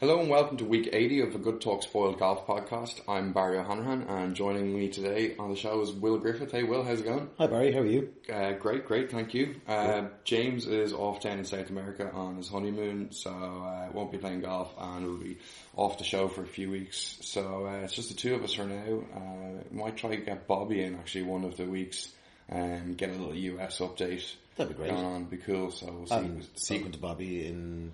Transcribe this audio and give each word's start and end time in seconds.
Hello 0.00 0.20
and 0.20 0.30
welcome 0.30 0.56
to 0.58 0.64
week 0.64 0.90
80 0.92 1.22
of 1.22 1.32
the 1.32 1.40
Good 1.40 1.60
Talk 1.60 1.82
Spoiled 1.82 2.20
Golf 2.20 2.46
podcast. 2.46 3.00
I'm 3.08 3.32
Barry 3.32 3.58
O'Hanrahan 3.58 4.02
and 4.02 4.36
joining 4.36 4.72
me 4.72 4.88
today 4.88 5.34
on 5.40 5.50
the 5.50 5.56
show 5.56 5.80
is 5.80 5.90
Will 5.90 6.18
Griffith. 6.18 6.52
Hey 6.52 6.62
Will, 6.62 6.84
how's 6.84 7.00
it 7.00 7.04
going? 7.04 7.28
Hi 7.36 7.48
Barry, 7.48 7.72
how 7.72 7.80
are 7.80 7.84
you? 7.84 8.14
Uh, 8.32 8.52
great, 8.52 8.86
great, 8.86 9.10
thank 9.10 9.34
you. 9.34 9.56
Uh, 9.66 10.04
James 10.22 10.68
is 10.68 10.92
off 10.92 11.20
down 11.20 11.40
in 11.40 11.44
South 11.44 11.68
America 11.70 12.12
on 12.12 12.36
his 12.36 12.48
honeymoon, 12.48 13.10
so 13.10 13.32
uh, 13.32 13.88
won't 13.92 14.12
be 14.12 14.18
playing 14.18 14.42
golf 14.42 14.72
and 14.78 15.04
will 15.04 15.16
be 15.16 15.38
off 15.74 15.98
the 15.98 16.04
show 16.04 16.28
for 16.28 16.42
a 16.42 16.46
few 16.46 16.70
weeks. 16.70 17.18
So 17.22 17.66
uh, 17.66 17.80
it's 17.82 17.92
just 17.92 18.10
the 18.10 18.14
two 18.14 18.36
of 18.36 18.44
us 18.44 18.52
for 18.52 18.66
now. 18.66 19.02
Uh, 19.16 19.74
might 19.74 19.96
try 19.96 20.14
to 20.14 20.22
get 20.22 20.46
Bobby 20.46 20.80
in 20.80 20.94
actually 20.94 21.24
one 21.24 21.42
of 21.42 21.56
the 21.56 21.64
weeks 21.64 22.12
and 22.48 22.96
get 22.96 23.10
a 23.10 23.14
little 23.14 23.34
US 23.34 23.80
update. 23.80 24.32
That'd 24.54 24.76
be 24.76 24.80
great. 24.80 24.92
Going 24.92 25.04
on, 25.04 25.24
be 25.24 25.38
cool. 25.38 25.72
So 25.72 25.86
we'll 25.86 26.06
see. 26.06 26.14
Haven't 26.14 26.56
see 26.56 26.76
spoken 26.76 26.92
to 26.92 26.98
Bobby 27.00 27.48
in 27.48 27.90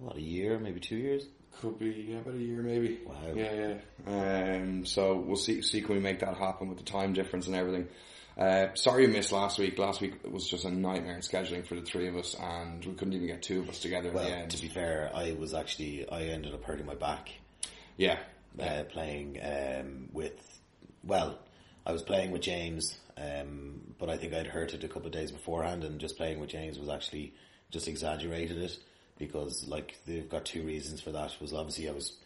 what 0.00 0.16
a 0.16 0.20
year, 0.20 0.58
maybe 0.58 0.80
two 0.80 0.96
years. 0.96 1.24
Could 1.60 1.78
be 1.78 2.06
yeah, 2.08 2.18
about 2.18 2.34
a 2.34 2.38
year 2.38 2.62
maybe. 2.62 3.00
Wow. 3.06 3.14
Yeah, 3.34 3.76
yeah. 4.06 4.56
Um, 4.56 4.86
so 4.86 5.16
we'll 5.16 5.36
see 5.36 5.62
see 5.62 5.82
can 5.82 5.94
we 5.96 6.00
make 6.00 6.20
that 6.20 6.36
happen 6.36 6.68
with 6.68 6.78
the 6.78 6.84
time 6.84 7.12
difference 7.12 7.46
and 7.46 7.56
everything. 7.56 7.88
Uh, 8.38 8.72
sorry 8.74 9.06
we 9.06 9.12
missed 9.12 9.32
last 9.32 9.58
week. 9.58 9.78
Last 9.78 10.00
week 10.00 10.14
was 10.30 10.48
just 10.48 10.64
a 10.64 10.70
nightmare 10.70 11.16
in 11.16 11.20
scheduling 11.20 11.66
for 11.66 11.74
the 11.74 11.82
three 11.82 12.08
of 12.08 12.16
us, 12.16 12.34
and 12.40 12.84
we 12.84 12.94
couldn't 12.94 13.12
even 13.12 13.26
get 13.26 13.42
two 13.42 13.60
of 13.60 13.68
us 13.68 13.80
together 13.80 14.08
in 14.08 14.14
Well, 14.14 14.24
the 14.24 14.34
end. 14.34 14.50
to 14.52 14.62
be 14.62 14.68
fair, 14.68 15.10
I 15.14 15.32
was 15.32 15.52
actually 15.52 16.08
I 16.08 16.22
ended 16.22 16.54
up 16.54 16.64
hurting 16.64 16.86
my 16.86 16.94
back 16.94 17.30
yeah, 17.96 18.18
uh, 18.58 18.84
playing 18.84 19.38
um, 19.42 20.08
with. 20.12 20.60
Well, 21.04 21.38
I 21.84 21.92
was 21.92 22.02
playing 22.02 22.30
with 22.30 22.42
James, 22.42 22.96
um, 23.18 23.94
but 23.98 24.08
I 24.08 24.16
think 24.16 24.32
I'd 24.32 24.46
hurt 24.46 24.72
it 24.72 24.84
a 24.84 24.88
couple 24.88 25.06
of 25.08 25.12
days 25.12 25.32
beforehand, 25.32 25.84
and 25.84 26.00
just 26.00 26.16
playing 26.16 26.40
with 26.40 26.48
James 26.48 26.78
was 26.78 26.88
actually 26.88 27.34
just 27.70 27.88
exaggerated 27.88 28.56
it 28.56 28.78
because 29.20 29.68
like 29.68 29.96
they've 30.06 30.28
got 30.28 30.46
two 30.46 30.64
reasons 30.64 31.00
for 31.00 31.12
that. 31.12 31.36
Was 31.40 31.52
obviously 31.52 31.88
I 31.88 31.92
was 31.92 32.16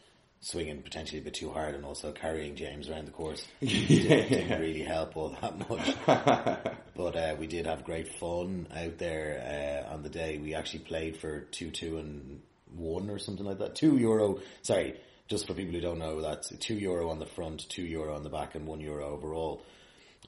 swinging 0.41 0.81
potentially 0.83 1.21
a 1.21 1.25
bit 1.25 1.35
too 1.35 1.51
hard, 1.51 1.75
and 1.75 1.85
also 1.85 2.13
carrying 2.13 2.55
James 2.55 2.89
around 2.89 3.07
the 3.07 3.11
course 3.11 3.47
didn't, 3.61 4.29
didn't 4.29 4.61
really 4.61 4.83
help 4.83 5.17
all 5.17 5.37
that 5.43 5.69
much. 5.69 6.71
But 6.97 7.17
uh, 7.17 7.35
we 7.37 7.49
did 7.49 7.67
have 7.67 7.83
great 7.83 8.07
fun 8.07 8.69
out 8.73 8.99
there 8.99 9.85
uh, 9.91 9.93
on 9.93 10.05
the 10.05 10.09
day. 10.09 10.39
We 10.39 10.55
actually 10.55 10.85
played 10.85 11.17
for 11.17 11.41
two, 11.41 11.73
two, 11.73 11.99
and 11.99 12.41
one 12.77 13.11
or 13.11 13.19
something 13.19 13.45
like 13.45 13.59
that. 13.59 13.75
Two 13.75 13.99
euro. 13.99 14.39
Sorry, 14.63 14.95
just 15.27 15.49
for 15.49 15.55
people 15.55 15.75
who 15.75 15.81
don't 15.81 15.99
know, 15.99 16.21
that's 16.21 16.57
two 16.59 16.77
euro 16.77 17.11
on 17.11 17.19
the 17.19 17.27
front, 17.27 17.69
two 17.69 17.83
euro 17.83 18.15
on 18.15 18.23
the 18.23 18.31
back, 18.31 18.55
and 18.55 18.65
one 18.65 18.81
euro 18.81 19.09
overall. 19.09 19.65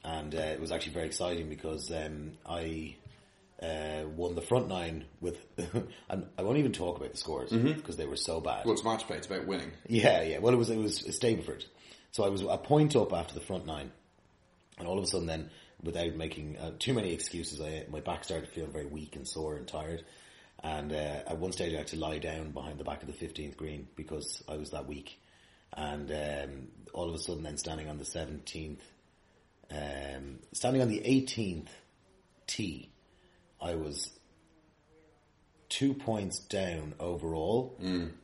And 0.02 0.34
uh, 0.34 0.38
it 0.38 0.60
was 0.60 0.72
actually 0.72 0.94
very 0.94 1.06
exciting 1.06 1.48
because 1.48 1.92
um, 1.92 2.32
I 2.44 2.96
uh, 3.62 4.06
won 4.14 4.34
the 4.34 4.42
front 4.42 4.68
nine 4.68 5.04
with. 5.20 5.38
and 6.10 6.26
I 6.38 6.42
won't 6.42 6.58
even 6.58 6.72
talk 6.72 6.98
about 6.98 7.12
the 7.12 7.16
scores 7.16 7.50
because 7.50 7.96
they 7.96 8.06
were 8.06 8.16
so 8.16 8.40
bad. 8.40 8.64
well, 8.64 8.74
it's 8.74 8.84
match 8.84 9.06
play. 9.06 9.16
It's 9.16 9.26
about 9.26 9.46
winning. 9.46 9.72
Yeah, 9.88 10.22
yeah. 10.22 10.38
Well, 10.38 10.52
it 10.52 10.58
was 10.58 10.70
it 10.70 10.78
was 10.78 11.02
Stableford, 11.02 11.64
so 12.12 12.24
I 12.24 12.28
was 12.28 12.42
a 12.42 12.58
point 12.58 12.96
up 12.96 13.12
after 13.12 13.34
the 13.34 13.40
front 13.40 13.66
nine, 13.66 13.90
and 14.78 14.86
all 14.86 14.98
of 14.98 15.04
a 15.04 15.06
sudden, 15.06 15.26
then 15.26 15.50
without 15.82 16.14
making 16.14 16.58
uh, 16.58 16.72
too 16.78 16.94
many 16.94 17.12
excuses, 17.12 17.60
I 17.60 17.86
my 17.90 18.00
back 18.00 18.24
started 18.24 18.48
feeling 18.50 18.72
very 18.72 18.86
weak 18.86 19.16
and 19.16 19.26
sore 19.26 19.56
and 19.56 19.66
tired, 19.66 20.04
and 20.62 20.92
uh, 20.92 21.22
at 21.26 21.38
one 21.38 21.52
stage 21.52 21.74
I 21.74 21.78
had 21.78 21.86
to 21.88 21.96
lie 21.96 22.18
down 22.18 22.50
behind 22.50 22.78
the 22.78 22.84
back 22.84 23.02
of 23.02 23.06
the 23.06 23.14
fifteenth 23.14 23.56
green 23.56 23.88
because 23.96 24.42
I 24.48 24.56
was 24.56 24.70
that 24.70 24.86
weak, 24.86 25.18
and 25.72 26.10
um, 26.10 26.68
all 26.92 27.08
of 27.08 27.14
a 27.14 27.18
sudden, 27.18 27.42
then 27.42 27.56
standing 27.56 27.88
on 27.88 27.96
the 27.98 28.04
seventeenth, 28.04 28.82
um, 29.70 30.40
standing 30.52 30.82
on 30.82 30.88
the 30.88 31.00
eighteenth 31.04 31.70
tee, 32.46 32.90
I 33.60 33.74
was 33.74 34.10
two 35.68 35.94
points 35.94 36.38
down 36.38 36.94
overall, 37.00 37.76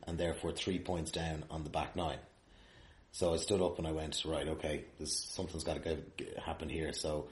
and 0.07 0.17
therefore 0.17 0.51
three 0.51 0.79
points 0.79 1.11
down 1.11 1.43
on 1.49 1.63
the 1.63 1.69
back 1.69 1.95
nine. 1.95 2.19
So 3.11 3.33
I 3.33 3.37
stood 3.37 3.61
up 3.61 3.77
and 3.77 3.87
I 3.87 3.91
went, 3.91 4.23
right, 4.25 4.47
okay, 4.47 4.85
this 4.99 5.15
something's 5.31 5.63
got 5.63 5.83
to 5.83 5.95
go, 5.95 5.97
happen 6.43 6.67
here. 6.67 6.93
So 6.93 7.27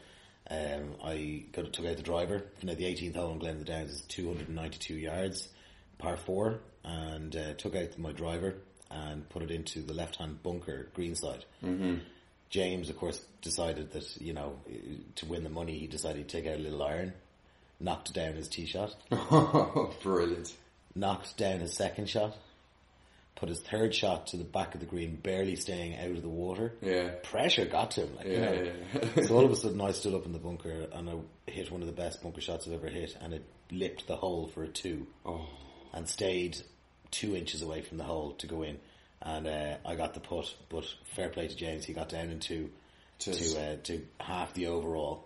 um, 0.49 0.95
I 1.03 1.45
got 1.51 1.73
took 1.73 1.85
out 1.85 1.97
the 1.97 2.03
driver. 2.03 2.43
Now 2.61 2.75
the 2.75 2.83
18th 2.83 3.15
hole 3.15 3.31
in 3.31 3.39
Glen 3.39 3.57
the 3.57 3.65
Downs 3.65 3.91
is 3.91 4.01
292 4.01 4.95
yards, 4.95 5.49
par 5.97 6.17
four, 6.17 6.59
and 6.83 7.35
uh, 7.35 7.53
took 7.55 7.75
out 7.75 7.97
my 7.97 8.11
driver 8.11 8.55
and 8.91 9.27
put 9.29 9.41
it 9.41 9.51
into 9.51 9.81
the 9.81 9.93
left-hand 9.93 10.43
bunker, 10.43 10.89
greenside. 10.93 11.45
Mm-hmm. 11.63 11.95
James, 12.49 12.89
of 12.89 12.97
course, 12.97 13.23
decided 13.41 13.91
that 13.93 14.21
you 14.21 14.33
know 14.33 14.59
to 15.15 15.25
win 15.25 15.43
the 15.43 15.49
money, 15.49 15.77
he 15.77 15.87
decided 15.87 16.27
to 16.27 16.41
take 16.41 16.51
out 16.51 16.59
a 16.59 16.61
little 16.61 16.83
iron, 16.83 17.13
knocked 17.81 18.13
down 18.13 18.33
his 18.33 18.47
tee 18.47 18.65
shot, 18.65 18.95
Brilliant. 20.03 20.53
knocked 20.95 21.37
down 21.37 21.59
his 21.59 21.73
second 21.73 22.09
shot, 22.09 22.35
put 23.35 23.49
his 23.49 23.59
third 23.61 23.93
shot 23.95 24.27
to 24.27 24.37
the 24.37 24.43
back 24.43 24.73
of 24.73 24.79
the 24.79 24.85
green, 24.85 25.15
barely 25.15 25.55
staying 25.55 25.97
out 25.97 26.11
of 26.15 26.21
the 26.21 26.29
water. 26.29 26.73
Yeah. 26.81 27.09
Pressure 27.23 27.65
got 27.65 27.91
to 27.91 28.01
him. 28.01 28.15
Like, 28.15 28.25
you 28.27 28.33
Yeah, 28.33 28.39
know. 28.51 28.71
yeah. 29.15 29.23
so 29.23 29.35
all 29.35 29.45
of 29.45 29.51
a 29.51 29.55
sudden 29.63 29.81
I 29.81 29.91
stood 29.91 30.13
up 30.13 30.25
in 30.25 30.31
the 30.33 30.39
bunker 30.39 30.87
and 30.93 31.09
I 31.09 31.15
hit 31.51 31.71
one 31.71 31.81
of 31.81 31.87
the 31.87 31.93
best 31.93 32.21
bunker 32.21 32.41
shots 32.41 32.67
I've 32.67 32.73
ever 32.73 32.87
hit 32.89 33.17
and 33.21 33.33
it 33.33 33.43
lipped 33.71 34.07
the 34.07 34.15
hole 34.15 34.47
for 34.53 34.63
a 34.63 34.67
two 34.67 35.07
Oh, 35.25 35.47
and 35.93 36.07
stayed 36.07 36.57
two 37.09 37.35
inches 37.35 37.61
away 37.61 37.81
from 37.81 37.97
the 37.97 38.03
hole 38.03 38.33
to 38.33 38.47
go 38.47 38.61
in. 38.63 38.77
And 39.23 39.47
uh, 39.47 39.77
I 39.85 39.95
got 39.95 40.13
the 40.13 40.19
putt, 40.19 40.53
but 40.69 40.83
fair 41.15 41.29
play 41.29 41.47
to 41.47 41.55
James, 41.55 41.85
he 41.85 41.93
got 41.93 42.09
down 42.09 42.29
into 42.29 42.69
To- 43.19 43.33
to 43.33 43.61
uh, 43.61 43.75
to 43.83 44.01
half 44.19 44.53
the 44.55 44.67
overall. 44.67 45.25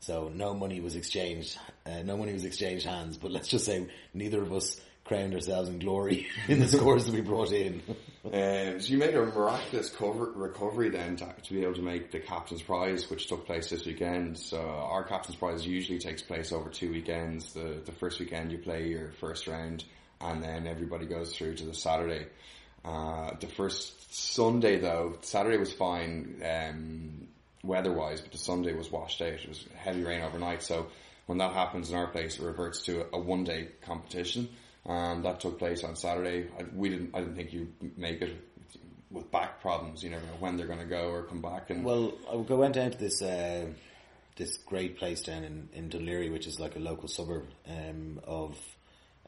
So 0.00 0.30
no 0.32 0.54
money 0.54 0.80
was 0.80 0.96
exchanged, 0.96 1.58
uh, 1.84 2.02
no 2.02 2.16
money 2.16 2.32
was 2.32 2.44
exchanged 2.44 2.86
hands. 2.86 3.16
But 3.16 3.30
let's 3.30 3.48
just 3.48 3.64
say 3.64 3.86
neither 4.14 4.42
of 4.42 4.52
us 4.52 4.80
crowned 5.08 5.34
ourselves 5.34 5.68
in 5.68 5.78
glory 5.78 6.26
in 6.48 6.60
the 6.60 6.68
scores 6.68 7.06
that 7.06 7.14
we 7.14 7.22
brought 7.22 7.50
in. 7.50 7.82
Um, 8.24 8.78
so 8.78 8.92
you 8.92 8.98
made 8.98 9.14
a 9.14 9.24
miraculous 9.24 9.88
cover, 9.90 10.32
recovery 10.34 10.90
then 10.90 11.16
to, 11.16 11.34
to 11.44 11.52
be 11.54 11.62
able 11.62 11.74
to 11.74 11.82
make 11.82 12.10
the 12.10 12.20
captain's 12.20 12.62
prize, 12.62 13.08
which 13.08 13.26
took 13.26 13.46
place 13.46 13.70
this 13.70 13.86
weekend. 13.86 14.38
So 14.38 14.60
our 14.60 15.02
captain's 15.04 15.36
prize 15.36 15.66
usually 15.66 15.98
takes 15.98 16.20
place 16.22 16.52
over 16.52 16.68
two 16.68 16.90
weekends. 16.90 17.54
The 17.54 17.80
the 17.84 17.92
first 17.92 18.20
weekend 18.20 18.52
you 18.52 18.58
play 18.58 18.88
your 18.88 19.12
first 19.12 19.46
round, 19.46 19.84
and 20.20 20.42
then 20.42 20.66
everybody 20.66 21.06
goes 21.06 21.34
through 21.34 21.54
to 21.56 21.64
the 21.64 21.74
Saturday. 21.74 22.26
Uh, 22.84 23.30
the 23.40 23.48
first 23.48 24.14
Sunday 24.14 24.78
though, 24.78 25.16
Saturday 25.22 25.56
was 25.56 25.72
fine 25.72 26.40
um, 26.44 27.28
weather-wise, 27.62 28.20
but 28.20 28.32
the 28.32 28.38
Sunday 28.38 28.72
was 28.72 28.90
washed 28.90 29.20
out. 29.22 29.32
It 29.32 29.48
was 29.48 29.64
heavy 29.76 30.04
rain 30.04 30.22
overnight, 30.22 30.62
so 30.62 30.88
when 31.26 31.38
that 31.38 31.52
happens 31.52 31.90
in 31.90 31.96
our 31.96 32.06
place, 32.06 32.38
it 32.38 32.44
reverts 32.44 32.82
to 32.82 33.06
a 33.12 33.18
one-day 33.18 33.68
competition. 33.82 34.48
Um, 34.86 35.22
that 35.22 35.40
took 35.40 35.58
place 35.58 35.84
on 35.84 35.96
Saturday. 35.96 36.48
I, 36.58 36.64
we 36.74 36.88
didn't. 36.88 37.14
I 37.14 37.20
didn't 37.20 37.36
think 37.36 37.52
you'd 37.52 37.98
make 37.98 38.22
it 38.22 38.42
with 39.10 39.30
back 39.30 39.60
problems. 39.60 40.02
You 40.02 40.10
never 40.10 40.24
know 40.24 40.32
when 40.38 40.56
they're 40.56 40.66
going 40.66 40.78
to 40.78 40.86
go 40.86 41.10
or 41.10 41.22
come 41.24 41.42
back. 41.42 41.68
And 41.70 41.84
Well, 41.84 42.12
I 42.30 42.36
went 42.36 42.74
down 42.74 42.92
to 42.92 42.98
this 42.98 43.20
uh, 43.20 43.66
this 44.36 44.56
great 44.58 44.96
place 44.96 45.22
down 45.22 45.44
in, 45.44 45.68
in 45.74 45.90
Dún 45.90 46.06
Laoghaire, 46.06 46.32
which 46.32 46.46
is 46.46 46.58
like 46.58 46.76
a 46.76 46.78
local 46.78 47.08
suburb 47.08 47.46
um, 47.68 48.20
of 48.24 48.56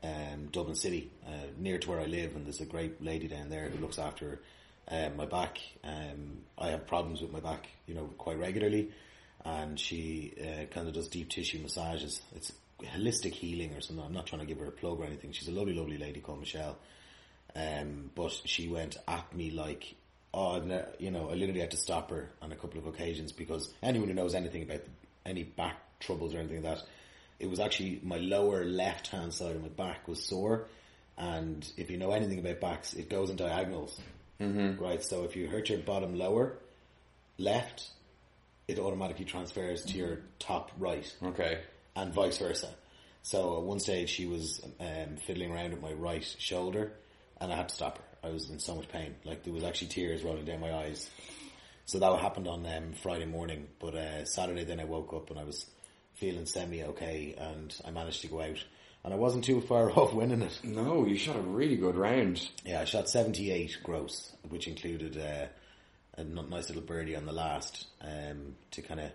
um, 0.02 0.48
Dublin 0.50 0.76
City, 0.76 1.10
uh, 1.26 1.46
near 1.58 1.78
to 1.78 1.90
where 1.90 2.00
I 2.00 2.06
live, 2.06 2.36
and 2.36 2.46
there's 2.46 2.60
a 2.60 2.66
great 2.66 3.02
lady 3.02 3.28
down 3.28 3.50
there 3.50 3.68
who 3.68 3.78
looks 3.78 3.98
after 3.98 4.40
uh, 4.88 5.10
my 5.16 5.26
back. 5.26 5.58
Um, 5.84 6.42
I 6.58 6.68
have 6.68 6.86
problems 6.86 7.20
with 7.22 7.32
my 7.32 7.40
back, 7.40 7.68
you 7.86 7.94
know, 7.94 8.10
quite 8.18 8.38
regularly, 8.38 8.90
and 9.44 9.78
she 9.78 10.34
uh, 10.40 10.66
kind 10.66 10.88
of 10.88 10.94
does 10.94 11.08
deep 11.08 11.30
tissue 11.30 11.58
massages. 11.58 12.20
It's 12.34 12.52
holistic 12.80 13.32
healing 13.32 13.74
or 13.74 13.80
something. 13.80 14.04
I'm 14.04 14.12
not 14.12 14.26
trying 14.26 14.40
to 14.40 14.46
give 14.46 14.58
her 14.58 14.66
a 14.66 14.72
plug 14.72 15.00
or 15.00 15.04
anything. 15.04 15.32
She's 15.32 15.48
a 15.48 15.52
lovely, 15.52 15.74
lovely 15.74 15.98
lady 15.98 16.20
called 16.20 16.40
Michelle. 16.40 16.78
Um, 17.54 18.10
but 18.14 18.32
she 18.44 18.68
went 18.68 18.96
at 19.08 19.34
me 19.34 19.50
like, 19.50 19.94
oh, 20.32 20.60
ne- 20.60 20.84
you 20.98 21.10
know, 21.10 21.30
I 21.30 21.34
literally 21.34 21.60
had 21.60 21.72
to 21.72 21.76
stop 21.76 22.10
her 22.10 22.30
on 22.40 22.52
a 22.52 22.56
couple 22.56 22.78
of 22.78 22.86
occasions 22.86 23.32
because 23.32 23.72
anyone 23.82 24.08
who 24.08 24.14
knows 24.14 24.34
anything 24.34 24.62
about 24.62 24.82
any 25.26 25.42
back 25.44 25.76
troubles 25.98 26.34
or 26.34 26.38
anything 26.38 26.62
like 26.62 26.76
that, 26.76 26.86
it 27.38 27.48
was 27.48 27.60
actually 27.60 28.00
my 28.02 28.18
lower 28.18 28.64
left 28.64 29.08
hand 29.08 29.34
side 29.34 29.56
of 29.56 29.62
my 29.62 29.68
back 29.68 30.06
was 30.06 30.22
sore. 30.22 30.66
And 31.18 31.70
if 31.76 31.90
you 31.90 31.98
know 31.98 32.12
anything 32.12 32.38
about 32.38 32.60
backs, 32.60 32.94
it 32.94 33.10
goes 33.10 33.30
in 33.30 33.36
diagonals, 33.36 34.00
mm-hmm. 34.40 34.82
right? 34.82 35.02
So 35.02 35.24
if 35.24 35.36
you 35.36 35.46
hurt 35.48 35.68
your 35.68 35.78
bottom 35.78 36.16
lower 36.16 36.58
left, 37.38 37.88
it 38.66 38.78
automatically 38.78 39.24
transfers 39.24 39.84
to 39.86 39.96
your 39.96 40.20
top 40.38 40.70
right 40.78 41.12
okay, 41.22 41.60
and 41.96 42.12
vice 42.14 42.38
versa. 42.38 42.68
So 43.22 43.58
at 43.58 43.62
one 43.64 43.80
stage 43.80 44.08
she 44.08 44.26
was 44.26 44.60
um, 44.80 45.16
fiddling 45.26 45.52
around 45.52 45.72
with 45.72 45.82
my 45.82 45.92
right 45.92 46.24
shoulder, 46.38 46.92
and 47.40 47.52
I 47.52 47.56
had 47.56 47.68
to 47.68 47.74
stop 47.74 47.98
her. 47.98 48.04
I 48.28 48.30
was 48.30 48.50
in 48.50 48.58
so 48.58 48.76
much 48.76 48.88
pain, 48.88 49.14
like 49.24 49.44
there 49.44 49.52
was 49.52 49.64
actually 49.64 49.88
tears 49.88 50.22
rolling 50.22 50.44
down 50.44 50.60
my 50.60 50.72
eyes. 50.72 51.08
So 51.86 51.98
that 51.98 52.20
happened 52.20 52.46
on 52.46 52.64
um, 52.66 52.92
Friday 52.92 53.24
morning, 53.24 53.66
but 53.80 53.94
uh, 53.94 54.24
Saturday 54.24 54.64
then 54.64 54.78
I 54.78 54.84
woke 54.84 55.12
up 55.12 55.30
and 55.30 55.38
I 55.40 55.44
was 55.44 55.66
feeling 56.14 56.46
semi 56.46 56.84
okay, 56.84 57.34
and 57.36 57.74
I 57.84 57.90
managed 57.90 58.22
to 58.22 58.28
go 58.28 58.40
out, 58.40 58.62
and 59.04 59.14
I 59.14 59.16
wasn't 59.16 59.44
too 59.44 59.60
far 59.60 59.90
off 59.98 60.12
winning 60.12 60.42
it. 60.42 60.60
No, 60.64 61.06
you 61.06 61.16
shot 61.16 61.36
a 61.36 61.40
really 61.40 61.76
good 61.76 61.96
round. 61.96 62.48
Yeah, 62.64 62.80
I 62.80 62.84
shot 62.84 63.08
78 63.08 63.78
gross, 63.82 64.34
which 64.48 64.68
included 64.68 65.16
uh, 65.16 65.46
a 66.16 66.24
nice 66.24 66.68
little 66.68 66.82
birdie 66.82 67.16
on 67.16 67.26
the 67.26 67.32
last 67.32 67.86
um, 68.00 68.56
to 68.72 68.82
kind 68.82 69.00
of, 69.00 69.10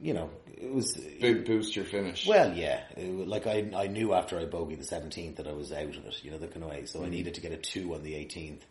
you 0.00 0.14
know, 0.14 0.30
it 0.46 0.72
was. 0.72 0.96
Bo- 1.20 1.42
boost 1.44 1.76
your 1.76 1.84
finish. 1.84 2.26
Well, 2.26 2.52
yeah, 2.54 2.82
like 2.96 3.46
I 3.46 3.70
I 3.74 3.86
knew 3.86 4.14
after 4.14 4.38
I 4.38 4.46
bogeyed 4.46 4.78
the 4.78 4.96
17th 4.96 5.36
that 5.36 5.46
I 5.46 5.52
was 5.52 5.72
out 5.72 5.96
of 5.96 6.06
it, 6.06 6.24
you 6.24 6.30
know, 6.30 6.38
the 6.38 6.66
way. 6.66 6.86
So 6.86 7.04
I 7.04 7.08
needed 7.08 7.34
to 7.34 7.40
get 7.40 7.52
a 7.52 7.56
two 7.56 7.94
on 7.94 8.02
the 8.02 8.14
18th 8.14 8.62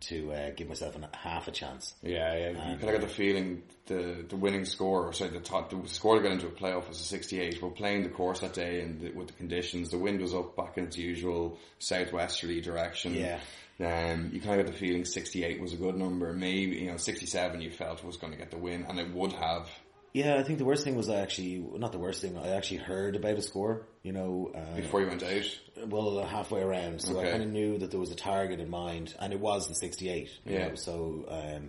to 0.00 0.32
uh, 0.32 0.50
give 0.54 0.68
myself 0.68 0.94
an, 0.96 1.06
half 1.12 1.48
a 1.48 1.50
chance. 1.50 1.94
Yeah, 2.02 2.34
yeah. 2.34 2.50
You 2.50 2.56
And, 2.56 2.80
kind 2.80 2.94
of 2.94 3.00
got 3.00 3.08
the 3.08 3.14
feeling 3.14 3.62
the 3.86 4.24
the 4.28 4.36
winning 4.36 4.64
score, 4.64 5.06
or 5.06 5.12
sorry, 5.12 5.30
the 5.30 5.40
top 5.40 5.70
the 5.70 5.88
score 5.88 6.16
to 6.16 6.22
get 6.22 6.32
into 6.32 6.46
a 6.46 6.50
playoff 6.50 6.88
was 6.88 7.00
a 7.00 7.04
68. 7.04 7.62
We're 7.62 7.70
playing 7.70 8.02
the 8.02 8.08
course 8.10 8.40
that 8.40 8.54
day, 8.54 8.80
and 8.80 9.00
the, 9.00 9.10
with 9.12 9.28
the 9.28 9.32
conditions, 9.34 9.90
the 9.90 9.98
wind 9.98 10.20
was 10.20 10.34
up 10.34 10.56
back 10.56 10.76
in 10.78 10.84
its 10.84 10.98
usual 10.98 11.58
southwesterly 11.78 12.60
direction. 12.60 13.14
Yeah. 13.14 13.40
Um, 13.78 14.30
you 14.32 14.40
kind 14.40 14.58
of 14.58 14.66
got 14.66 14.72
the 14.72 14.78
feeling 14.78 15.04
68 15.04 15.60
was 15.60 15.74
a 15.74 15.76
good 15.76 15.96
number. 15.96 16.32
Maybe 16.32 16.76
you 16.76 16.90
know 16.90 16.96
67 16.96 17.60
you 17.60 17.70
felt 17.70 18.02
was 18.04 18.16
going 18.16 18.32
to 18.32 18.38
get 18.38 18.50
the 18.50 18.58
win, 18.58 18.86
and 18.88 18.98
it 18.98 19.12
would 19.12 19.32
have. 19.32 19.68
Yeah, 20.16 20.36
I 20.36 20.44
think 20.44 20.58
the 20.58 20.64
worst 20.64 20.82
thing 20.82 20.96
was 20.96 21.10
I 21.10 21.16
actually, 21.16 21.58
not 21.58 21.92
the 21.92 21.98
worst 21.98 22.22
thing, 22.22 22.38
I 22.38 22.48
actually 22.48 22.78
heard 22.78 23.16
about 23.16 23.36
a 23.36 23.42
score, 23.42 23.86
you 24.02 24.12
know, 24.12 24.50
uh, 24.54 24.76
Before 24.76 25.02
you 25.02 25.08
went 25.08 25.22
out, 25.22 25.44
well, 25.88 26.24
halfway 26.24 26.62
around. 26.62 27.02
So 27.02 27.20
I 27.20 27.30
kind 27.30 27.42
of 27.42 27.50
knew 27.50 27.76
that 27.76 27.90
there 27.90 28.00
was 28.00 28.10
a 28.10 28.14
target 28.14 28.58
in 28.58 28.70
mind, 28.70 29.14
and 29.20 29.34
it 29.34 29.38
was 29.38 29.68
the 29.68 29.74
68. 29.74 30.30
You 30.46 30.54
Yeah. 30.54 30.68
Know? 30.68 30.74
So 30.76 31.26
um, 31.28 31.68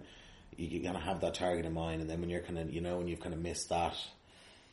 you, 0.55 0.67
you 0.67 0.81
kind 0.81 0.95
of 0.95 1.03
have 1.03 1.19
that 1.21 1.33
target 1.33 1.65
in 1.65 1.73
mind, 1.73 1.99
and 1.99 2.09
then 2.09 2.21
when 2.21 2.29
you're 2.29 2.39
kind 2.39 2.57
of, 2.57 2.71
you 2.71 2.79
know, 2.79 2.99
when 2.99 3.09
you've 3.09 3.19
kind 3.19 3.35
of 3.35 3.41
missed 3.41 3.67
that, 3.67 3.97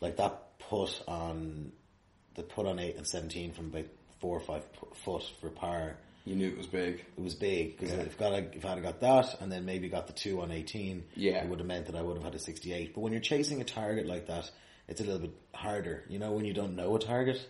like 0.00 0.19
that 0.19 0.56
put 0.61 1.03
on, 1.09 1.73
the 2.37 2.44
put 2.44 2.67
on 2.67 2.79
8 2.79 2.97
and 2.97 3.05
17 3.05 3.55
from 3.55 3.67
about 3.67 3.87
four 4.20 4.37
or 4.37 4.41
five 4.41 4.62
foot 5.05 5.25
for 5.41 5.50
par, 5.50 5.97
you 6.25 6.35
knew 6.37 6.49
it 6.49 6.56
was 6.56 6.67
big. 6.67 7.05
it 7.17 7.23
was 7.23 7.35
big 7.35 7.76
because 7.79 7.93
Yeah. 7.94 8.03
if, 8.05 8.19
got 8.19 8.32
if 8.32 8.65
I 8.65 8.71
had 8.71 8.82
got 8.82 9.00
that 9.00 9.41
and 9.41 9.50
then 9.53 9.65
maybe 9.65 9.88
got 9.88 10.06
the 10.06 10.12
two 10.12 10.41
on 10.41 10.50
18, 10.50 11.05
Yeah. 11.17 11.43
it 11.44 11.49
would 11.49 11.59
have 11.59 11.69
meant 11.69 11.87
that 11.87 11.94
I 11.97 12.03
would 12.03 12.17
have 12.17 12.25
had 12.25 12.35
a 12.35 12.38
68. 12.38 12.94
But 12.94 13.00
when 13.03 13.12
you're 13.12 13.21
chasing 13.21 13.61
a 13.61 13.65
target 13.65 14.06
like 14.06 14.26
that, 14.29 14.50
it's 14.88 15.00
a 15.00 15.05
little 15.05 15.21
bit 15.21 15.32
harder. 15.55 16.05
You 16.09 16.19
know, 16.19 16.32
when 16.32 16.44
you 16.44 16.53
don't 16.55 16.76
know 16.76 16.94
a 16.97 16.99
target, 16.99 17.41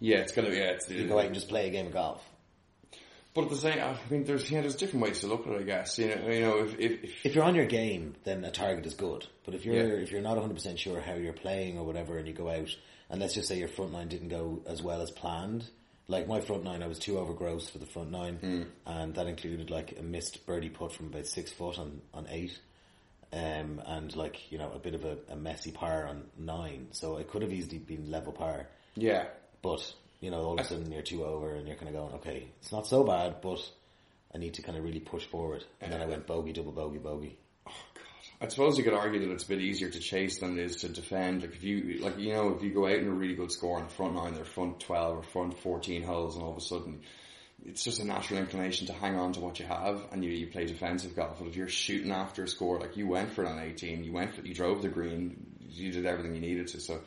Yeah, 0.00 0.18
it's 0.18 0.32
gonna. 0.32 0.50
be. 0.50 0.56
Yeah, 0.56 0.70
it's. 0.72 0.88
you 0.90 1.06
go 1.06 1.18
out 1.18 1.26
and 1.26 1.34
just 1.34 1.48
play 1.48 1.66
a 1.68 1.70
game 1.70 1.86
of 1.86 1.92
golf. 1.92 2.22
But 3.34 3.44
at 3.44 3.50
the 3.50 3.56
same, 3.56 3.78
I 3.80 3.96
mean, 4.10 4.24
there's 4.24 4.50
yeah, 4.50 4.62
there's 4.62 4.76
different 4.76 5.04
ways 5.04 5.20
to 5.20 5.26
look 5.26 5.46
at 5.46 5.52
it. 5.52 5.60
I 5.60 5.62
guess 5.64 5.98
you 5.98 6.08
know, 6.08 6.26
you 6.28 6.40
know, 6.40 6.58
if 6.64 6.78
if, 6.78 7.04
if 7.04 7.26
if 7.26 7.34
you're 7.34 7.44
on 7.44 7.54
your 7.54 7.66
game, 7.66 8.14
then 8.24 8.42
a 8.44 8.50
target 8.50 8.86
is 8.86 8.94
good. 8.94 9.26
But 9.44 9.54
if 9.54 9.66
you're 9.66 9.74
Yeah. 9.76 10.02
if 10.02 10.10
you're 10.10 10.22
not 10.22 10.36
100 10.36 10.54
percent 10.54 10.78
sure 10.78 11.00
how 11.00 11.14
you're 11.14 11.34
playing 11.34 11.76
or 11.78 11.84
whatever, 11.84 12.16
and 12.16 12.26
you 12.26 12.32
go 12.32 12.48
out, 12.48 12.74
and 13.10 13.20
let's 13.20 13.34
just 13.34 13.48
say 13.48 13.58
your 13.58 13.68
front 13.68 13.92
line 13.92 14.08
didn't 14.08 14.28
go 14.28 14.62
as 14.66 14.82
well 14.82 15.02
as 15.02 15.10
planned. 15.10 15.68
Like 16.08 16.28
my 16.28 16.40
front 16.40 16.62
nine, 16.64 16.82
I 16.82 16.86
was 16.86 16.98
two 17.00 17.18
over 17.18 17.32
gross 17.34 17.68
for 17.68 17.78
the 17.78 17.86
front 17.86 18.10
nine, 18.12 18.36
Hmm. 18.36 18.62
and 18.86 19.14
that 19.16 19.26
included 19.26 19.70
like 19.70 19.98
a 19.98 20.02
missed 20.02 20.46
birdie 20.46 20.70
putt 20.70 20.92
from 20.92 21.06
about 21.06 21.26
six 21.26 21.50
foot 21.50 21.78
on 21.78 22.00
on 22.14 22.26
eight, 22.30 22.56
um, 23.32 23.82
and 23.84 24.14
like 24.14 24.52
you 24.52 24.58
know 24.58 24.70
a 24.72 24.78
bit 24.78 24.94
of 24.94 25.04
a, 25.04 25.18
a 25.28 25.36
messy 25.36 25.72
par 25.72 26.06
on 26.06 26.24
nine. 26.38 26.88
So 26.92 27.16
it 27.16 27.28
could 27.28 27.42
have 27.42 27.52
easily 27.52 27.78
been 27.78 28.10
level 28.10 28.32
par, 28.32 28.68
yeah, 28.94 29.24
but 29.62 29.92
you 30.20 30.30
know 30.30 30.42
all 30.44 30.54
of 30.54 30.60
a 30.60 30.64
sudden 30.64 30.92
you're 30.92 31.02
two 31.02 31.24
over, 31.24 31.54
and 31.56 31.66
you're 31.66 31.76
kind 31.76 31.88
of 31.88 31.94
going, 31.94 32.14
okay, 32.14 32.46
it's 32.60 32.70
not 32.70 32.86
so 32.86 33.02
bad, 33.02 33.40
but 33.40 33.58
I 34.32 34.38
need 34.38 34.54
to 34.54 34.62
kind 34.62 34.78
of 34.78 34.84
really 34.84 35.00
push 35.00 35.24
forward. 35.26 35.64
And 35.80 35.92
then 35.92 36.00
I 36.00 36.06
went 36.06 36.26
bogey, 36.26 36.52
double 36.52 36.72
bogey, 36.72 36.98
bogey. 36.98 37.36
I 38.38 38.48
suppose 38.48 38.76
you 38.76 38.84
could 38.84 38.92
argue 38.92 39.20
that 39.20 39.32
it's 39.32 39.44
a 39.44 39.48
bit 39.48 39.60
easier 39.60 39.88
to 39.88 39.98
chase 39.98 40.38
than 40.40 40.58
it 40.58 40.64
is 40.64 40.76
to 40.76 40.88
defend. 40.88 41.40
Like 41.40 41.54
if 41.54 41.64
you, 41.64 42.00
like 42.00 42.18
you 42.18 42.34
know, 42.34 42.54
if 42.54 42.62
you 42.62 42.70
go 42.70 42.86
out 42.86 42.98
in 42.98 43.08
a 43.08 43.10
really 43.10 43.34
good 43.34 43.50
score 43.50 43.78
on 43.78 43.84
the 43.84 43.90
front 43.90 44.14
nine, 44.14 44.34
their 44.34 44.44
front 44.44 44.80
twelve 44.80 45.18
or 45.18 45.22
front 45.22 45.58
fourteen 45.58 46.02
holes, 46.02 46.36
and 46.36 46.44
all 46.44 46.50
of 46.52 46.58
a 46.58 46.60
sudden, 46.60 47.00
it's 47.64 47.82
just 47.82 47.98
a 48.00 48.04
natural 48.04 48.38
inclination 48.38 48.88
to 48.88 48.92
hang 48.92 49.16
on 49.16 49.32
to 49.32 49.40
what 49.40 49.58
you 49.58 49.64
have, 49.64 50.04
and 50.12 50.22
you, 50.22 50.30
you 50.30 50.48
play 50.48 50.66
defensive 50.66 51.16
golf. 51.16 51.38
But 51.38 51.48
if 51.48 51.56
you're 51.56 51.68
shooting 51.68 52.12
after 52.12 52.44
a 52.44 52.48
score, 52.48 52.78
like 52.78 52.96
you 52.96 53.08
went 53.08 53.32
for 53.32 53.44
it 53.44 53.48
on 53.48 53.58
eighteen, 53.58 54.04
you 54.04 54.12
went 54.12 54.34
for, 54.34 54.42
you 54.42 54.54
drove 54.54 54.82
the 54.82 54.88
green, 54.90 55.56
you 55.60 55.90
did 55.90 56.04
everything 56.04 56.34
you 56.34 56.40
needed 56.40 56.66
to. 56.68 56.80
So 56.80 57.00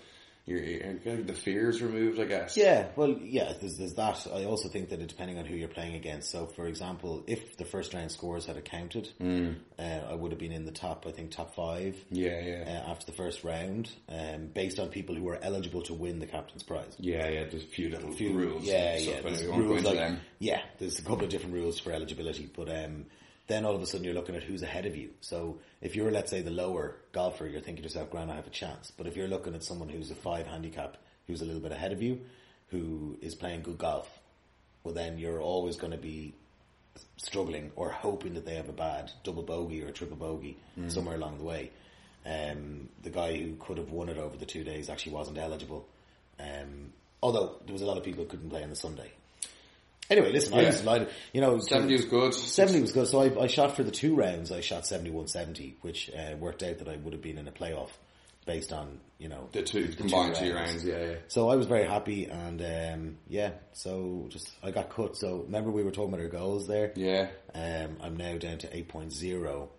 you're, 0.49 0.63
you're 0.63 0.93
getting 0.95 1.25
the 1.25 1.33
fears 1.33 1.81
removed, 1.81 2.19
I 2.19 2.25
guess. 2.25 2.57
Yeah, 2.57 2.87
well, 2.95 3.09
yeah, 3.21 3.53
there's, 3.59 3.77
there's 3.77 3.93
that. 3.93 4.27
I 4.33 4.45
also 4.45 4.67
think 4.67 4.89
that 4.89 4.99
it, 4.99 5.07
depending 5.07 5.37
on 5.37 5.45
who 5.45 5.55
you're 5.55 5.67
playing 5.69 5.95
against. 5.95 6.31
So, 6.31 6.47
for 6.47 6.65
example, 6.67 7.23
if 7.27 7.57
the 7.57 7.65
first 7.65 7.93
round 7.93 8.11
scores 8.11 8.45
had 8.45 8.57
accounted, 8.57 9.09
Mm. 9.21 9.57
uh, 9.77 9.81
I 10.09 10.13
would 10.15 10.31
have 10.31 10.39
been 10.39 10.51
in 10.51 10.65
the 10.65 10.71
top, 10.71 11.05
I 11.07 11.11
think, 11.11 11.31
top 11.31 11.55
five 11.55 11.95
yeah, 12.09 12.39
yeah, 12.41 12.63
uh, 12.67 12.91
after 12.91 13.05
the 13.05 13.11
first 13.11 13.43
round, 13.43 13.89
um, 14.09 14.47
based 14.53 14.79
on 14.79 14.89
people 14.89 15.15
who 15.15 15.23
were 15.23 15.37
eligible 15.41 15.83
to 15.83 15.93
win 15.93 16.19
the 16.19 16.25
captain's 16.27 16.63
prize. 16.63 16.95
yeah, 16.97 17.27
yeah. 17.29 17.45
There's 17.49 17.63
a 17.63 17.67
few 17.67 17.89
little 17.89 18.11
few 18.11 18.33
rules. 18.33 18.63
Yeah, 18.63 18.97
yeah. 18.97 19.21
There's 19.21 19.41
we 19.43 19.47
won't 19.49 19.61
go 19.63 19.67
rules 19.69 19.83
like, 19.83 19.95
them. 19.95 20.19
yeah, 20.39 20.61
there's 20.79 20.99
a 20.99 21.03
couple 21.03 21.23
of 21.25 21.29
different 21.29 21.53
rules 21.55 21.79
for 21.79 21.91
eligibility, 21.91 22.49
but 22.55 22.69
um, 22.69 23.05
then 23.49 23.65
all 23.65 23.75
of 23.75 23.81
a 23.81 23.85
sudden 23.85 24.05
you're 24.05 24.13
looking 24.13 24.35
at 24.35 24.43
who's 24.43 24.63
ahead 24.63 24.85
of 24.85 24.95
you. 24.95 25.09
So 25.19 25.59
if 25.81 25.95
you're, 25.95 26.11
let's 26.11 26.31
say, 26.31 26.41
the 26.41 26.51
lower 26.51 26.95
golfer, 27.11 27.45
you're 27.45 27.59
thinking 27.59 27.83
to 27.83 27.89
yourself, 27.89 28.09
"Grand, 28.09 28.31
I 28.31 28.35
have 28.35 28.47
a 28.47 28.51
chance." 28.51 28.91
But 28.95 29.07
if 29.07 29.17
you're 29.17 29.27
looking 29.27 29.55
at 29.55 29.63
someone 29.63 29.89
who's 29.89 30.11
a 30.11 30.15
five 30.15 30.47
handicap, 30.47 30.95
who's 31.27 31.41
a 31.41 31.45
little 31.45 31.61
bit 31.61 31.73
ahead 31.73 31.91
of 31.91 32.01
you, 32.01 32.21
who 32.69 33.17
is 33.21 33.35
playing 33.35 33.63
good 33.63 33.77
golf, 33.77 34.07
well, 34.83 34.93
then 34.93 35.17
you're 35.17 35.41
always 35.41 35.75
going 35.75 35.91
to 35.91 35.97
be 35.97 36.33
struggling 37.17 37.71
or 37.75 37.89
hoping 37.89 38.33
that 38.35 38.45
they 38.45 38.55
have 38.55 38.69
a 38.69 38.73
bad 38.73 39.11
double 39.23 39.43
bogey 39.43 39.81
or 39.83 39.91
triple 39.91 40.17
bogey 40.17 40.57
somewhere 40.89 41.15
along 41.15 41.37
the 41.37 41.43
way. 41.43 41.71
Um, 42.25 42.89
the 43.01 43.09
guy 43.09 43.35
who 43.37 43.55
could 43.55 43.77
have 43.77 43.91
won 43.91 44.09
it 44.09 44.17
over 44.17 44.37
the 44.37 44.45
two 44.45 44.63
days 44.63 44.89
actually 44.89 45.13
wasn't 45.13 45.37
eligible. 45.37 45.87
Um, 46.39 46.93
although 47.21 47.55
there 47.65 47.73
was 47.73 47.81
a 47.81 47.85
lot 47.85 47.97
of 47.97 48.03
people 48.03 48.23
who 48.23 48.29
couldn't 48.29 48.49
play 48.49 48.63
on 48.63 48.69
the 48.69 48.75
Sunday. 48.75 49.11
Anyway, 50.09 50.31
listen, 50.31 50.53
I 50.53 50.61
Yeah. 50.61 50.67
was 50.67 50.79
delighted. 50.81 51.09
You 51.33 51.41
know, 51.41 51.59
70 51.59 51.93
was 51.93 52.05
good. 52.05 52.33
70 52.33 52.81
was 52.81 52.91
good. 52.91 53.07
So 53.07 53.21
I, 53.21 53.43
I 53.43 53.47
shot 53.47 53.75
for 53.75 53.83
the 53.83 53.91
two 53.91 54.15
rounds. 54.15 54.51
I 54.51 54.61
shot 54.61 54.83
71-70, 54.83 55.75
which 55.81 56.09
uh, 56.11 56.35
worked 56.37 56.63
out 56.63 56.79
that 56.79 56.87
I 56.87 56.95
would 56.95 57.13
have 57.13 57.21
been 57.21 57.37
in 57.37 57.47
a 57.47 57.51
playoff 57.51 57.89
based 58.45 58.73
on, 58.73 58.99
you 59.19 59.27
know, 59.29 59.47
The 59.51 59.61
two 59.61 59.87
combined 59.89 60.33
two 60.35 60.53
rounds, 60.55 60.83
yeah, 60.83 61.03
yeah. 61.03 61.15
so 61.27 61.49
I 61.49 61.55
was 61.55 61.67
very 61.67 61.85
happy, 61.85 62.25
and 62.25 62.59
um, 62.61 63.17
yeah, 63.27 63.51
so 63.73 64.25
just 64.29 64.49
I 64.63 64.71
got 64.71 64.89
cut. 64.89 65.15
So 65.17 65.43
remember 65.45 65.69
we 65.69 65.83
were 65.83 65.91
talking 65.91 66.09
about 66.11 66.21
our 66.23 66.29
goals 66.29 66.65
there. 66.65 66.91
Yeah. 66.95 67.27
Um, 67.53 67.97
I'm 68.01 68.17
now 68.17 68.37
down 68.37 68.57
to 68.59 68.75
eight 68.75 68.87
point 68.87 69.13
zero, 69.13 69.69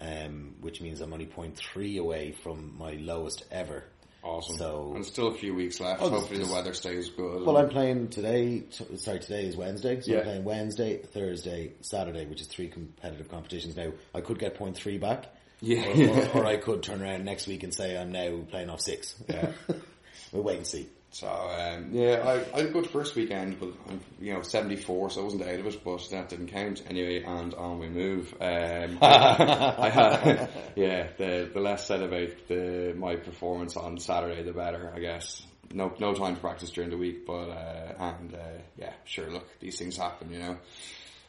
um, 0.00 0.54
which 0.62 0.80
means 0.80 1.02
I'm 1.02 1.12
only 1.12 1.26
0.3 1.26 1.98
away 1.98 2.32
from 2.42 2.78
my 2.78 2.92
lowest 2.92 3.44
ever. 3.50 3.84
Awesome. 4.22 4.56
So- 4.56 4.92
and 4.96 5.04
still 5.06 5.28
a 5.28 5.34
few 5.34 5.54
weeks 5.54 5.78
left. 5.80 6.02
Oh, 6.02 6.10
Hopefully 6.10 6.42
the 6.42 6.52
weather 6.52 6.74
stays 6.74 7.08
good. 7.10 7.44
Well, 7.46 7.56
I'm 7.56 7.68
playing 7.68 8.08
today. 8.08 8.60
T- 8.60 8.96
sorry, 8.96 9.20
today 9.20 9.44
is 9.46 9.56
Wednesday. 9.56 10.00
So 10.00 10.10
Yeah. 10.10 10.18
I'm 10.18 10.24
playing 10.24 10.44
Wednesday, 10.44 10.96
Thursday, 10.98 11.72
Saturday, 11.80 12.26
which 12.26 12.40
is 12.40 12.48
three 12.48 12.68
competitive 12.68 13.28
competitions. 13.28 13.76
Now 13.76 13.92
I 14.14 14.20
could 14.20 14.38
get 14.38 14.56
three 14.74 14.98
back. 14.98 15.26
Yeah. 15.60 15.86
Or, 15.86 16.40
or, 16.40 16.42
or 16.42 16.46
I 16.52 16.56
could 16.56 16.82
turn 16.82 17.02
around 17.02 17.24
next 17.24 17.46
week 17.46 17.62
and 17.62 17.72
say 17.72 17.96
I'm 17.96 18.10
now 18.12 18.40
playing 18.50 18.68
off 18.68 18.80
six. 18.80 19.14
Yeah. 19.28 19.52
we'll 20.32 20.42
wait 20.42 20.58
and 20.58 20.66
see. 20.66 20.88
So 21.10 21.28
um, 21.28 21.90
yeah, 21.92 22.22
I, 22.24 22.56
I 22.56 22.60
had 22.60 22.66
a 22.66 22.70
good 22.72 22.90
first 22.90 23.14
weekend, 23.14 23.58
but 23.58 23.70
I'm 23.88 24.00
you 24.20 24.34
know 24.34 24.42
74, 24.42 25.10
so 25.10 25.20
I 25.20 25.24
wasn't 25.24 25.42
out 25.42 25.60
of 25.60 25.66
it, 25.66 25.84
but 25.84 26.06
that 26.10 26.28
didn't 26.28 26.48
count 26.48 26.82
anyway. 26.88 27.22
And 27.22 27.54
on 27.54 27.78
we 27.78 27.88
move. 27.88 28.34
Um, 28.40 28.98
I 29.02 29.88
had 29.88 30.50
yeah, 30.76 31.08
the 31.16 31.50
the 31.52 31.60
less 31.60 31.86
said 31.86 32.02
about 32.02 32.48
the 32.48 32.94
my 32.96 33.16
performance 33.16 33.76
on 33.76 33.98
Saturday, 33.98 34.42
the 34.42 34.52
better, 34.52 34.92
I 34.94 35.00
guess. 35.00 35.42
No 35.72 35.94
no 35.98 36.12
time 36.12 36.34
to 36.34 36.40
practice 36.40 36.70
during 36.70 36.90
the 36.90 36.98
week, 36.98 37.24
but 37.26 37.48
uh, 37.48 37.94
and 37.98 38.34
uh, 38.34 38.38
yeah, 38.76 38.92
sure. 39.04 39.30
Look, 39.30 39.46
these 39.60 39.78
things 39.78 39.96
happen, 39.96 40.30
you 40.32 40.38
know. 40.40 40.58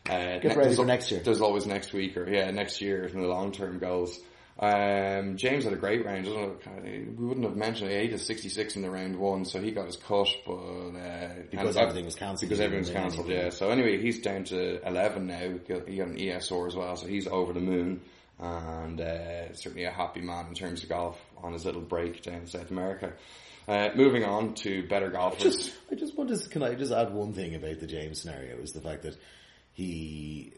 Uh, 0.09 0.39
Get 0.39 0.55
ready 0.55 0.75
for 0.75 0.85
next 0.85 1.11
year. 1.11 1.21
There's 1.21 1.41
always 1.41 1.65
next 1.65 1.91
week 1.93 2.15
or 2.17 2.29
yeah, 2.29 2.49
next 2.51 2.81
year 2.81 3.05
in 3.05 3.21
the 3.21 3.27
long 3.27 3.51
term 3.51 3.79
goals. 3.79 4.19
Um, 4.59 5.37
James 5.37 5.65
had 5.65 5.73
a 5.73 5.77
great 5.77 6.03
round. 6.03 6.25
I 6.27 6.29
don't 6.31 6.65
know, 6.65 6.81
we 7.17 7.25
wouldn't 7.27 7.45
have 7.45 7.55
mentioned 7.55 7.91
it. 7.91 8.05
He 8.05 8.11
had 8.11 8.19
66 8.19 8.75
in 8.75 8.81
the 8.81 8.89
round 8.89 9.15
one, 9.17 9.45
so 9.45 9.61
he 9.61 9.71
got 9.71 9.85
his 9.85 9.97
cut, 9.97 10.27
but 10.45 10.53
uh, 10.53 11.29
Because 11.51 11.77
everything 11.77 12.05
was 12.05 12.15
cancelled. 12.15 12.49
Because 12.49 12.59
everything's 12.59 12.89
Yeah. 12.89 13.01
cancelled, 13.01 13.27
yeah. 13.29 13.49
So 13.51 13.69
anyway, 13.69 14.01
he's 14.01 14.19
down 14.21 14.45
to 14.45 14.85
11 14.87 15.27
now. 15.27 15.39
He 15.39 15.49
got, 15.59 15.87
an 15.87 16.17
ESR 16.17 16.67
as 16.67 16.75
well, 16.75 16.95
so 16.95 17.05
he's 17.07 17.27
over 17.27 17.53
the 17.53 17.59
moon. 17.59 18.01
And 18.39 18.99
uh, 19.01 19.53
certainly 19.53 19.83
a 19.85 19.91
happy 19.91 20.21
man 20.21 20.47
in 20.47 20.53
terms 20.55 20.83
of 20.83 20.89
golf 20.89 21.19
on 21.43 21.53
his 21.53 21.65
little 21.65 21.81
break 21.81 22.21
down 22.23 22.35
in 22.41 22.47
South 22.47 22.69
America. 22.71 23.13
Uh, 23.67 23.89
moving 23.95 24.23
on 24.23 24.53
to 24.55 24.87
better 24.87 25.09
golfers. 25.09 25.43
just, 25.55 25.73
I 25.91 25.95
just 25.95 26.17
want 26.17 26.29
to, 26.29 26.49
can 26.49 26.63
I 26.63 26.73
just 26.75 26.91
add 26.91 27.13
one 27.13 27.33
thing 27.33 27.53
about 27.55 27.79
the 27.79 27.87
James 27.87 28.21
scenario 28.21 28.57
is 28.57 28.71
the 28.71 28.81
fact 28.81 29.03
that 29.03 29.17
he, 29.73 30.53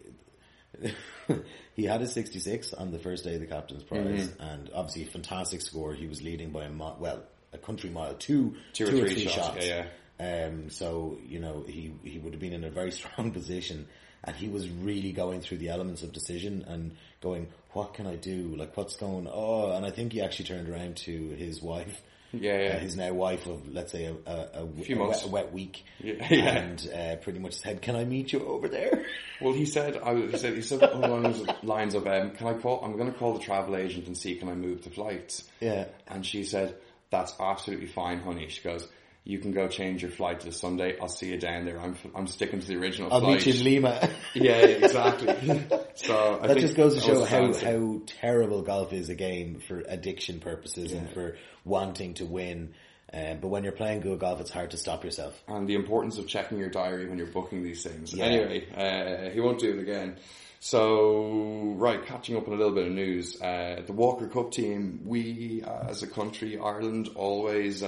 he 1.75 1.85
had 1.85 2.01
his 2.01 2.13
66 2.13 2.73
on 2.73 2.91
the 2.91 2.99
first 2.99 3.23
day 3.23 3.35
of 3.35 3.41
the 3.41 3.47
captain's 3.47 3.83
prize 3.83 4.31
and 4.39 4.69
obviously 4.73 5.03
a 5.03 5.07
fantastic 5.07 5.61
score. 5.61 5.93
He 5.93 6.07
was 6.07 6.21
leading 6.21 6.51
by 6.51 6.65
a 6.65 6.69
mile, 6.69 6.97
well, 6.99 7.23
a 7.53 7.57
country 7.57 7.89
mile, 7.89 8.13
two, 8.15 8.55
Two 8.73 8.87
or 8.87 8.91
two 8.91 9.09
three 9.09 9.27
shots, 9.27 9.65
yeah, 9.65 9.85
Um, 10.19 10.69
so 10.69 11.17
you 11.25 11.39
know 11.39 11.63
he 11.67 11.93
he 12.03 12.19
would 12.19 12.33
have 12.33 12.39
been 12.39 12.53
in 12.53 12.63
a 12.63 12.69
very 12.69 12.91
strong 12.99 13.31
position, 13.31 13.87
and 14.23 14.35
he 14.35 14.47
was 14.47 14.69
really 14.69 15.11
going 15.11 15.41
through 15.41 15.57
the 15.57 15.69
elements 15.69 16.03
of 16.03 16.13
decision 16.13 16.63
and 16.67 16.95
going, 17.21 17.47
what 17.71 17.93
can 17.93 18.05
I 18.05 18.15
do? 18.15 18.55
Like 18.55 18.75
what's 18.77 18.95
going? 18.95 19.27
Oh, 19.31 19.71
and 19.71 19.85
I 19.85 19.91
think 19.91 20.13
he 20.13 20.21
actually 20.21 20.45
turned 20.45 20.69
around 20.69 20.97
to 20.97 21.29
his 21.29 21.61
wife. 21.61 22.01
Yeah, 22.31 22.57
yeah. 22.61 22.75
Uh, 22.75 22.79
his 22.79 22.95
now 22.95 23.11
wife 23.13 23.45
of 23.47 23.67
let's 23.73 23.91
say 23.91 24.05
a, 24.05 24.13
a, 24.29 24.63
a, 24.63 24.67
Few 24.83 24.95
a 24.95 24.99
months. 24.99 25.19
wet, 25.23 25.25
a 25.25 25.31
wet 25.31 25.53
week, 25.53 25.83
Yeah, 25.99 26.13
yeah. 26.29 26.57
and 26.59 26.89
uh, 26.93 27.15
pretty 27.23 27.39
much 27.39 27.53
said, 27.55 27.81
"Can 27.81 27.95
I 27.95 28.05
meet 28.05 28.31
you 28.33 28.45
over 28.45 28.67
there?" 28.67 29.05
Well, 29.41 29.53
he 29.53 29.65
said, 29.65 29.95
I, 29.95 30.15
he 30.15 30.37
said, 30.37 30.53
he 30.55 30.61
said 30.61 30.83
along 30.83 31.23
those 31.23 31.47
lines 31.63 31.95
of, 31.95 32.05
um, 32.05 32.31
can 32.31 32.47
I 32.47 32.55
call, 32.55 32.83
I'm 32.83 32.97
going 32.97 33.09
to 33.09 33.17
call 33.17 33.31
the 33.35 33.39
travel 33.39 33.77
agent 33.77 34.07
and 34.07 34.17
see 34.17 34.35
can 34.35 34.49
I 34.49 34.53
move 34.53 34.83
the 34.83 34.89
flights. 34.89 35.45
Yeah. 35.61 35.85
And 36.09 36.25
she 36.25 36.43
said, 36.43 36.75
that's 37.09 37.33
absolutely 37.39 37.87
fine, 37.87 38.19
honey. 38.19 38.49
She 38.49 38.61
goes, 38.61 38.85
you 39.29 39.37
can 39.37 39.51
go 39.51 39.67
change 39.67 40.01
your 40.01 40.09
flight 40.09 40.39
to 40.39 40.47
the 40.47 40.51
Sunday. 40.51 40.97
I'll 40.99 41.07
see 41.07 41.29
you 41.29 41.37
down 41.37 41.65
there. 41.65 41.79
I'm, 41.79 41.95
I'm 42.15 42.25
sticking 42.25 42.61
to 42.61 42.65
the 42.67 42.77
original 42.77 43.13
I'll 43.13 43.19
flight. 43.19 43.45
meet 43.45 43.53
you 43.53 43.59
in 43.59 43.63
Lima. 43.63 44.09
Yeah, 44.33 44.57
exactly. 44.57 45.61
so 45.95 46.39
I 46.41 46.47
that 46.47 46.57
just 46.57 46.75
goes 46.75 46.95
to 46.95 47.01
show 47.01 47.23
how, 47.23 47.53
how 47.53 48.01
terrible 48.07 48.63
golf 48.63 48.91
is 48.91 49.09
a 49.09 49.15
game 49.15 49.59
for 49.59 49.83
addiction 49.87 50.39
purposes 50.39 50.93
and 50.93 51.11
for 51.11 51.37
wanting 51.63 52.15
to 52.15 52.25
win. 52.25 52.73
Um, 53.13 53.37
but 53.39 53.49
when 53.49 53.63
you're 53.63 53.71
playing 53.73 54.01
good 54.01 54.19
golf, 54.19 54.41
it's 54.41 54.49
hard 54.49 54.71
to 54.71 54.77
stop 54.77 55.03
yourself. 55.03 55.39
and 55.47 55.67
the 55.67 55.75
importance 55.75 56.17
of 56.17 56.27
checking 56.27 56.57
your 56.57 56.69
diary 56.69 57.07
when 57.07 57.19
you're 57.19 57.27
booking 57.27 57.61
these 57.63 57.83
things. 57.83 58.13
Yeah. 58.13 58.25
Anyway, 58.25 58.67
uh, 58.75 59.29
he 59.29 59.39
won't 59.39 59.59
do 59.59 59.73
it 59.73 59.79
again. 59.79 60.17
So, 60.59 61.73
right, 61.77 62.03
catching 62.03 62.35
up 62.35 62.47
on 62.47 62.53
a 62.55 62.57
little 62.57 62.73
bit 62.73 62.87
of 62.87 62.93
news. 62.93 63.39
Uh, 63.39 63.83
the 63.85 63.93
Walker 63.93 64.27
Cup 64.27 64.51
team, 64.51 65.01
we 65.05 65.63
uh, 65.65 65.87
as 65.87 66.01
a 66.01 66.07
country, 66.07 66.57
Ireland, 66.57 67.09
always 67.15 67.83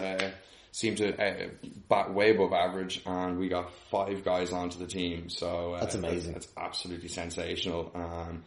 uh, 0.72 0.74
seem 0.74 0.96
to 0.96 1.22
uh, 1.22 1.50
bat 1.90 2.13
way 2.13 2.32
above 2.32 2.54
average, 2.54 3.01
and 3.06 3.38
we 3.38 3.50
got 3.50 3.72
five 3.90 4.24
guys 4.24 4.51
onto 4.51 4.80
the 4.80 4.88
team. 4.88 5.30
So 5.30 5.74
uh, 5.74 5.80
That's 5.82 5.96
amazing. 5.96 6.34
That's, 6.34 6.48
absolutely 6.58 7.10
sensational. 7.10 7.92
Um, 7.94 8.44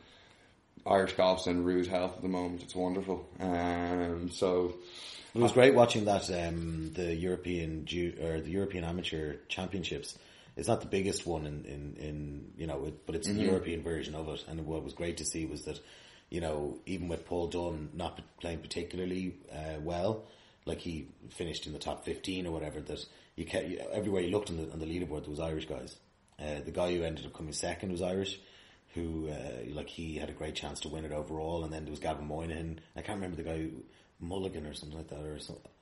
Irish 0.86 1.14
golf's 1.14 1.46
in 1.46 1.64
rude 1.64 1.86
health 1.86 2.16
at 2.16 2.22
the 2.22 2.28
moment. 2.28 2.62
It's 2.62 2.74
wonderful. 2.74 3.26
Um, 3.40 4.30
so 4.30 4.74
It 5.34 5.40
was 5.40 5.52
great 5.52 5.74
watching 5.74 6.04
that 6.04 6.30
um, 6.30 6.92
the 6.94 7.14
European 7.14 7.86
Ju- 7.86 8.16
or 8.22 8.40
the 8.40 8.50
European 8.50 8.84
Amateur 8.84 9.36
Championships. 9.48 10.18
It's 10.56 10.68
not 10.68 10.80
the 10.80 10.86
biggest 10.86 11.26
one 11.26 11.46
in, 11.46 11.64
in, 11.64 11.96
in 11.98 12.52
you 12.56 12.66
know, 12.66 12.84
it, 12.84 13.06
but 13.06 13.16
it's 13.16 13.26
the 13.26 13.34
European 13.34 13.82
version 13.82 14.14
of 14.14 14.28
it. 14.28 14.44
And 14.46 14.64
what 14.66 14.84
was 14.84 14.92
great 14.92 15.16
to 15.16 15.24
see 15.24 15.46
was 15.46 15.64
that, 15.64 15.80
you 16.30 16.40
know, 16.40 16.78
even 16.86 17.08
with 17.08 17.26
Paul 17.26 17.48
Dunn 17.48 17.88
not 17.92 18.20
playing 18.40 18.58
particularly 18.58 19.34
uh, 19.52 19.80
well, 19.80 20.26
like 20.66 20.80
he 20.80 21.08
finished 21.30 21.66
in 21.66 21.72
the 21.72 21.78
top 21.78 22.04
fifteen 22.04 22.46
or 22.46 22.52
whatever, 22.52 22.80
that 22.80 23.04
you 23.36 23.44
kept, 23.44 23.68
you, 23.68 23.78
everywhere 23.92 24.22
you 24.22 24.30
looked 24.30 24.50
on 24.50 24.56
the 24.56 24.70
on 24.72 24.78
the 24.78 24.86
leaderboard 24.86 25.22
there 25.22 25.30
was 25.30 25.40
Irish 25.40 25.66
guys. 25.66 25.96
Uh, 26.38 26.60
the 26.64 26.72
guy 26.72 26.94
who 26.94 27.02
ended 27.02 27.26
up 27.26 27.32
coming 27.32 27.52
second 27.52 27.92
was 27.92 28.02
Irish. 28.02 28.40
Who 28.94 29.28
uh, 29.28 29.74
like 29.74 29.88
he 29.88 30.18
had 30.18 30.30
a 30.30 30.32
great 30.32 30.54
chance 30.54 30.78
to 30.80 30.88
win 30.88 31.04
it 31.04 31.10
overall, 31.10 31.64
and 31.64 31.72
then 31.72 31.84
there 31.84 31.90
was 31.90 31.98
Gavin 31.98 32.28
Moynihan. 32.28 32.78
I 32.94 33.02
can't 33.02 33.16
remember 33.16 33.36
the 33.36 33.42
guy 33.42 33.58
who, 33.58 33.82
Mulligan 34.20 34.66
or 34.66 34.74
something 34.74 34.96
like 34.96 35.08
that, 35.08 35.24
or 35.24 35.36
something. 35.40 35.72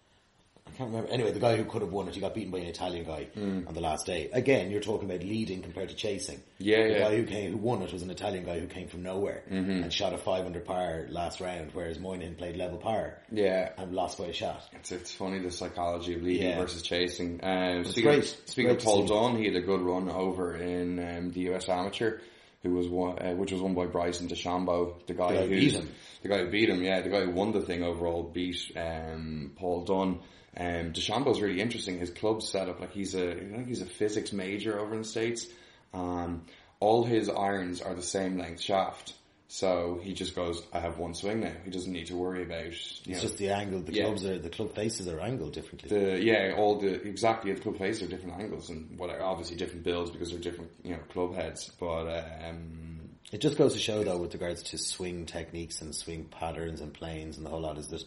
I 0.66 0.70
can't 0.70 0.90
remember. 0.90 1.10
Anyway, 1.12 1.32
the 1.32 1.40
guy 1.40 1.56
who 1.56 1.64
could 1.64 1.82
have 1.82 1.92
won 1.92 2.08
it, 2.08 2.14
he 2.14 2.20
got 2.20 2.34
beaten 2.34 2.50
by 2.50 2.58
an 2.58 2.66
Italian 2.66 3.04
guy 3.04 3.26
on 3.36 3.74
the 3.74 3.80
last 3.80 4.06
day. 4.06 4.30
Again, 4.32 4.70
you're 4.70 4.80
talking 4.80 5.10
about 5.10 5.22
leading 5.22 5.60
compared 5.60 5.90
to 5.90 5.94
chasing. 5.94 6.40
Yeah, 6.58 6.84
the 6.84 6.92
yeah. 6.92 6.98
guy 7.00 7.16
who 7.16 7.24
came, 7.24 7.50
who 7.52 7.58
won 7.58 7.82
it 7.82 7.92
was 7.92 8.02
an 8.02 8.08
Italian 8.10 8.44
guy 8.44 8.58
who 8.58 8.66
came 8.66 8.88
from 8.88 9.02
nowhere 9.02 9.42
and 9.50 9.92
shot 9.92 10.14
a 10.14 10.18
500 10.18 10.64
par 10.64 11.06
last 11.10 11.40
round, 11.40 11.70
whereas 11.74 11.98
Moynihan 11.98 12.36
played 12.36 12.56
level 12.56 12.78
par 12.78 13.18
yeah, 13.30 13.70
and 13.76 13.92
lost 13.92 14.16
by 14.18 14.26
a 14.26 14.32
shot. 14.32 14.62
It's, 14.72 14.92
it's 14.92 15.12
funny 15.12 15.40
the 15.40 15.50
psychology 15.50 16.14
of 16.14 16.22
leading 16.22 16.48
Yeah. 16.48 16.58
versus 16.60 16.80
chasing. 16.82 17.40
Um, 17.42 17.84
speaking 17.84 18.04
great. 18.04 18.18
of, 18.20 18.26
speaking 18.46 18.64
Great 18.70 18.78
of 18.78 18.84
Paul. 18.84 19.06
Dunn, 19.06 19.36
he 19.36 19.46
had 19.46 19.56
a 19.56 19.60
good 19.62 19.80
run 19.82 20.08
over 20.08 20.54
in 20.56 20.98
um, 20.98 21.30
the 21.32 21.52
US 21.52 21.68
Amateur, 21.68 22.18
who 22.62 22.70
was 22.70 22.88
won, 22.88 23.18
uh, 23.18 23.32
which 23.34 23.52
was 23.52 23.60
won 23.60 23.74
by 23.74 23.86
Bryson 23.86 24.28
DeChambeau, 24.28 25.04
the 25.06 25.14
guy 25.14 25.34
guy 25.34 25.42
who 25.42 25.48
who 25.48 25.60
beat 25.60 25.72
him. 25.72 25.88
the 26.22 26.28
guy 26.28 26.38
who 26.38 26.50
beat 26.50 26.70
him. 26.70 26.82
Yeah, 26.82 27.00
the 27.02 27.10
guy 27.10 27.20
who 27.24 27.30
won 27.32 27.52
the 27.52 27.60
thing 27.60 27.82
overall 27.82 28.22
beat 28.22 28.72
um, 28.76 29.52
Paul 29.56 29.84
Dunn. 29.84 30.20
Um, 30.56 30.92
DeChambeau's 30.92 31.40
really 31.40 31.60
interesting. 31.60 31.98
His 31.98 32.10
club 32.10 32.42
setup, 32.42 32.80
like 32.80 32.92
he's 32.92 33.14
a, 33.14 33.32
I 33.32 33.56
think 33.56 33.68
he's 33.68 33.80
a 33.82 33.86
physics 33.86 34.32
major 34.32 34.78
over 34.78 34.92
in 34.92 35.02
the 35.02 35.08
states. 35.08 35.46
Um, 35.94 36.42
all 36.80 37.04
his 37.04 37.28
irons 37.28 37.80
are 37.80 37.94
the 37.94 38.02
same 38.02 38.38
length 38.38 38.60
shaft. 38.60 39.14
So 39.48 40.00
he 40.02 40.14
just 40.14 40.34
goes, 40.34 40.62
I 40.72 40.80
have 40.80 40.96
one 40.96 41.12
swing 41.14 41.40
now. 41.40 41.52
He 41.64 41.70
doesn't 41.70 41.92
need 41.92 42.06
to 42.06 42.16
worry 42.16 42.42
about, 42.42 42.64
you 42.64 42.70
It's 42.72 43.06
know, 43.08 43.20
just 43.20 43.36
the 43.36 43.50
angle. 43.50 43.80
The 43.80 43.92
Yeah. 43.92 44.04
clubs 44.04 44.24
are 44.24 44.38
the 44.38 44.48
club 44.48 44.74
faces 44.74 45.08
are 45.08 45.20
angled 45.20 45.52
differently. 45.52 45.90
the 45.90 46.22
yeah, 46.22 46.54
all 46.56 46.78
the 46.80 47.02
exactly 47.06 47.52
the 47.52 47.60
club 47.60 47.76
faces 47.76 48.02
are 48.02 48.06
different 48.06 48.40
angles 48.40 48.70
and 48.70 48.98
what 48.98 49.10
are 49.10 49.22
obviously 49.22 49.56
different 49.58 49.84
builds 49.84 50.10
because 50.10 50.30
they're 50.30 50.38
different 50.40 50.70
you 50.82 50.92
know 50.92 51.00
club 51.10 51.34
heads. 51.34 51.70
But 51.78 52.06
um, 52.48 53.10
It 53.30 53.42
just 53.42 53.58
goes 53.58 53.74
to 53.74 53.78
show, 53.78 54.02
though, 54.02 54.16
with 54.16 54.32
regards 54.32 54.62
to 54.64 54.78
swing 54.78 55.26
techniques 55.26 55.82
and 55.82 55.94
swing 55.94 56.24
patterns 56.30 56.80
and 56.80 56.92
planes 56.94 57.36
and 57.36 57.44
the 57.44 57.50
whole 57.50 57.60
lot, 57.60 57.76
is 57.76 57.88
that 57.88 58.02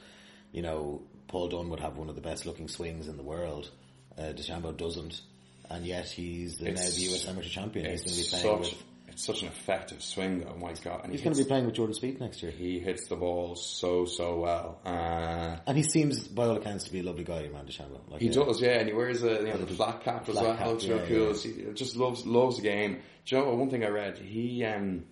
you 0.51 0.63
know 0.63 1.03
Paul 1.27 1.47
Dunn 1.49 1.69
would 1.69 1.79
have 1.79 1.97
one 1.97 2.09
of 2.09 2.15
the 2.15 2.21
best 2.21 2.45
looking 2.45 2.67
swings 2.67 3.07
in 3.07 3.17
the 3.17 3.23
world. 3.23 3.69
Uh, 4.17 4.33
DeChambeau 4.33 4.75
doesn't, 4.77 5.21
and 5.69 5.85
yet 5.85 6.07
he's 6.07 6.57
the, 6.57 6.65
now 6.65 6.71
It's- 6.71 6.95
the 6.95 7.01
US 7.13 7.27
Amateur 7.27 7.49
champion. 7.49 7.89
He's 7.89 8.01
going 8.03 8.15
to 8.15 8.21
be 8.21 8.29
playing 8.29 8.63
such 8.63 8.71
with. 8.73 8.83
it's 9.09 9.25
such 9.25 9.41
an 9.41 9.47
effective 9.49 10.01
swing 10.01 10.39
though. 10.41 10.55
My 10.55 10.73
God, 10.73 11.01
and 11.03 11.11
He's 11.11 11.21
he 11.21 11.25
going 11.25 11.35
to 11.35 11.43
be 11.43 11.47
playing 11.47 11.65
with 11.65 11.75
Jordan 11.75 11.95
Spieth 11.95 12.19
next 12.19 12.41
year. 12.41 12.51
he 12.51 12.79
hits 12.79 13.07
the 13.07 13.15
ball 13.15 13.55
so 13.55 14.05
so 14.05 14.39
well. 14.39 14.79
Uh, 14.85 15.57
And 15.67 15.75
he 15.77 15.83
seems, 15.83 16.27
by 16.27 16.45
all 16.45 16.55
accounts, 16.55 16.85
to 16.85 16.91
be 16.93 16.99
a 16.99 17.03
lovely 17.03 17.23
guy, 17.23 17.41
Amanda 17.41 17.71
Shambo. 17.73 17.99
Like, 18.09 18.21
he 18.21 18.29
uh, 18.29 18.33
does, 18.45 18.61
yeah, 18.61 18.79
and 18.79 18.87
he 18.87 18.93
wears 18.93 19.23
a 19.23 19.33
you 19.39 19.47
know, 19.47 19.57
the 19.57 19.67
flat 19.73 20.01
cap 20.03 20.29
as 20.29 20.35
well. 20.35 20.55
cap, 20.55 20.77
yeah, 20.81 20.99
cool. 21.07 21.33
yeah. 21.35 21.67
He 21.67 21.73
just 21.73 21.95
loves 21.97 22.25
loves 22.25 22.57
the 22.57 22.63
game. 22.63 22.99
Do 23.25 23.35
you 23.35 23.41
know 23.43 23.55
one 23.55 23.69
thing 23.69 23.83
I 23.83 23.89
read? 23.89 24.17
He 24.17 24.63
um, 24.63 25.03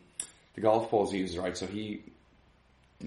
the 0.54 0.62
golf 0.62 0.90
balls 0.92 1.12
he 1.12 1.18
uses, 1.20 1.38
right? 1.38 1.58
So 1.58 1.66
he 1.66 2.04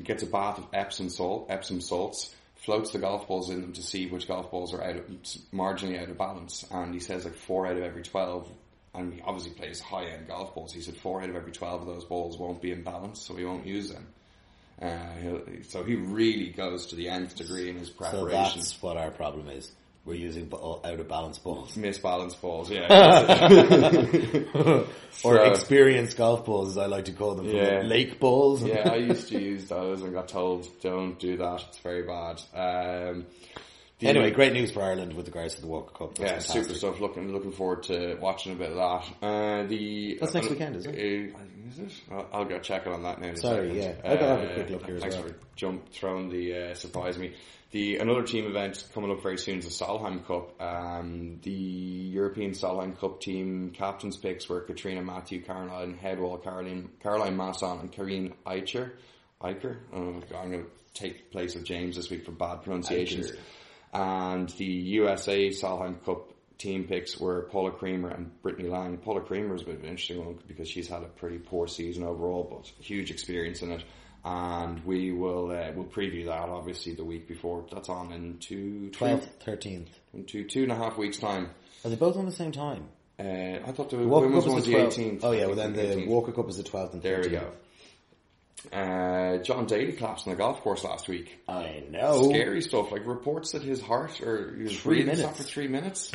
gets 0.02 0.22
a 0.22 0.26
bath 0.26 0.58
of 0.58 0.66
Epsom 0.74 1.08
salt, 1.08 1.46
Epsom 1.48 1.80
salts, 1.80 2.34
floats 2.66 2.90
the 2.90 2.98
golf 2.98 3.28
balls 3.28 3.48
in 3.48 3.60
them 3.60 3.72
to 3.72 3.82
see 3.82 4.08
which 4.08 4.26
golf 4.26 4.50
balls 4.50 4.74
are 4.74 4.82
out 4.82 4.96
of, 4.96 5.06
marginally 5.54 6.02
out 6.02 6.10
of 6.10 6.18
balance. 6.18 6.66
And 6.72 6.92
he 6.92 6.98
says 6.98 7.24
like 7.24 7.36
four 7.36 7.68
out 7.68 7.76
of 7.76 7.82
every 7.84 8.02
12, 8.02 8.50
and 8.94 9.14
he 9.14 9.20
obviously 9.22 9.52
plays 9.52 9.80
high 9.80 10.06
end 10.06 10.26
golf 10.26 10.52
balls. 10.52 10.72
He 10.72 10.80
said 10.80 10.96
four 10.96 11.22
out 11.22 11.30
of 11.30 11.36
every 11.36 11.52
12 11.52 11.82
of 11.82 11.86
those 11.86 12.04
balls 12.04 12.36
won't 12.36 12.60
be 12.60 12.72
in 12.72 12.82
balance, 12.82 13.22
so 13.22 13.36
he 13.36 13.44
won't 13.44 13.66
use 13.66 13.90
them. 13.90 14.08
Uh, 14.82 15.12
he'll, 15.22 15.42
so 15.62 15.84
he 15.84 15.94
really 15.94 16.48
goes 16.48 16.86
to 16.86 16.96
the 16.96 17.08
nth 17.08 17.36
degree 17.36 17.70
in 17.70 17.78
his 17.78 17.88
So 18.10 18.26
that's 18.26 18.82
what 18.82 18.96
our 18.96 19.12
problem 19.12 19.48
is. 19.48 19.70
We're 20.06 20.14
using 20.14 20.46
ba- 20.48 20.56
out 20.56 21.00
of 21.00 21.08
balance 21.08 21.38
balls. 21.38 21.72
Misbalanced 21.76 22.40
balls, 22.40 22.70
yeah. 22.70 22.86
Or 25.24 25.36
So- 25.36 25.42
experienced 25.44 26.16
golf 26.16 26.44
balls, 26.44 26.70
as 26.70 26.78
I 26.78 26.86
like 26.86 27.06
to 27.06 27.12
call 27.12 27.34
them. 27.34 27.46
Yeah. 27.46 27.82
Lake 27.82 28.20
balls. 28.20 28.62
yeah, 28.62 28.88
I 28.90 28.96
used 29.12 29.28
to 29.28 29.40
use 29.40 29.66
those 29.68 30.02
and 30.02 30.12
got 30.12 30.28
told, 30.28 30.68
don't 30.80 31.18
do 31.18 31.36
that, 31.38 31.64
it's 31.68 31.78
very 31.78 32.02
bad. 32.04 32.40
Um, 32.54 33.26
the- 33.98 34.08
Anyway, 34.08 34.30
great 34.30 34.52
news 34.52 34.70
for 34.72 34.82
Ireland 34.82 35.14
with 35.14 35.26
regards 35.26 35.54
to 35.56 35.62
the 35.62 35.66
Walker 35.66 35.92
Cup. 35.94 36.14
That's 36.16 36.20
Yeah, 36.20 36.28
fantastic. 36.38 36.62
super 36.64 36.74
stuff. 36.78 37.00
Looking 37.00 37.32
looking 37.32 37.50
forward 37.52 37.82
to 37.84 38.16
watching 38.20 38.52
a 38.52 38.56
bit 38.56 38.70
of 38.72 38.76
that. 38.76 39.26
Uh, 39.26 39.62
the 39.66 40.18
That's 40.20 40.34
next 40.34 40.48
uh, 40.48 40.50
weekend, 40.50 40.76
isn't 40.76 40.94
it? 40.94 41.34
Uh, 41.34 41.38
is 41.70 41.78
it? 41.78 41.92
I'll, 42.12 42.28
I'll 42.32 42.44
go 42.44 42.58
check 42.58 42.86
it 42.86 42.92
on 42.92 43.02
that 43.04 43.20
now. 43.22 43.34
Sorry, 43.36 43.76
yeah. 43.80 43.94
I'll 44.04 44.18
have 44.18 44.42
a 44.42 44.54
quick 44.54 44.68
look 44.70 44.84
here 44.86 44.96
as 44.96 45.00
Thanks 45.02 45.16
well. 45.16 45.28
for 45.28 45.34
jump 45.56 45.88
throwing 45.92 46.28
the 46.28 46.54
uh, 46.72 46.74
surprise 46.74 47.16
me. 47.18 47.32
The 47.72 47.98
another 47.98 48.22
team 48.22 48.46
event 48.46 48.84
coming 48.94 49.10
up 49.10 49.22
very 49.22 49.38
soon 49.38 49.58
is 49.58 49.64
the 49.64 49.84
Solheim 49.84 50.24
Cup. 50.24 50.60
Um, 50.62 51.40
the 51.42 51.50
European 51.50 52.52
Solheim 52.52 52.98
Cup 52.98 53.20
team 53.20 53.70
captains 53.70 54.16
picks 54.16 54.48
were 54.48 54.60
Catriona 54.60 55.02
Matthew, 55.02 55.42
Caroline 55.42 55.98
Hedwall, 56.00 56.42
Caroline 56.42 56.90
Caroline 57.02 57.36
Masson, 57.36 57.80
and 57.80 57.92
Karine 57.92 58.34
Icher. 58.46 58.92
Icher. 59.42 59.78
Oh, 59.92 60.22
I'm 60.36 60.50
going 60.50 60.64
to 60.64 60.70
take 60.94 61.30
place 61.32 61.56
of 61.56 61.64
James 61.64 61.96
this 61.96 62.08
week 62.08 62.24
for 62.24 62.32
bad 62.32 62.62
pronunciations. 62.62 63.32
Icher. 63.32 63.38
And 63.92 64.48
the 64.50 64.64
USA 64.64 65.48
Solheim 65.48 66.04
Cup 66.04 66.32
team 66.58 66.84
picks 66.84 67.18
were 67.18 67.48
Paula 67.50 67.72
Creamer 67.72 68.10
and 68.10 68.40
Brittany 68.42 68.68
Lang. 68.68 68.96
Paula 68.98 69.20
Creamer 69.20 69.54
is 69.54 69.62
a 69.62 69.64
bit 69.66 69.74
of 69.74 69.80
an 69.82 69.88
interesting 69.88 70.24
one 70.24 70.38
because 70.46 70.68
she's 70.68 70.88
had 70.88 71.02
a 71.02 71.06
pretty 71.06 71.38
poor 71.38 71.66
season 71.66 72.04
overall, 72.04 72.44
but 72.44 72.66
huge 72.82 73.10
experience 73.10 73.62
in 73.62 73.72
it. 73.72 73.84
And 74.28 74.84
we 74.84 75.12
will 75.12 75.52
uh, 75.52 75.70
we'll 75.76 75.84
preview 75.86 76.24
that 76.26 76.48
obviously 76.48 76.94
the 76.94 77.04
week 77.04 77.28
before. 77.28 77.64
That's 77.72 77.88
on 77.88 78.12
in 78.12 78.38
two, 78.38 78.90
12th, 78.92 79.28
13th. 79.46 79.86
in 80.14 80.24
two, 80.24 80.42
two 80.44 80.64
and 80.64 80.72
a 80.72 80.74
half 80.74 80.98
weeks 80.98 81.16
time. 81.18 81.50
Are 81.84 81.90
they 81.90 81.94
both 81.96 82.16
on 82.16 82.26
the 82.26 82.32
same 82.32 82.50
time? 82.50 82.88
Uh, 83.20 83.22
I 83.22 83.70
thought 83.72 83.90
the, 83.90 83.98
The 83.98 84.08
women's 84.08 84.44
Cup 84.44 84.54
was 84.54 84.64
the 84.66 84.72
the 84.72 84.78
12th. 84.78 84.98
18th. 84.98 85.20
Oh 85.22 85.30
yeah, 85.30 85.46
well 85.46 85.54
then 85.54 85.74
the 85.74 85.82
18th. 85.82 86.06
Walker 86.08 86.32
Cup 86.32 86.48
is 86.48 86.56
the 86.56 86.64
12th 86.64 86.94
and 86.94 87.02
13th. 87.02 87.04
There 87.04 87.20
we 87.20 87.28
go. 87.28 87.52
Uh, 88.72 89.38
John 89.44 89.66
Daly 89.66 89.92
collapsed 89.92 90.26
on 90.26 90.32
the 90.32 90.36
golf 90.38 90.60
course 90.60 90.82
last 90.82 91.06
week. 91.08 91.38
I 91.48 91.84
know. 91.88 92.28
Scary 92.28 92.62
stuff, 92.62 92.90
like 92.90 93.06
reports 93.06 93.52
that 93.52 93.62
his 93.62 93.80
heart 93.80 94.20
or 94.20 94.56
he 94.56 94.64
was 94.64 94.76
Three 94.76 94.88
breathing 95.04 95.06
minutes. 95.06 95.20
stopped 95.22 95.36
for 95.36 95.42
three 95.44 95.68
minutes, 95.68 96.10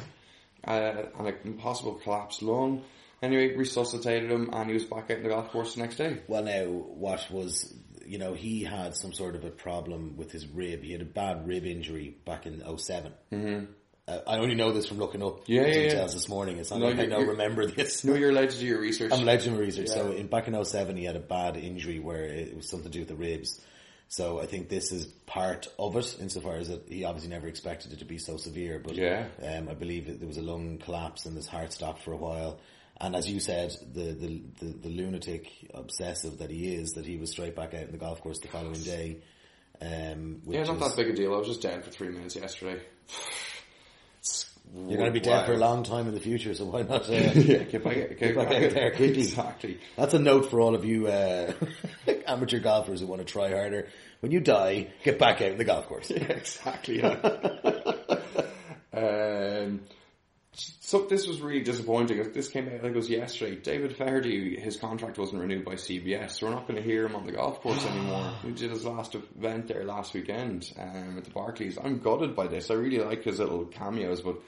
uh, 0.68 1.03
and 1.18 1.27
an 1.27 1.36
impossible 1.46 1.94
collapsed 1.94 2.41
lung. 2.41 2.84
Anyway, 3.22 3.56
resuscitated 3.56 4.30
him, 4.32 4.50
and 4.51 4.68
he 4.68 4.74
was 4.74 4.84
back 4.84 5.12
out 5.12 5.18
in 5.18 5.24
the 5.24 5.30
golf 5.30 5.50
course 5.51 5.75
the 5.75 5.82
next 5.82 5.96
day. 5.96 6.18
Well 6.27 6.44
now, 6.44 6.65
what 6.65 7.25
was, 7.32 7.74
you 8.05 8.17
know, 8.17 8.34
he 8.34 8.63
had 8.63 8.96
some 8.96 9.13
sort 9.13 9.36
of 9.36 9.43
a 9.43 9.50
problem 9.50 10.15
with 10.17 10.31
his 10.31 10.48
rib. 10.48 10.84
He 10.84 10.91
had 10.91 11.01
a 11.01 11.05
bad 11.05 11.48
rib 11.48 11.65
injury 11.65 12.15
back 12.25 12.46
in 12.46 12.62
7 12.77 13.12
Mm-hmm. 13.31 13.65
Uh, 14.08 14.17
I 14.27 14.38
only 14.39 14.55
know 14.55 14.72
this 14.72 14.88
from 14.88 14.98
looking 14.98 15.22
up 15.22 15.41
Yeah, 15.48 15.62
yeah, 15.62 15.74
details 15.74 15.93
yeah. 16.12 16.15
this 16.17 16.27
morning. 16.27 16.58
It's 16.58 16.72
not 16.72 16.79
No, 16.79 16.88
like 16.88 17.00
I 17.00 17.05
know 17.05 17.22
remember 17.22 17.67
this. 17.67 18.03
No, 18.03 18.15
you're 18.15 18.31
allowed 18.31 18.50
to 18.50 18.58
do 18.58 18.65
your 18.65 18.81
research. 18.81 19.12
I'm 19.12 19.20
allowed 19.20 19.25
legend 19.41 19.60
research. 19.60 19.89
So 19.89 20.12
in 20.12 20.25
back 20.27 20.48
in 20.48 20.65
07 20.65 20.98
he 20.98 21.05
had 21.05 21.15
a 21.15 21.20
bad 21.20 21.55
injury 21.55 22.00
where 22.00 22.24
it 22.24 22.55
was 22.55 22.67
something 22.67 22.91
to 22.91 22.98
do 22.98 23.00
with 23.01 23.10
the 23.10 23.15
ribs. 23.15 23.62
So 24.08 24.41
I 24.41 24.48
think 24.48 24.67
this 24.70 24.91
is 24.91 25.05
part 25.05 25.67
of 25.77 25.96
it 25.96 26.17
insofar 26.20 26.55
as 26.55 26.67
that 26.70 26.89
he 26.89 27.03
obviously 27.05 27.29
never 27.29 27.48
expected 27.48 27.93
it 27.93 28.00
to 28.00 28.05
be 28.05 28.17
so 28.17 28.38
severe. 28.38 28.79
But 28.84 28.96
Yeah. 28.96 29.27
um, 29.43 29.70
I 29.70 29.75
believe 29.75 30.20
there 30.20 30.27
was 30.27 30.38
a 30.38 30.41
lung 30.41 30.79
collapse 30.79 31.25
and 31.27 31.36
his 31.38 31.48
heart 31.48 31.72
stopped 31.72 32.01
for 32.01 32.12
a 32.12 32.17
while. 32.17 32.60
And 33.03 33.15
as 33.15 33.27
you 33.27 33.39
said, 33.39 33.75
the, 33.93 34.13
the, 34.13 34.43
the, 34.60 34.65
the 34.84 34.89
lunatic 34.89 35.51
obsessive 35.74 36.38
that 36.38 36.51
he 36.51 36.75
is, 36.75 36.91
that 36.93 37.05
he 37.05 37.17
was 37.17 37.31
straight 37.31 37.55
back 37.55 37.74
out 37.74 37.81
in 37.81 37.91
the 37.91 37.98
golf 37.98 38.22
course 38.22 38.39
the 38.39 38.48
following 38.48 38.81
day. 38.84 39.17
Um, 39.81 40.41
which 40.46 40.58
yeah, 40.60 40.65
not 40.65 40.75
is- 40.75 40.96
that 40.96 40.96
big 40.96 41.10
a 41.10 41.15
deal. 41.15 41.34
I 41.34 41.38
was 41.38 41.48
just 41.48 41.62
down 41.63 41.81
for 41.81 41.89
three 41.89 42.10
minutes 42.10 42.36
yesterday. 42.36 42.79
You're 44.74 44.98
going 45.00 45.12
to 45.12 45.12
be 45.12 45.20
dead 45.20 45.46
for 45.48 45.53
a 45.53 45.58
long 45.58 45.84
time 45.84 46.08
in 46.08 46.13
the 46.13 46.20
future, 46.22 46.53
so 46.53 46.63
why 46.65 46.84
not? 46.84 47.10
Uh, 47.10 47.13
yeah, 47.36 47.63
get 47.63 47.84
back, 47.84 47.96
get, 47.96 48.20
Get 48.20 48.36
back 48.36 48.48
out 48.51 48.72
there 48.72 48.91
quickly. 48.91 49.24
Exactly. 49.24 49.79
That's 49.98 50.13
a 50.13 50.20
note 50.20 50.50
for 50.50 50.62
all 50.62 50.75
of 50.75 50.86
you 50.86 51.08
uh, 51.08 51.51
amateur 52.27 52.60
golfers 52.60 53.01
who 53.01 53.08
want 53.08 53.20
to 53.20 53.25
try 53.25 53.50
harder. 53.51 53.89
When 54.22 54.31
you 54.31 54.39
die, 54.39 54.88
get 55.03 55.20
back 55.20 55.41
out 55.41 55.51
in 55.51 55.58
the 55.58 55.65
golf 55.65 55.88
course. 55.88 56.10
Yeah, 56.15 56.24
exactly. 56.24 57.00
Yeah. 57.00 57.15
um, 58.93 59.81
so 60.53 61.05
this 61.05 61.27
was 61.27 61.39
really 61.39 61.62
disappointing. 61.62 62.31
This 62.34 62.50
came 62.50 62.67
out, 62.67 62.74
I 62.74 62.79
think 62.79 62.93
it 62.93 62.96
was 62.96 63.10
yesterday. 63.10 63.55
David 63.55 63.96
Feherty, 63.96 64.60
his 64.60 64.75
contract 64.75 65.17
wasn't 65.17 65.41
renewed 65.41 65.63
by 65.63 65.75
CBS, 65.75 66.31
so 66.31 66.48
we're 66.48 66.53
not 66.53 66.67
going 66.67 66.75
to 66.75 66.84
hear 66.86 67.05
him 67.05 67.15
on 67.15 67.25
the 67.25 67.31
golf 67.31 67.62
course 67.62 67.86
anymore. 67.86 68.34
He 68.43 68.51
did 68.51 68.72
his 68.72 68.86
last 68.86 69.15
event 69.15 69.67
there 69.67 69.86
last 69.86 70.13
weekend 70.13 70.72
um, 70.77 71.17
at 71.17 71.24
the 71.24 71.31
Barclays. 71.31 71.77
I'm 71.81 72.00
gutted 72.00 72.36
by 72.36 72.48
this. 72.48 72.70
I 72.70 72.74
really 72.74 73.00
like 73.00 73.24
his 73.24 73.39
little 73.39 73.65
cameos, 73.65 74.22
but 74.22 74.41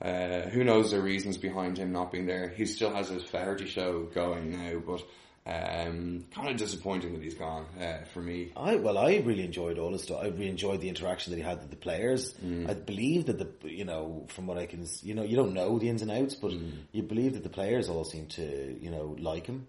uh, 0.00 0.48
who 0.48 0.64
knows 0.64 0.90
the 0.90 1.02
reasons 1.02 1.36
behind 1.36 1.76
him 1.76 1.92
not 1.92 2.12
being 2.12 2.26
there. 2.26 2.48
He 2.48 2.64
still 2.64 2.94
has 2.94 3.08
his 3.08 3.22
Feherty 3.22 3.66
show 3.66 4.04
going 4.04 4.50
now, 4.52 4.78
but 4.78 5.02
um, 5.44 6.24
kind 6.32 6.48
of 6.50 6.56
disappointing 6.56 7.14
that 7.14 7.22
he's 7.22 7.34
gone 7.34 7.66
uh, 7.80 8.04
for 8.12 8.20
me. 8.20 8.52
I 8.56 8.76
well, 8.76 8.96
I 8.96 9.16
really 9.16 9.44
enjoyed 9.44 9.76
all 9.78 9.92
his 9.92 10.02
stuff. 10.02 10.20
I 10.22 10.28
really 10.28 10.48
enjoyed 10.48 10.80
the 10.80 10.88
interaction 10.88 11.32
that 11.32 11.36
he 11.36 11.42
had 11.42 11.58
with 11.58 11.70
the 11.70 11.76
players. 11.76 12.32
I 12.68 12.74
believe 12.74 13.26
that 13.26 13.38
the 13.38 13.68
you 13.68 13.84
know 13.84 14.26
from 14.28 14.46
what 14.46 14.56
I 14.56 14.66
can 14.66 14.86
you 15.02 15.14
know 15.14 15.24
you 15.24 15.34
don't 15.34 15.52
know 15.52 15.78
the 15.80 15.88
ins 15.88 16.02
and 16.02 16.12
outs, 16.12 16.36
but 16.36 16.52
you 16.92 17.02
believe 17.02 17.34
that 17.34 17.42
the 17.42 17.48
players 17.48 17.88
all 17.88 18.04
seem 18.04 18.26
to 18.28 18.78
you 18.80 18.90
know 18.90 19.16
like 19.18 19.46
him 19.46 19.66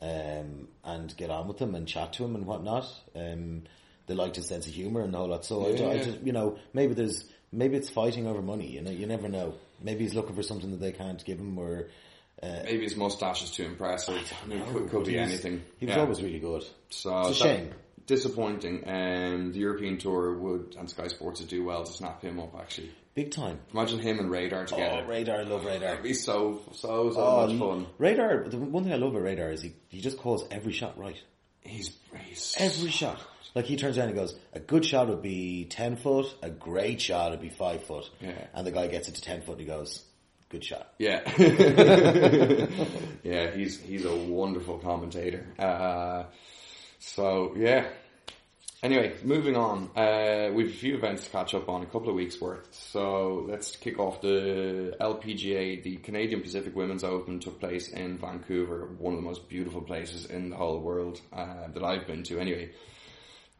um, 0.00 0.68
and 0.84 1.16
get 1.16 1.30
on 1.30 1.46
with 1.46 1.58
him 1.60 1.76
and 1.76 1.86
chat 1.86 2.14
to 2.14 2.24
him 2.24 2.34
and 2.34 2.44
whatnot. 2.44 2.86
Um, 3.14 3.62
they 4.08 4.14
liked 4.14 4.34
his 4.34 4.48
sense 4.48 4.66
of 4.66 4.72
humor 4.72 5.02
and 5.02 5.14
all 5.14 5.28
that. 5.28 5.44
So 5.44 5.64
I, 5.64 5.70
Yeah, 5.70 5.88
I 5.90 5.98
just 6.02 6.20
you 6.22 6.32
know 6.32 6.58
maybe 6.74 6.94
there's 6.94 7.24
maybe 7.52 7.76
it's 7.76 7.90
fighting 7.90 8.26
over 8.26 8.42
money. 8.42 8.66
You 8.66 8.82
know 8.82 8.90
you 8.90 9.06
never 9.06 9.28
know. 9.28 9.54
Maybe 9.80 10.02
he's 10.02 10.14
looking 10.14 10.34
for 10.34 10.42
something 10.42 10.72
that 10.72 10.80
they 10.80 10.92
can't 10.92 11.24
give 11.24 11.38
him 11.38 11.56
or. 11.58 11.86
Maybe 12.42 12.82
his 12.82 12.96
mustache 12.96 13.44
is 13.44 13.50
too 13.50 13.64
impressive. 13.64 14.32
I 14.42 14.46
mean, 14.48 14.64
could, 14.72 14.90
could 14.90 15.04
be 15.06 15.16
anything. 15.18 15.62
He 15.78 15.86
was 15.86 15.94
Yeah. 15.94 16.00
always 16.02 16.22
really 16.22 16.40
good. 16.40 16.64
So 16.90 17.20
It's 17.28 17.40
a 17.40 17.44
that- 17.44 17.56
shame. 17.56 17.70
Disappointing. 18.04 18.82
Um, 18.86 19.52
the 19.52 19.60
European 19.60 19.96
tour 19.96 20.36
would 20.36 20.74
and 20.76 20.90
Sky 20.90 21.06
Sports 21.06 21.40
would 21.40 21.48
do 21.48 21.64
well 21.64 21.84
to 21.84 21.92
snap 21.92 22.20
him 22.20 22.40
up. 22.40 22.54
Actually, 22.58 22.90
Big 23.14 23.30
time. 23.30 23.60
imagine 23.72 24.00
him 24.00 24.18
and 24.18 24.28
Radar 24.28 24.66
together. 24.66 25.02
Oh, 25.04 25.08
Radar, 25.08 25.38
I 25.38 25.42
love 25.44 25.64
Radar. 25.64 25.90
That'd 25.90 26.02
be 26.02 26.12
so 26.12 26.60
so 26.72 27.12
so 27.12 27.20
Oh, 27.20 27.46
much 27.46 27.58
fun. 27.58 27.86
Radar, 27.98 28.48
the 28.48 28.58
one 28.58 28.82
thing 28.82 28.92
I 28.92 28.96
love 28.96 29.10
about 29.14 29.22
Radar 29.22 29.50
is 29.52 29.62
he, 29.62 29.72
he 29.88 30.00
just 30.00 30.18
calls 30.18 30.44
every 30.50 30.72
shot 30.72 30.98
right. 30.98 31.16
He's 31.60 31.96
he's 32.26 32.56
Every 32.58 32.90
shot. 32.90 33.20
Like 33.54 33.66
he 33.66 33.76
turns 33.76 33.96
around 33.98 34.08
and 34.08 34.16
goes, 34.16 34.34
a 34.52 34.58
good 34.60 34.84
shot 34.84 35.08
would 35.08 35.22
be 35.22 35.66
10 35.66 35.96
foot, 35.96 36.26
a 36.42 36.50
great 36.50 37.00
shot 37.00 37.30
would 37.30 37.40
be 37.40 37.50
5 37.50 37.84
foot. 37.84 38.10
Yeah. 38.20 38.32
And 38.52 38.66
the 38.66 38.72
guy 38.72 38.88
gets 38.88 39.08
it 39.08 39.14
to 39.14 39.22
10 39.22 39.42
foot 39.42 39.52
and 39.52 39.60
he 39.60 39.66
goes, 39.66 40.02
good 40.52 40.64
shot. 40.64 40.92
Yeah, 40.98 41.22
yeah, 43.24 43.50
he's 43.50 43.80
he's 43.80 44.04
a 44.04 44.14
wonderful 44.14 44.78
commentator. 44.78 45.46
Uh, 45.58 46.24
so 47.00 47.54
yeah. 47.56 47.88
Anyway, 48.84 49.14
moving 49.22 49.56
on. 49.56 49.90
Uh, 49.94 50.50
we've 50.52 50.66
a 50.66 50.72
few 50.72 50.96
events 50.96 51.24
to 51.24 51.30
catch 51.30 51.54
up 51.54 51.68
on, 51.68 51.82
a 51.82 51.86
couple 51.86 52.08
of 52.08 52.16
weeks 52.16 52.40
worth. 52.40 52.66
So 52.72 53.46
let's 53.48 53.76
kick 53.76 54.00
off 54.00 54.20
the 54.20 54.96
LPGA. 55.00 55.84
The 55.84 55.98
Canadian 55.98 56.40
Pacific 56.40 56.74
Women's 56.74 57.04
Open 57.04 57.38
took 57.38 57.60
place 57.60 57.90
in 57.90 58.18
Vancouver, 58.18 58.88
one 58.98 59.14
of 59.14 59.20
the 59.20 59.24
most 59.24 59.48
beautiful 59.48 59.82
places 59.82 60.26
in 60.26 60.50
the 60.50 60.56
whole 60.56 60.80
world 60.80 61.20
uh, 61.32 61.68
that 61.72 61.84
I've 61.84 62.08
been 62.08 62.24
to. 62.24 62.40
Anyway, 62.40 62.70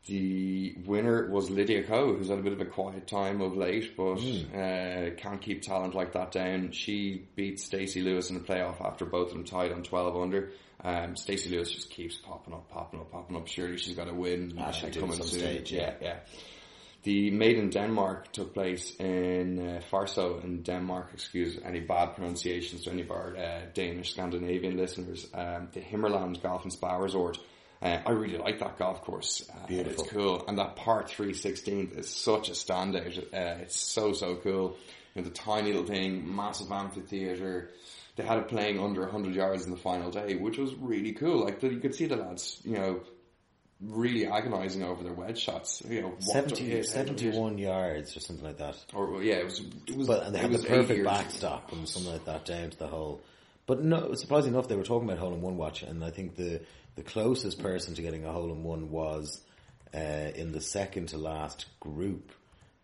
the 0.06 0.74
winner 0.84 1.30
was 1.30 1.48
Lydia 1.48 1.84
Ko, 1.84 2.14
who's 2.14 2.28
had 2.28 2.38
a 2.38 2.42
bit 2.42 2.52
of 2.52 2.60
a 2.60 2.64
quiet 2.64 3.06
time 3.06 3.40
of 3.40 3.56
late, 3.56 3.96
but 3.96 4.18
uh, 4.52 5.10
can't 5.16 5.40
keep 5.40 5.62
talent 5.62 5.94
like 5.94 6.12
that 6.14 6.32
down. 6.32 6.72
She 6.72 7.28
beat 7.36 7.60
Stacey 7.60 8.00
Lewis 8.00 8.28
in 8.28 8.34
the 8.34 8.42
playoff 8.42 8.84
after 8.84 9.04
both 9.04 9.28
of 9.28 9.34
them 9.34 9.44
tied 9.44 9.70
on 9.70 9.82
12 9.84 10.16
under. 10.16 10.50
Um, 10.82 11.14
Stacey 11.14 11.50
Lewis 11.50 11.70
just 11.70 11.90
keeps 11.90 12.16
popping 12.16 12.52
up, 12.52 12.68
popping 12.68 12.98
up, 12.98 13.12
popping 13.12 13.36
up. 13.36 13.46
Surely 13.46 13.76
she's 13.78 13.94
got 13.94 14.06
to 14.06 14.14
win. 14.14 14.54
Ah, 14.58 14.72
she'll 14.72 14.88
uh, 14.88 14.92
coming 14.92 15.16
soon. 15.16 15.26
stage, 15.26 15.72
yeah, 15.72 15.94
yeah. 16.00 16.16
The 17.04 17.30
Made 17.30 17.58
in 17.58 17.70
Denmark 17.70 18.32
took 18.32 18.54
place 18.54 18.94
in 18.96 19.58
uh, 19.58 19.80
Farso 19.90 20.42
in 20.42 20.62
Denmark. 20.62 21.10
Excuse 21.14 21.58
any 21.64 21.80
bad 21.80 22.14
pronunciations 22.14 22.82
to 22.82 22.90
any 22.90 23.02
of 23.02 23.10
our 23.10 23.36
uh, 23.36 23.60
Danish, 23.74 24.12
Scandinavian 24.12 24.76
listeners. 24.76 25.26
Um, 25.34 25.68
the 25.72 25.80
Himmerland 25.80 26.40
Golf 26.42 26.62
and 26.62 26.72
Spa 26.72 26.96
Resort. 26.96 27.38
Uh, 27.82 27.98
I 28.06 28.10
really 28.12 28.38
like 28.38 28.60
that 28.60 28.78
golf 28.78 29.02
course. 29.02 29.42
Uh, 29.50 29.66
Beautiful. 29.66 30.04
It's 30.04 30.12
cool. 30.12 30.44
And 30.46 30.58
that 30.58 30.76
par 30.76 31.04
3 31.06 31.32
16th 31.32 31.98
is 31.98 32.08
such 32.08 32.48
a 32.48 32.52
standout. 32.52 33.18
Uh, 33.18 33.62
it's 33.62 33.76
so, 33.76 34.12
so 34.12 34.36
cool. 34.36 34.76
You 35.14 35.22
know, 35.22 35.28
the 35.28 35.34
tiny 35.34 35.72
little 35.72 35.86
thing, 35.86 36.34
massive 36.34 36.70
amphitheatre. 36.70 37.70
They 38.14 38.22
had 38.22 38.38
it 38.38 38.48
playing 38.48 38.78
under 38.78 39.00
100 39.02 39.34
yards 39.34 39.64
in 39.64 39.70
the 39.70 39.76
final 39.76 40.10
day, 40.10 40.36
which 40.36 40.58
was 40.58 40.74
really 40.74 41.12
cool. 41.12 41.44
Like, 41.44 41.62
you 41.62 41.78
could 41.78 41.94
see 41.94 42.06
the 42.06 42.16
lads, 42.16 42.60
you 42.62 42.76
know, 42.76 43.00
really 43.80 44.26
agonising 44.26 44.82
over 44.82 45.02
their 45.02 45.12
wedge 45.12 45.40
shots. 45.40 45.82
You 45.88 46.02
know, 46.02 46.08
what 46.08 46.22
70, 46.22 46.64
hit, 46.64 46.86
how 46.94 47.02
to 47.02 47.08
71 47.08 47.58
yards 47.58 48.16
or 48.16 48.20
something 48.20 48.44
like 48.44 48.58
that. 48.58 48.76
Or 48.94 49.22
yeah, 49.22 49.36
it 49.36 49.44
was. 49.44 49.60
It 49.86 49.96
was. 49.96 50.06
But 50.06 50.24
and 50.24 50.34
they 50.34 50.38
had 50.38 50.52
the 50.52 50.58
perfect 50.58 51.04
backstop 51.04 51.72
and 51.72 51.88
something 51.88 52.12
like 52.12 52.26
that 52.26 52.44
down 52.44 52.70
to 52.70 52.78
the 52.78 52.86
hole. 52.86 53.22
But 53.66 53.83
no, 53.83 54.14
surprisingly 54.14 54.57
enough, 54.57 54.68
they 54.68 54.77
were 54.77 54.83
talking 54.83 55.09
about 55.09 55.20
hole 55.20 55.35
in 55.35 55.40
one 55.40 55.57
watch, 55.57 55.83
and 55.83 56.05
I 56.05 56.11
think 56.11 56.37
the 56.37 56.61
the 56.94 57.03
closest 57.03 57.62
person 57.62 57.94
to 57.94 58.03
getting 58.03 58.25
a 58.25 58.33
hole 58.33 58.51
in 58.53 58.62
one 58.62 58.90
was 58.90 59.40
uh, 59.94 59.98
in 60.35 60.53
the 60.53 60.61
second 60.61 61.09
to 61.09 61.18
last 61.18 61.66
group. 61.81 62.33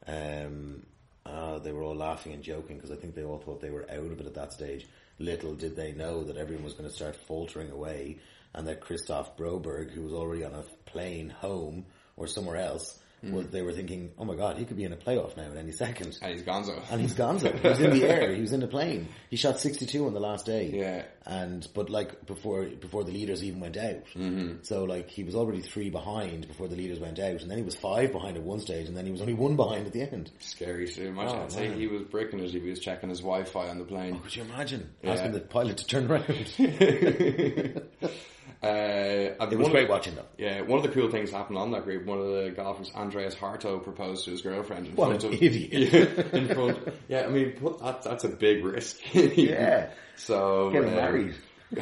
Um, 0.07 0.87
uh, 1.27 1.59
they 1.59 1.73
were 1.73 1.83
all 1.83 1.95
laughing 1.95 2.33
and 2.33 2.43
joking 2.43 2.77
because 2.77 2.91
I 2.91 2.97
think 2.97 3.14
they 3.14 3.25
all 3.25 3.38
thought 3.38 3.61
they 3.61 3.71
were 3.71 3.87
out 3.91 4.12
of 4.12 4.21
it 4.21 4.27
at 4.27 4.35
that 4.35 4.53
stage. 4.53 4.87
Little 5.19 5.55
did 5.55 5.77
they 5.77 5.93
know 5.93 6.25
that 6.25 6.37
everyone 6.37 6.64
was 6.64 6.75
going 6.75 6.88
to 6.88 6.95
start 6.95 7.17
faltering 7.17 7.71
away, 7.71 8.19
and 8.55 8.67
that 8.67 8.81
Kristoffer 8.81 9.37
Broberg, 9.37 9.91
who 9.91 10.03
was 10.03 10.14
already 10.14 10.45
on 10.45 10.55
a 10.55 10.62
plane 10.87 11.29
home 11.29 11.85
or 12.17 12.27
somewhere 12.27 12.57
else, 12.57 12.99
was, 13.22 13.46
they 13.48 13.62
were 13.62 13.72
thinking, 13.72 14.12
"Oh 14.18 14.24
my 14.24 14.35
God, 14.37 14.59
he 14.59 14.64
could 14.64 14.76
be 14.76 14.85
in 14.85 14.92
a 14.92 14.96
playoff 14.96 15.37
now 15.37 15.44
at 15.50 15.57
any 15.57 15.72
second. 15.72 16.18
And 16.22 16.33
he's 16.33 16.42
gonzo. 16.42 16.81
And 16.90 17.00
he's 17.00 17.14
gonzo. 17.14 17.52
He 17.59 17.68
was 17.68 17.81
in 17.81 17.90
the 17.90 18.04
air. 18.04 18.33
He 18.38 18.40
was 18.40 18.52
in 18.52 18.61
the 18.61 18.66
plane. 18.68 19.09
He 19.31 19.37
shot 19.37 19.59
62 19.59 20.07
on 20.07 20.14
the 20.14 20.20
last 20.20 20.46
day. 20.46 20.70
Yeah. 20.72 21.02
And, 21.26 21.66
but 21.74 21.90
like 21.90 22.24
before, 22.26 22.64
before 22.64 23.04
the 23.04 23.11
leaders 23.12 23.42
even 23.44 23.61
went 23.61 23.76
out. 23.76 24.04
Mm-hmm. 24.14 24.59
So 24.62 24.85
like 24.85 25.11
he 25.11 25.24
was 25.24 25.35
already 25.35 25.61
three 25.61 25.90
behind 25.90 26.46
before 26.48 26.68
the 26.68 26.76
leaders 26.76 27.00
went 27.00 27.18
out. 27.18 27.42
And 27.42 27.50
then 27.50 27.59
he 27.59 27.64
was 27.64 27.74
five 27.76 28.12
behind 28.12 28.37
at 28.37 28.42
one 28.42 28.61
stage 28.61 28.87
and 28.88 28.96
then 28.96 29.04
he 29.04 29.12
was 29.12 29.20
only 29.20 29.35
one 29.35 29.57
behind 29.57 29.87
at 29.87 29.92
the 29.92 30.02
end. 30.02 30.31
Scary 30.38 30.87
too. 30.88 31.09
Imagine 31.09 31.37
Oh, 31.38 31.42
I'd 31.42 31.52
say 31.52 31.72
he 31.72 31.87
was 31.87 32.02
breaking 32.02 32.38
it 32.40 32.54
if 32.54 32.62
he 32.62 32.70
was 32.70 32.78
checking 32.81 33.09
his 33.11 33.20
Wi-Fi 33.20 33.68
on 33.68 33.78
the 33.78 33.85
plane. 33.85 34.20
Could 34.20 34.37
you 34.37 34.42
imagine 34.44 34.88
Yeah. 35.02 35.12
asking 35.12 35.33
the 35.33 35.40
pilot 35.40 35.76
to 35.78 35.87
turn 35.87 36.11
around? 36.11 36.22
Uh, 38.61 38.66
it 39.40 39.57
was 39.59 39.68
great 39.68 39.87
the- 39.87 39.92
watching 39.92 40.14
them. 40.16 40.27
Yeah, 40.37 40.62
one 40.62 40.79
of 40.79 40.83
the 40.85 40.90
cool 40.92 41.11
things 41.11 41.31
happened 41.31 41.59
on 41.59 41.71
that 41.73 41.85
group. 41.85 42.05
One 42.07 42.18
of 42.18 42.27
the 42.27 42.51
golfers, 42.57 42.90
Andreas 42.94 43.35
Harto, 43.35 43.83
proposed 43.83 44.25
to 44.25 44.33
his 44.33 44.42
girlfriend 44.42 44.87
in 44.88 44.97
What 44.97 45.09
front 45.21 45.25
an 45.25 45.35
of 45.35 45.42
idiot. 45.42 45.73
Yeah, 46.33 46.38
in 46.38 46.49
front. 46.49 46.79
Yeah, 47.09 47.21
I 47.27 47.29
mean, 47.29 47.55
that, 47.81 48.03
that's 48.03 48.25
a 48.25 48.29
big 48.29 48.64
risk. 48.64 48.99
Yeah. 49.14 49.90
So 50.16 50.71
Getting 50.73 50.88
um, 50.90 50.94
married. 50.97 51.35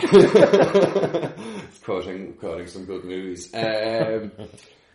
quoting 1.85 2.35
quoting 2.35 2.67
some 2.67 2.85
good 2.85 3.05
movies. 3.05 3.55
Um, 3.55 4.33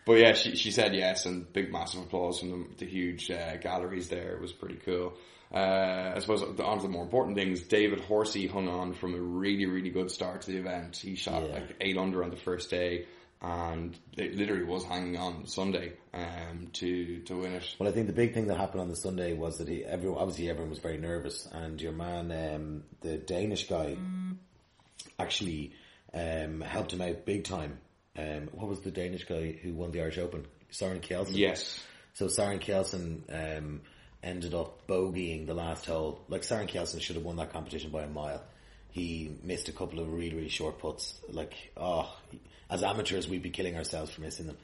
but 0.06 0.14
yeah, 0.14 0.34
she 0.34 0.56
she 0.56 0.72
said 0.72 0.94
yes, 0.96 1.26
and 1.26 1.52
big 1.54 1.72
massive 1.72 2.02
applause 2.02 2.40
from 2.40 2.50
the, 2.78 2.86
the 2.86 2.86
huge 2.86 3.30
uh, 3.32 3.58
galleries 3.58 4.10
there. 4.10 4.34
It 4.36 4.42
was 4.42 4.52
pretty 4.52 4.76
cool. 4.86 5.14
Uh, 5.54 6.14
I 6.16 6.20
suppose 6.20 6.42
the, 6.56 6.64
on 6.64 6.78
to 6.78 6.84
the 6.84 6.90
more 6.90 7.04
important 7.04 7.36
things. 7.36 7.62
David 7.62 8.00
Horsey 8.02 8.48
hung 8.48 8.68
on 8.70 8.94
from 8.94 9.14
a 9.16 9.20
really 9.20 9.66
really 9.66 9.90
good 9.90 10.10
start 10.12 10.42
to 10.44 10.52
the 10.52 10.58
event. 10.58 10.98
He 10.98 11.16
shot 11.16 11.44
Yeah. 11.44 11.54
like 11.56 11.76
eight 11.82 11.98
under 11.98 12.24
on 12.24 12.30
the 12.30 12.38
first 12.38 12.70
day. 12.70 13.06
And 13.44 13.98
it 14.18 14.36
literally 14.36 14.66
was 14.66 14.84
hanging 14.84 15.18
on 15.18 15.48
Sunday 15.48 15.94
um, 16.14 16.68
to 16.74 17.22
to 17.22 17.36
win 17.38 17.54
it. 17.54 17.76
Well, 17.80 17.90
I 17.90 17.92
think 17.92 18.06
the 18.06 18.14
big 18.14 18.36
thing 18.36 18.46
that 18.48 18.58
happened 18.58 18.82
on 18.82 18.88
the 18.90 18.96
Sunday 18.96 19.34
was 19.34 19.58
that 19.58 19.68
he, 19.68 19.84
everyone, 19.84 20.20
obviously 20.22 20.48
everyone 20.48 20.70
was 20.70 20.78
very 20.78 21.00
nervous, 21.00 21.48
and 21.52 21.82
your 21.82 21.92
man, 21.92 22.32
um, 22.32 22.84
the 23.02 23.18
Danish 23.18 23.68
guy, 23.68 23.98
actually 25.18 25.74
um, 26.14 26.62
helped 26.62 26.94
him 26.94 27.02
out 27.02 27.26
big 27.26 27.44
time 27.44 27.80
um, 28.18 28.50
what 28.52 28.68
was 28.68 28.82
the 28.82 28.92
Danish 28.92 29.24
guy 29.26 29.54
who 29.54 29.74
won 29.74 29.92
the 29.92 30.02
Irish 30.02 30.18
Open? 30.18 30.46
Soren 30.70 31.00
Kjeldsen. 31.00 31.36
Yes. 31.38 31.82
So 32.14 32.28
Soren 32.28 32.60
Kjeldsen 32.60 33.58
um, 33.58 33.82
ended 34.24 34.54
up 34.54 34.88
bogeying 34.88 35.48
the 35.48 35.54
last 35.54 35.86
hole. 35.86 36.22
Like 36.30 36.44
Soren 36.44 36.68
Kjeldsen 36.68 37.02
should 37.02 37.16
have 37.16 37.26
won 37.26 37.38
that 37.38 37.52
competition 37.54 37.92
by 37.92 38.04
a 38.04 38.08
mile. 38.08 38.42
He 38.92 39.36
missed 39.44 39.70
a 39.70 39.72
couple 39.72 40.00
of 40.00 40.12
really 40.12 40.36
really 40.36 40.50
short 40.50 40.80
puts. 40.80 41.20
Like 41.30 41.54
oh, 41.78 42.14
as 42.70 42.84
amateurs 42.84 43.28
we'd 43.28 43.44
be 43.44 43.50
killing 43.50 43.76
ourselves 43.78 44.12
for 44.12 44.22
missing 44.22 44.48
them. 44.48 44.58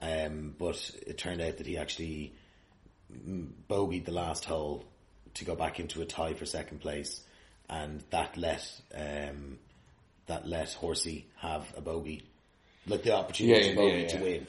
Um, 0.00 0.54
but 0.58 0.90
it 1.06 1.18
turned 1.18 1.40
out 1.40 1.58
that 1.58 1.66
he 1.66 1.76
actually 1.78 2.34
bogeyed 3.68 4.04
the 4.04 4.12
last 4.12 4.44
hole 4.44 4.84
to 5.34 5.44
go 5.44 5.54
back 5.54 5.80
into 5.80 6.02
a 6.02 6.04
tie 6.04 6.34
for 6.34 6.46
second 6.46 6.80
place, 6.80 7.20
and 7.68 8.02
that 8.10 8.36
let 8.36 8.68
um, 8.94 9.58
that 10.26 10.46
let 10.46 10.72
Horsey 10.72 11.26
have 11.36 11.66
a 11.76 11.80
bogey, 11.80 12.22
like 12.86 13.02
the 13.02 13.14
opportunity 13.14 13.68
Yeah, 13.68 13.82
yeah, 13.82 13.96
yeah. 13.96 14.08
to 14.08 14.22
win. 14.22 14.46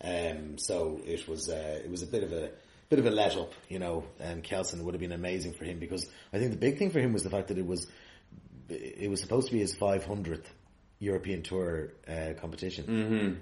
Um, 0.00 0.58
so 0.58 1.00
it 1.04 1.26
was 1.28 1.48
uh, 1.48 1.80
it 1.84 1.90
was 1.90 2.02
a 2.02 2.06
bit 2.06 2.22
of 2.22 2.32
a 2.32 2.50
bit 2.88 2.98
of 2.98 3.06
a 3.06 3.10
let 3.10 3.36
up, 3.36 3.52
you 3.68 3.78
know. 3.78 4.04
And 4.20 4.42
Kjeldsen 4.42 4.82
would 4.82 4.94
have 4.94 5.00
been 5.00 5.12
amazing 5.12 5.52
for 5.52 5.64
him 5.64 5.78
because 5.78 6.08
I 6.32 6.38
think 6.38 6.50
the 6.52 6.56
big 6.58 6.78
thing 6.78 6.90
for 6.90 7.00
him 7.00 7.12
was 7.12 7.22
the 7.22 7.30
fact 7.30 7.48
that 7.48 7.58
it 7.58 7.66
was 7.66 7.86
it 8.68 9.08
was 9.10 9.20
supposed 9.20 9.46
to 9.48 9.52
be 9.54 9.60
his 9.60 9.74
500th 9.74 10.44
European 10.98 11.42
Tour 11.42 11.92
uh, 12.06 12.34
competition, 12.40 13.40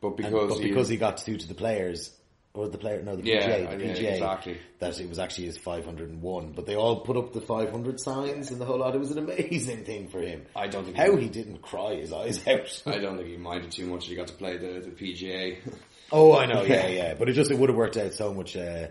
But 0.00 0.08
And- 0.08 0.16
because, 0.16 0.48
but 0.50 0.58
he- 0.62 0.68
because 0.68 0.88
he 0.88 0.96
got 0.96 1.20
through 1.20 1.38
to 1.38 1.48
the 1.48 1.54
players. 1.54 2.16
Or 2.56 2.68
the 2.68 2.78
player, 2.78 3.02
no, 3.02 3.16
the 3.16 3.24
Yeah, 3.24 3.40
PGA, 3.40 3.78
the 3.78 3.84
yeah, 3.84 3.94
PGA, 3.94 4.12
exactly. 4.12 4.56
that 4.78 5.00
it 5.00 5.08
was 5.08 5.18
actually 5.18 5.46
his 5.46 5.58
501, 5.58 6.52
but 6.52 6.66
they 6.66 6.76
all 6.76 7.00
put 7.00 7.16
up 7.16 7.32
the 7.32 7.40
500 7.40 7.98
signs 7.98 8.52
and 8.52 8.60
the 8.60 8.64
whole 8.64 8.78
lot. 8.78 8.94
It 8.94 8.98
was 9.00 9.10
an 9.10 9.18
amazing 9.18 9.82
thing 9.84 10.06
for 10.06 10.20
him. 10.20 10.44
I 10.54 10.68
don't 10.68 10.84
think 10.84 10.96
how 10.96 11.16
he- 11.16 11.24
he 11.24 11.28
didn't 11.30 11.62
cry 11.62 11.96
his 11.96 12.12
eyes 12.12 12.46
out. 12.46 12.80
I 12.86 12.98
don't 12.98 13.16
think 13.16 13.28
he 13.28 13.36
minded 13.38 13.72
too 13.72 13.86
much. 13.86 14.06
He 14.06 14.14
got 14.14 14.28
to 14.28 14.34
play 14.34 14.56
the, 14.56 14.78
the 14.78 14.90
PGA. 14.92 15.56
Oh, 16.16 16.36
I 16.36 16.46
know, 16.46 16.62
yeah, 16.62 16.86
yeah. 16.86 17.14
But 17.14 17.28
it 17.28 17.32
just 17.32 17.50
it 17.50 17.58
would 17.58 17.68
have 17.68 17.76
worked 17.76 17.96
out 17.96 18.14
so 18.14 18.32
much, 18.32 18.56
uh, 18.56 18.86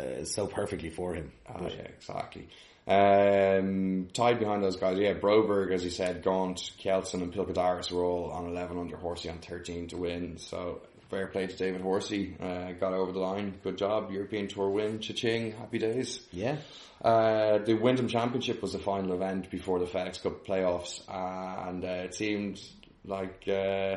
uh, 0.00 0.24
so 0.24 0.46
perfectly 0.46 0.88
for 0.90 1.14
him. 1.14 1.30
But- 1.46 1.72
yeah, 1.76 1.82
exactly. 1.82 2.48
Um, 2.88 4.08
tied 4.12 4.38
behind 4.38 4.62
those 4.62 4.76
guys, 4.76 4.98
yeah, 4.98 5.14
Broberg, 5.14 5.72
as 5.72 5.84
you 5.84 5.90
said, 5.90 6.22
Gaunt, 6.22 6.58
Kjeldsen 6.82 7.22
and 7.22 7.32
Pilkadaris 7.32 7.92
were 7.92 8.02
all 8.04 8.30
on 8.30 8.46
11 8.46 8.78
under 8.78 8.96
Horsey 8.96 9.28
on 9.30 9.38
13 9.38 9.88
to 9.88 9.96
win. 9.96 10.38
So 10.38 10.80
fair 11.10 11.26
play 11.28 11.46
to 11.46 11.56
David 11.56 11.80
Horsey. 11.82 12.36
Uh, 12.40 12.72
got 12.72 12.92
over 12.92 13.12
the 13.12 13.18
line. 13.20 13.54
Good 13.62 13.78
job. 13.78 14.10
European 14.10 14.48
Tour 14.48 14.70
win. 14.70 14.98
Cha-ching. 15.00 15.52
Happy 15.52 15.78
days. 15.78 16.26
yeah, 16.32 16.56
Uh, 17.02 17.58
the 17.58 17.74
Wyndham 17.74 18.08
Championship 18.08 18.62
was 18.62 18.72
the 18.72 18.78
final 18.78 19.12
event 19.12 19.50
before 19.50 19.78
the 19.78 19.86
FedEx 19.86 20.22
Cup 20.22 20.44
playoffs, 20.46 21.02
and 21.08 21.84
uh, 21.84 21.88
it 22.06 22.14
seemed 22.14 22.60
like 23.04 23.44
uh, 23.48 23.96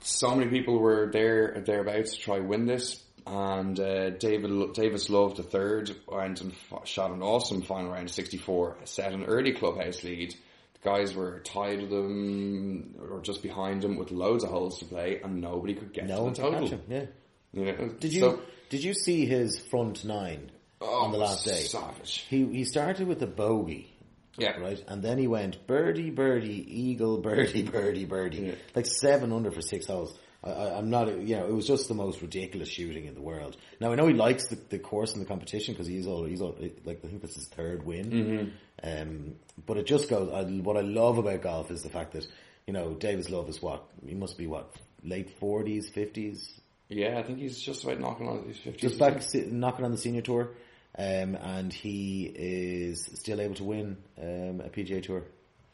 so 0.00 0.34
many 0.34 0.50
people 0.50 0.78
were 0.78 1.10
there 1.12 1.62
thereabouts 1.66 2.12
to 2.14 2.20
try 2.20 2.40
win 2.40 2.66
this. 2.66 3.02
And 3.28 3.78
uh, 3.80 4.10
David 4.10 4.72
Davis 4.74 5.10
Love 5.10 5.36
the 5.36 5.42
third 5.42 5.90
went 6.06 6.40
and 6.42 6.52
f- 6.72 6.86
shot 6.86 7.10
an 7.10 7.22
awesome 7.22 7.60
final 7.62 7.90
round, 7.90 8.08
sixty 8.08 8.36
four, 8.36 8.76
set 8.84 9.12
an 9.12 9.24
early 9.24 9.52
clubhouse 9.52 10.04
lead. 10.04 10.30
The 10.74 10.88
guys 10.90 11.12
were 11.12 11.40
tied 11.40 11.80
with 11.80 11.90
them 11.90 12.94
or 13.10 13.20
just 13.22 13.42
behind 13.42 13.82
him 13.84 13.96
with 13.96 14.12
loads 14.12 14.44
of 14.44 14.50
holes 14.50 14.78
to 14.78 14.84
play, 14.84 15.20
and 15.24 15.40
nobody 15.40 15.74
could 15.74 15.92
get 15.92 16.06
no 16.06 16.16
to 16.18 16.22
one 16.22 16.32
the 16.34 16.40
total. 16.40 16.60
catch 16.60 16.70
him. 16.70 16.82
Yeah. 16.88 17.04
You 17.52 17.64
know, 17.64 17.88
Did 17.98 18.12
you 18.12 18.20
so- 18.20 18.40
did 18.68 18.84
you 18.84 18.94
see 18.94 19.26
his 19.26 19.58
front 19.58 20.04
nine 20.04 20.52
Oh, 20.80 21.04
on 21.06 21.10
the 21.10 21.18
last 21.18 21.44
day? 21.44 21.62
savage. 21.62 22.26
He 22.28 22.44
he 22.52 22.64
started 22.64 23.08
with 23.08 23.20
a 23.22 23.26
bogey, 23.26 23.92
Yeah, 24.38 24.56
right, 24.58 24.82
and 24.88 25.02
then 25.02 25.18
he 25.18 25.26
went 25.26 25.66
birdie, 25.66 26.10
birdie, 26.10 26.64
eagle, 26.80 27.18
birdie, 27.22 27.62
birdie, 27.62 28.04
birdie, 28.04 28.38
Yeah. 28.38 28.54
like 28.74 28.86
seven 28.86 29.32
under 29.32 29.50
for 29.50 29.60
six 29.62 29.86
holes. 29.86 30.16
I, 30.44 30.50
I, 30.50 30.78
I'm 30.78 30.90
not, 30.90 31.08
you 31.20 31.36
know, 31.36 31.46
it 31.46 31.54
was 31.54 31.66
just 31.66 31.88
the 31.88 31.94
most 31.94 32.20
ridiculous 32.22 32.68
shooting 32.68 33.06
in 33.06 33.14
the 33.14 33.22
world. 33.22 33.56
Now 33.80 33.92
I 33.92 33.94
know 33.94 34.06
he 34.06 34.14
likes 34.14 34.48
the, 34.48 34.56
the 34.68 34.78
course 34.78 35.14
and 35.14 35.22
the 35.22 35.26
competition 35.26 35.74
because 35.74 35.86
he's 35.86 36.06
all 36.06 36.24
he's 36.24 36.40
all 36.42 36.54
like 36.84 37.00
I 37.04 37.08
think 37.08 37.22
that's 37.22 37.34
his 37.36 37.48
third 37.48 37.84
win. 37.84 38.10
Mm-hmm. 38.10 38.48
Um, 38.82 39.34
but 39.66 39.78
it 39.78 39.86
just 39.86 40.08
goes. 40.10 40.30
I, 40.32 40.42
what 40.44 40.76
I 40.76 40.82
love 40.82 41.18
about 41.18 41.42
golf 41.42 41.70
is 41.70 41.82
the 41.82 41.88
fact 41.90 42.12
that 42.12 42.26
you 42.66 42.72
know 42.74 42.92
Davis 42.94 43.30
Love 43.30 43.48
is 43.48 43.62
what 43.62 43.84
he 44.06 44.14
must 44.14 44.36
be 44.36 44.46
what 44.46 44.70
late 45.02 45.30
forties, 45.40 45.88
fifties, 45.88 46.60
Yeah, 46.88 47.18
I 47.18 47.22
think 47.22 47.38
he's 47.38 47.58
just 47.60 47.84
about 47.84 48.00
knocking 48.00 48.28
on 48.28 48.44
his 48.44 48.58
50s. 48.58 48.76
just 48.78 48.98
back 48.98 49.22
knocking 49.50 49.84
on 49.84 49.92
the 49.92 49.98
senior 49.98 50.20
tour, 50.22 50.50
um, 50.98 51.34
and 51.36 51.72
he 51.72 52.24
is 52.34 53.08
still 53.14 53.40
able 53.40 53.54
to 53.56 53.64
win 53.64 53.96
um, 54.20 54.60
a 54.60 54.70
PGA 54.70 55.02
Tour 55.02 55.24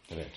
event. 0.09 0.31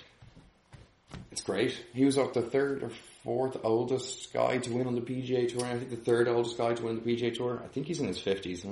It's 1.32 1.42
great. 1.42 1.78
He 1.92 2.04
was 2.04 2.18
up 2.18 2.34
the 2.34 2.42
third 2.42 2.82
or 2.82 2.90
fourth 3.22 3.58
oldest 3.64 4.32
guy 4.32 4.58
to 4.58 4.70
win 4.72 4.86
on 4.86 4.94
the 4.94 5.00
PGA 5.00 5.48
Tour, 5.48 5.66
I 5.66 5.78
think 5.78 5.90
the 5.90 5.96
third 5.96 6.28
oldest 6.28 6.56
guy 6.56 6.74
to 6.74 6.82
win 6.82 6.96
the 6.96 7.02
PGA 7.02 7.34
Tour. 7.34 7.60
I 7.64 7.68
think 7.68 7.86
he's 7.86 8.00
in 8.00 8.06
his 8.06 8.20
50s. 8.20 8.64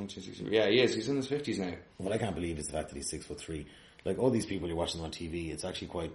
Yeah, 0.50 0.68
he 0.68 0.80
is. 0.80 0.94
He's 0.94 1.08
in 1.08 1.16
his 1.16 1.28
50s 1.28 1.58
now. 1.58 1.74
What 1.98 2.12
I 2.12 2.18
can't 2.18 2.34
believe 2.34 2.58
is 2.58 2.66
the 2.66 2.72
fact 2.72 2.90
that 2.90 2.96
he's 2.96 3.10
six 3.10 3.26
foot 3.26 3.40
three. 3.40 3.66
Like 4.04 4.18
all 4.18 4.30
these 4.30 4.46
people 4.46 4.68
you're 4.68 4.76
watching 4.76 5.00
on 5.00 5.10
TV, 5.10 5.50
it's 5.52 5.64
actually 5.64 5.88
quite, 5.88 6.12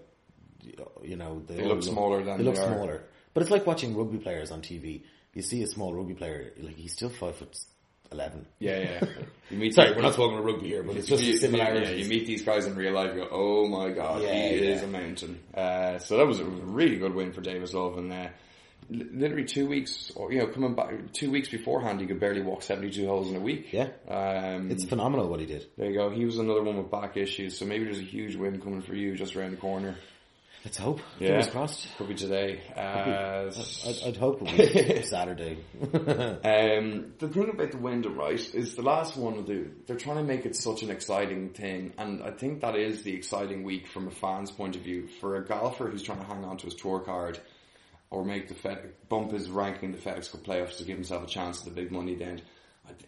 you 1.04 1.16
know, 1.16 1.42
they, 1.46 1.56
They 1.56 1.64
all 1.64 1.70
look 1.70 1.84
smaller 1.84 2.24
than 2.24 2.38
they 2.38 2.44
look 2.44 2.56
they 2.56 2.62
smaller. 2.66 3.04
But 3.34 3.42
it's 3.42 3.52
like 3.52 3.66
watching 3.66 3.96
rugby 3.96 4.18
players 4.18 4.52
on 4.52 4.62
TV. 4.62 5.02
You 5.34 5.42
see 5.42 5.62
a 5.64 5.68
small 5.68 5.94
rugby 5.94 6.14
player, 6.14 6.54
like 6.60 6.76
he's 6.76 6.94
still 6.94 7.10
five 7.10 7.36
foot 7.36 7.56
eleven. 8.12 8.46
Yeah, 8.60 8.80
yeah. 8.80 9.00
You 9.52 9.58
meet 9.58 9.74
Sorry, 9.74 9.96
we're 9.96 10.04
not 10.04 10.14
talking 10.14 10.36
about 10.38 10.46
rugby 10.46 10.68
here, 10.68 10.84
but 10.84 10.96
it's 10.96 11.08
just 11.08 11.24
you, 11.24 11.34
a. 11.42 11.58
Yeah, 11.58 11.90
you 11.90 12.08
meet 12.08 12.28
these 12.28 12.44
guys 12.44 12.68
in 12.68 12.76
real 12.76 12.94
life, 12.94 13.16
you 13.16 13.22
go, 13.22 13.30
oh 13.32 13.68
my 13.68 13.90
god, 13.90 14.22
Yeah, 14.22 14.32
he 14.50 14.64
yeah. 14.64 14.76
is 14.76 14.84
a 14.84 14.88
mountain. 14.88 15.40
Uh, 15.56 15.98
so 15.98 16.18
that 16.18 16.28
was 16.28 16.40
a 16.40 16.46
really 16.46 16.98
good 16.98 17.16
win 17.16 17.32
for 17.34 17.42
Davis 17.42 17.74
Love, 17.74 17.98
and 17.98 18.14
uh, 18.14 18.28
literally 18.92 19.46
two 19.46 19.68
weeks, 19.68 20.12
or 20.16 20.32
you 20.32 20.38
know, 20.38 20.48
coming 20.48 20.76
back 20.76 20.92
two 21.14 21.32
weeks 21.32 21.50
beforehand, 21.50 22.00
he 22.00 22.06
could 22.06 22.20
barely 22.20 22.42
walk 22.44 22.62
seventy-two 22.62 23.08
holes 23.08 23.32
in 23.32 23.38
a 23.38 23.40
week. 23.40 23.74
Yeah. 23.74 23.88
um, 24.08 24.70
It's 24.70 24.86
phenomenal 24.86 25.28
what 25.30 25.40
he 25.40 25.48
did. 25.48 25.66
there 25.78 25.90
you 25.90 25.96
go. 25.98 26.12
He 26.12 26.26
was 26.26 26.38
another 26.38 26.62
one 26.62 26.78
with 26.78 26.92
back 26.92 27.18
issues, 27.18 27.58
so 27.58 27.66
maybe 27.66 27.86
there's 27.86 27.98
a 27.98 28.04
huge 28.04 28.36
win 28.36 28.62
coming 28.62 28.82
for 28.84 28.94
you 28.94 29.16
just 29.16 29.36
around 29.36 29.52
the 29.52 29.58
corner. 29.58 29.96
Let's 30.66 30.78
hope. 30.78 31.00
Yeah. 31.20 31.28
Fingers 31.28 31.48
crossed. 31.48 31.88
Could 31.98 32.10
be 32.10 32.16
today. 32.16 32.62
Uh, 32.76 33.50
I'd, 33.50 34.08
I'd 34.08 34.18
hope 34.18 34.42
it 34.42 35.00
was 35.00 35.10
Saturday. 35.10 35.58
Um, 35.80 37.14
the 37.20 37.30
thing 37.30 37.50
about 37.50 37.72
the 37.72 37.78
window, 37.78 38.10
right, 38.10 38.40
is 38.54 38.76
the 38.76 38.82
last 38.82 39.16
one 39.16 39.36
will 39.36 39.44
do. 39.44 39.72
They're 39.88 39.96
trying 39.96 40.18
to 40.18 40.24
make 40.24 40.46
it 40.46 40.56
such 40.56 40.84
an 40.84 40.90
exciting 40.90 41.50
thing, 41.50 41.94
and 41.98 42.22
I 42.22 42.32
think 42.32 42.62
that 42.62 42.76
is 42.76 43.04
the 43.04 43.14
exciting 43.14 43.64
week 43.64 43.88
from 43.88 44.08
a 44.08 44.12
fan's 44.12 44.52
point 44.52 44.76
of 44.76 44.82
view. 44.82 45.08
For 45.22 45.38
a 45.38 45.46
golfer 45.46 45.88
who's 45.90 46.04
trying 46.04 46.20
to 46.20 46.26
hang 46.26 46.44
on 46.44 46.58
to 46.58 46.66
his 46.66 46.76
tour 46.76 47.00
card, 47.00 47.40
or 48.10 48.26
make 48.26 48.48
the 48.50 48.56
Fed, 48.56 48.94
bump 49.08 49.32
his 49.32 49.50
ranking 49.50 49.90
in 49.90 49.92
the 49.94 49.98
FedEx 50.02 50.32
Cup 50.32 50.44
playoffs 50.44 50.78
to 50.78 50.84
give 50.84 50.98
himself 50.98 51.24
a 51.24 51.28
chance 51.28 51.60
at 51.60 51.66
the 51.66 51.72
big 51.82 51.92
money 51.92 52.16
then, 52.16 52.42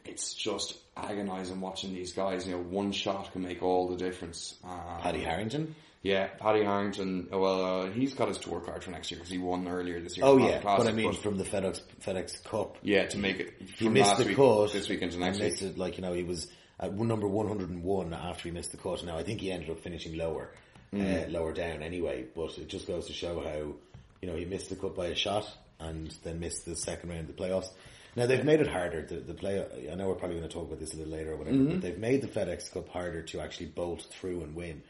it's 0.06 0.34
just 0.34 0.78
agonising 0.96 1.60
watching 1.60 1.94
these 1.94 2.14
guys. 2.14 2.46
You 2.48 2.54
know, 2.54 2.62
one 2.62 2.92
shot 2.92 3.32
can 3.32 3.42
make 3.42 3.62
all 3.62 3.88
the 3.90 3.98
difference. 3.98 4.56
Um, 4.64 5.02
Paddy 5.02 5.22
Harrington. 5.22 5.76
Yeah, 6.04 6.28
Paddy 6.40 6.64
Harrington. 6.64 7.28
Well, 7.32 7.64
uh, 7.84 7.90
he's 7.92 8.16
got 8.16 8.28
his 8.28 8.40
tour 8.40 8.60
card 8.60 8.84
for 8.84 8.90
next 8.92 9.12
year 9.12 9.20
because 9.20 9.32
he 9.32 9.38
won 9.38 9.68
earlier 9.68 10.02
this 10.02 10.18
year. 10.18 10.26
Oh 10.26 10.38
yeah, 10.38 10.60
Classic, 10.60 10.86
but 10.86 10.88
I 10.88 10.92
mean 10.94 11.14
from 11.14 11.38
the 11.38 11.44
FedEx 11.44 11.82
FedEx 12.04 12.44
Cup. 12.44 12.78
yeah, 12.82 13.06
to 13.06 13.18
make 13.20 13.40
it 13.40 13.54
He 13.78 13.88
missed 13.88 14.08
last 14.10 14.18
the 14.20 14.26
week, 14.26 14.36
cut. 14.38 14.74
this 14.74 14.90
week 14.90 15.02
into 15.04 15.18
He 15.18 15.22
next 15.24 15.40
week. 15.40 15.52
missed 15.52 15.62
it, 15.62 15.78
like 15.78 15.98
you 15.98 16.02
know, 16.02 16.14
he 16.14 16.24
was 16.24 16.48
at 16.80 16.98
number 16.98 17.28
one 17.28 17.48
hundred 17.48 17.70
and 17.70 17.84
one 17.84 18.14
after 18.16 18.44
he 18.50 18.52
missed 18.52 18.72
the 18.72 18.78
cut. 18.78 19.04
Now 19.06 19.18
I 19.18 19.24
think 19.24 19.42
he 19.42 19.52
ended 19.52 19.70
up 19.70 19.80
finishing 19.82 20.18
lower, 20.18 20.52
Mm. 20.92 21.28
uh, 21.28 21.30
lower 21.30 21.54
down 21.54 21.84
anyway. 21.84 22.26
But 22.36 22.58
it 22.58 22.68
just 22.68 22.88
goes 22.88 23.06
to 23.08 23.14
show 23.14 23.40
how 23.40 23.76
you 24.22 24.28
know 24.28 24.36
he 24.36 24.46
missed 24.46 24.70
the 24.70 24.76
cut 24.76 24.96
by 24.96 25.08
a 25.08 25.16
shot 25.16 25.48
and 25.80 26.14
then 26.24 26.40
missed 26.40 26.66
the 26.66 26.76
second 26.76 27.10
round 27.10 27.30
of 27.30 27.36
the 27.36 27.44
playoffs. 27.44 27.70
Now 28.16 28.26
they've 28.26 28.44
made 28.44 28.60
it 28.60 28.68
harder. 28.68 29.04
The, 29.04 29.16
the 29.18 29.34
play. 29.36 29.64
I 29.90 29.94
know 29.96 30.08
we're 30.08 30.16
probably 30.16 30.38
going 30.38 30.50
to 30.50 30.54
talk 30.54 30.66
about 30.68 30.80
this 30.80 30.94
a 30.96 30.98
little 30.98 31.14
later 31.14 31.34
or 31.34 31.38
whatever. 31.38 31.58
Mm-hmm. 31.58 31.72
But 31.74 31.82
they've 31.82 31.98
made 32.00 32.22
the 32.22 32.28
FedEx 32.28 32.74
Cup 32.74 32.90
harder 32.90 33.22
to 33.22 33.40
actually 33.40 33.68
bolt 33.68 34.02
through 34.10 34.42
and 34.42 34.56
win. 34.56 34.82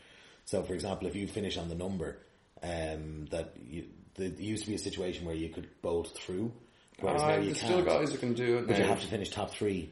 So, 0.52 0.62
for 0.64 0.74
example, 0.74 1.08
if 1.08 1.16
you 1.16 1.28
finish 1.28 1.58
on 1.58 1.70
the 1.70 1.76
number, 1.76 2.18
um, 2.62 3.26
that 3.32 3.54
you, 3.66 3.86
there 4.16 4.28
used 4.28 4.64
to 4.66 4.70
be 4.70 4.76
a 4.76 4.80
situation 4.80 5.26
where 5.26 5.34
you 5.34 5.48
could 5.48 5.70
bolt 5.82 6.10
through, 6.14 6.52
whereas 7.00 7.22
Uh, 7.22 7.28
now 7.28 7.36
you 7.38 7.44
there's 7.46 7.62
can't. 7.62 7.72
still 7.72 7.86
guys 7.86 8.12
that 8.12 8.20
can 8.20 8.34
do 8.34 8.58
it. 8.58 8.68
But 8.68 8.78
you 8.78 8.84
have 8.84 9.00
to 9.00 9.08
finish 9.08 9.30
top 9.30 9.52
three. 9.52 9.92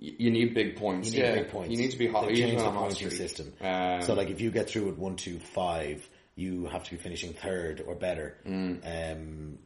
Y- 0.00 0.14
You 0.18 0.30
need 0.30 0.54
big 0.54 0.76
points. 0.76 1.12
You 1.12 1.20
need 1.20 1.28
yeah, 1.28 1.34
big 1.42 1.50
points. 1.50 1.70
You 1.70 1.76
need 1.76 1.90
to 1.90 1.98
be 1.98 2.06
hot. 2.08 2.26
They've 2.28 2.38
you 2.38 2.44
need 2.46 2.52
to 2.52 2.56
changed 2.56 2.64
the 2.64 2.68
on 2.70 2.76
a 2.76 2.78
hot 2.78 2.88
pointing 2.88 3.10
system. 3.10 3.52
Um, 3.60 4.00
so, 4.00 4.14
like, 4.14 4.30
if 4.30 4.40
you 4.40 4.50
get 4.50 4.70
through 4.70 4.88
at 4.88 4.96
one, 4.96 5.16
two, 5.16 5.38
five, 5.38 6.08
you 6.34 6.64
have 6.64 6.82
to 6.84 6.90
be 6.92 6.96
finishing 6.96 7.34
third 7.34 7.82
or 7.86 7.94
better. 7.94 8.38
Mm. 8.46 8.80
Um, 9.12 9.58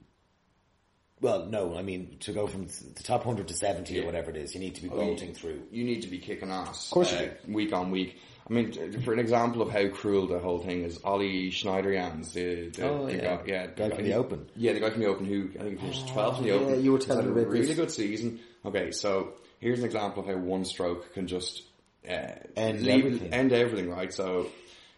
well, 1.24 1.46
no, 1.46 1.76
I 1.76 1.82
mean 1.82 2.16
to 2.20 2.32
go 2.32 2.46
from 2.46 2.66
the 2.66 3.02
top 3.02 3.24
hundred 3.24 3.48
to 3.48 3.54
seventy 3.54 4.00
or 4.00 4.06
whatever 4.06 4.30
it 4.30 4.36
is, 4.36 4.54
you 4.54 4.60
need 4.60 4.74
to 4.76 4.82
be 4.82 4.88
Oh, 4.90 4.94
you- 5.00 5.06
bolting 5.06 5.34
through. 5.34 5.62
You 5.72 5.84
need 5.84 6.02
to 6.02 6.08
be 6.08 6.18
kicking 6.18 6.50
ass. 6.50 6.86
Of 6.86 6.90
course 6.92 7.12
you 7.12 7.30
Week 7.52 7.72
on 7.72 7.90
week. 7.90 8.16
I 8.48 8.52
mean, 8.52 9.00
for 9.02 9.14
an 9.14 9.18
example 9.20 9.62
of 9.62 9.70
how 9.70 9.88
cruel 9.88 10.26
the 10.26 10.38
whole 10.38 10.58
thing 10.58 10.82
is, 10.82 11.00
Ollie 11.02 11.50
Schneiderjans, 11.50 12.32
the, 12.34 12.68
the, 12.68 12.88
Oh, 12.90 13.06
the 13.06 13.14
yeah. 13.16 13.36
guy, 13.36 13.42
yeah, 13.46 13.66
Guy 13.68 13.88
from 13.90 14.04
the 14.04 14.12
Open. 14.12 14.46
Yeah, 14.54 14.74
the 14.74 14.80
guy 14.80 14.90
from 14.90 15.00
the 15.00 15.06
Open 15.06 15.24
who 15.24 15.48
I 15.58 15.62
think 15.62 15.80
finished 15.80 16.06
12th 16.08 16.36
in 16.38 16.42
the 16.44 16.48
yeah, 16.50 16.54
Open. 16.56 16.84
you 16.84 16.92
were 16.92 16.98
He's 16.98 17.06
telling 17.06 17.24
had 17.24 17.34
me 17.34 17.40
a 17.40 17.42
about 17.44 17.52
really 17.52 17.66
this. 17.68 17.76
good 17.76 17.90
season. 17.90 18.40
Okay, 18.66 18.90
so 18.90 19.32
here's 19.60 19.78
an 19.78 19.86
example 19.86 20.22
of 20.22 20.28
how 20.28 20.36
one 20.36 20.66
stroke 20.66 21.14
can 21.14 21.26
just 21.26 21.62
uh, 22.06 22.32
End 22.54 22.82
leave- 22.82 23.06
everything. 23.06 23.32
End 23.32 23.52
everything, 23.54 23.88
right? 23.88 24.12
So 24.12 24.48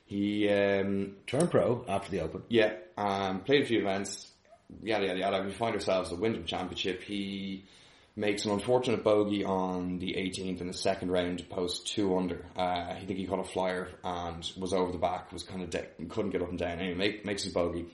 he, 0.06 0.48
um, 0.48 1.12
Turn 1.28 1.46
pro 1.46 1.84
after 1.88 2.10
the 2.10 2.20
Open. 2.22 2.42
yeah, 2.48 2.72
um, 2.98 3.42
played 3.42 3.62
a 3.62 3.66
few 3.66 3.78
events, 3.78 4.28
yada 4.82 5.06
yada 5.06 5.18
yada. 5.18 5.42
We 5.44 5.52
find 5.52 5.74
ourselves 5.74 6.10
at 6.10 6.16
the 6.16 6.22
Wyndham 6.22 6.44
Championship. 6.44 7.02
He 7.02 7.64
makes 8.16 8.46
an 8.46 8.52
unfortunate 8.52 9.04
bogey 9.04 9.44
on 9.44 9.98
the 9.98 10.14
18th 10.14 10.62
in 10.62 10.66
the 10.66 10.72
second 10.72 11.10
round, 11.10 11.48
post 11.50 11.86
two 11.86 12.16
under. 12.16 12.46
Uh, 12.56 12.62
I 12.62 13.02
think 13.06 13.18
he 13.18 13.26
caught 13.26 13.40
a 13.40 13.44
flyer 13.44 13.88
and 14.02 14.50
was 14.56 14.72
over 14.72 14.90
the 14.90 14.98
back, 14.98 15.32
was 15.32 15.42
kind 15.42 15.62
of 15.62 15.70
de- 15.70 15.86
couldn't 16.08 16.30
get 16.30 16.42
up 16.42 16.48
and 16.48 16.58
down. 16.58 16.78
Anyway, 16.78 16.94
make, 16.94 17.24
makes 17.26 17.44
his 17.44 17.52
bogey. 17.52 17.86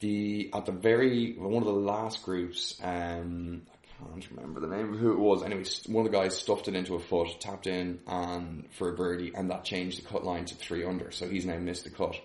The 0.00 0.50
at 0.52 0.66
the 0.66 0.72
very 0.72 1.34
one 1.38 1.62
of 1.62 1.64
the 1.64 1.72
last 1.72 2.22
groups, 2.24 2.78
um, 2.82 3.62
I 4.00 4.20
can't 4.20 4.30
remember 4.32 4.60
the 4.60 4.66
name 4.66 4.92
of 4.92 4.98
who 4.98 5.12
it 5.12 5.18
was. 5.18 5.42
Anyway, 5.42 5.64
one 5.86 6.04
of 6.04 6.12
the 6.12 6.18
guys 6.18 6.36
stuffed 6.36 6.68
it 6.68 6.74
into 6.74 6.96
a 6.96 7.00
foot, 7.00 7.40
tapped 7.40 7.66
in, 7.66 8.00
and 8.06 8.68
for 8.72 8.90
a 8.90 8.94
birdie, 8.94 9.32
and 9.34 9.50
that 9.50 9.64
changed 9.64 9.98
the 9.98 10.06
cut 10.06 10.24
line 10.24 10.44
to 10.46 10.54
three 10.56 10.84
under. 10.84 11.10
So 11.10 11.28
he's 11.28 11.46
now 11.46 11.58
missed 11.58 11.84
the 11.84 11.90
cut 11.90 12.16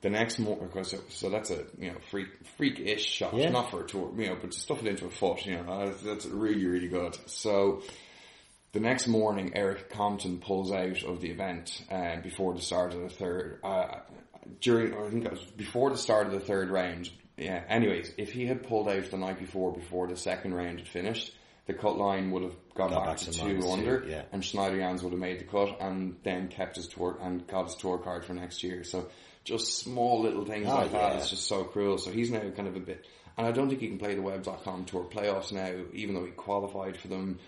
the 0.00 0.10
next 0.10 0.38
morning, 0.38 0.68
so, 0.84 0.98
so 1.08 1.28
that's 1.30 1.50
a 1.50 1.64
you 1.78 1.90
know 1.92 1.98
freak 2.10 2.28
freak-ish 2.56 3.04
shot, 3.04 3.34
Yeah. 3.34 3.50
not 3.50 3.70
for 3.70 3.82
a 3.82 3.86
tour, 3.86 4.12
you 4.16 4.26
know, 4.28 4.36
but 4.40 4.52
to 4.52 4.58
stuff 4.58 4.80
it 4.82 4.86
into 4.88 5.06
a 5.06 5.10
foot, 5.10 5.44
you 5.44 5.56
know, 5.56 5.86
that's, 5.86 6.02
that's 6.02 6.26
really 6.26 6.66
really 6.66 6.88
good. 6.88 7.16
So 7.26 7.82
the 8.72 8.80
next 8.80 9.08
morning, 9.08 9.52
Erik 9.56 9.90
Compton 9.90 10.38
pulls 10.38 10.70
out 10.70 11.02
of 11.02 11.20
the 11.20 11.30
event 11.30 11.82
uh, 11.90 12.20
before 12.20 12.54
the 12.54 12.60
start 12.60 12.94
of 12.94 13.00
the 13.00 13.08
third. 13.08 13.60
Uh, 13.64 14.00
during, 14.60 14.94
I 14.94 15.08
think 15.10 15.24
it 15.24 15.32
was 15.32 15.42
before 15.42 15.90
the 15.90 15.96
start 15.96 16.26
of 16.26 16.32
the 16.32 16.40
third 16.40 16.70
round. 16.70 17.10
Yeah. 17.36 17.62
Anyways, 17.68 18.12
if 18.16 18.32
he 18.32 18.46
had 18.46 18.62
pulled 18.62 18.88
out 18.88 19.10
the 19.10 19.16
night 19.16 19.38
before, 19.38 19.72
before 19.72 20.06
the 20.06 20.16
second 20.16 20.54
round 20.54 20.78
had 20.78 20.88
finished, 20.88 21.34
the 21.66 21.74
cut 21.74 21.96
line 21.98 22.30
would 22.30 22.42
have 22.42 22.56
gone 22.74 22.90
Got 22.90 23.04
back, 23.04 23.06
back 23.06 23.16
to, 23.18 23.32
to 23.32 23.38
two 23.38 23.44
minus 23.46 23.64
two, 23.64 23.70
under, 23.70 24.04
yeah. 24.08 24.22
and 24.32 24.42
Schneiderjans 24.42 25.02
would 25.02 25.12
have 25.12 25.20
made 25.20 25.40
the 25.40 25.44
cut, 25.44 25.76
and 25.80 26.16
then 26.24 26.48
kept 26.48 26.76
his 26.76 26.88
tour 26.88 27.18
and 27.20 27.46
got 27.46 27.66
his 27.66 27.74
tour 27.76 27.98
card 27.98 28.24
for 28.24 28.32
next 28.34 28.62
year. 28.62 28.84
So 28.84 29.08
just 29.48 29.78
small 29.78 30.22
little 30.22 30.44
things 30.44 30.66
Oh, 30.68 30.74
like 30.76 30.92
that. 30.92 31.16
It's 31.16 31.30
just 31.30 31.46
so 31.48 31.64
cruel. 31.64 31.98
So 31.98 32.10
he's 32.10 32.30
now 32.30 32.40
kind 32.50 32.68
of 32.68 32.76
a 32.76 32.80
bit, 32.80 33.04
and 33.36 33.46
I 33.46 33.52
don't 33.52 33.68
think 33.68 33.80
he 33.80 33.88
can 33.88 33.98
play 33.98 34.14
the 34.14 34.22
Web.com 34.22 34.84
Tour 34.84 35.04
playoffs 35.04 35.50
now, 35.52 35.72
even 35.92 36.14
though 36.14 36.24
he 36.24 36.30
qualified 36.32 36.96
for 36.98 37.08
them. 37.08 37.38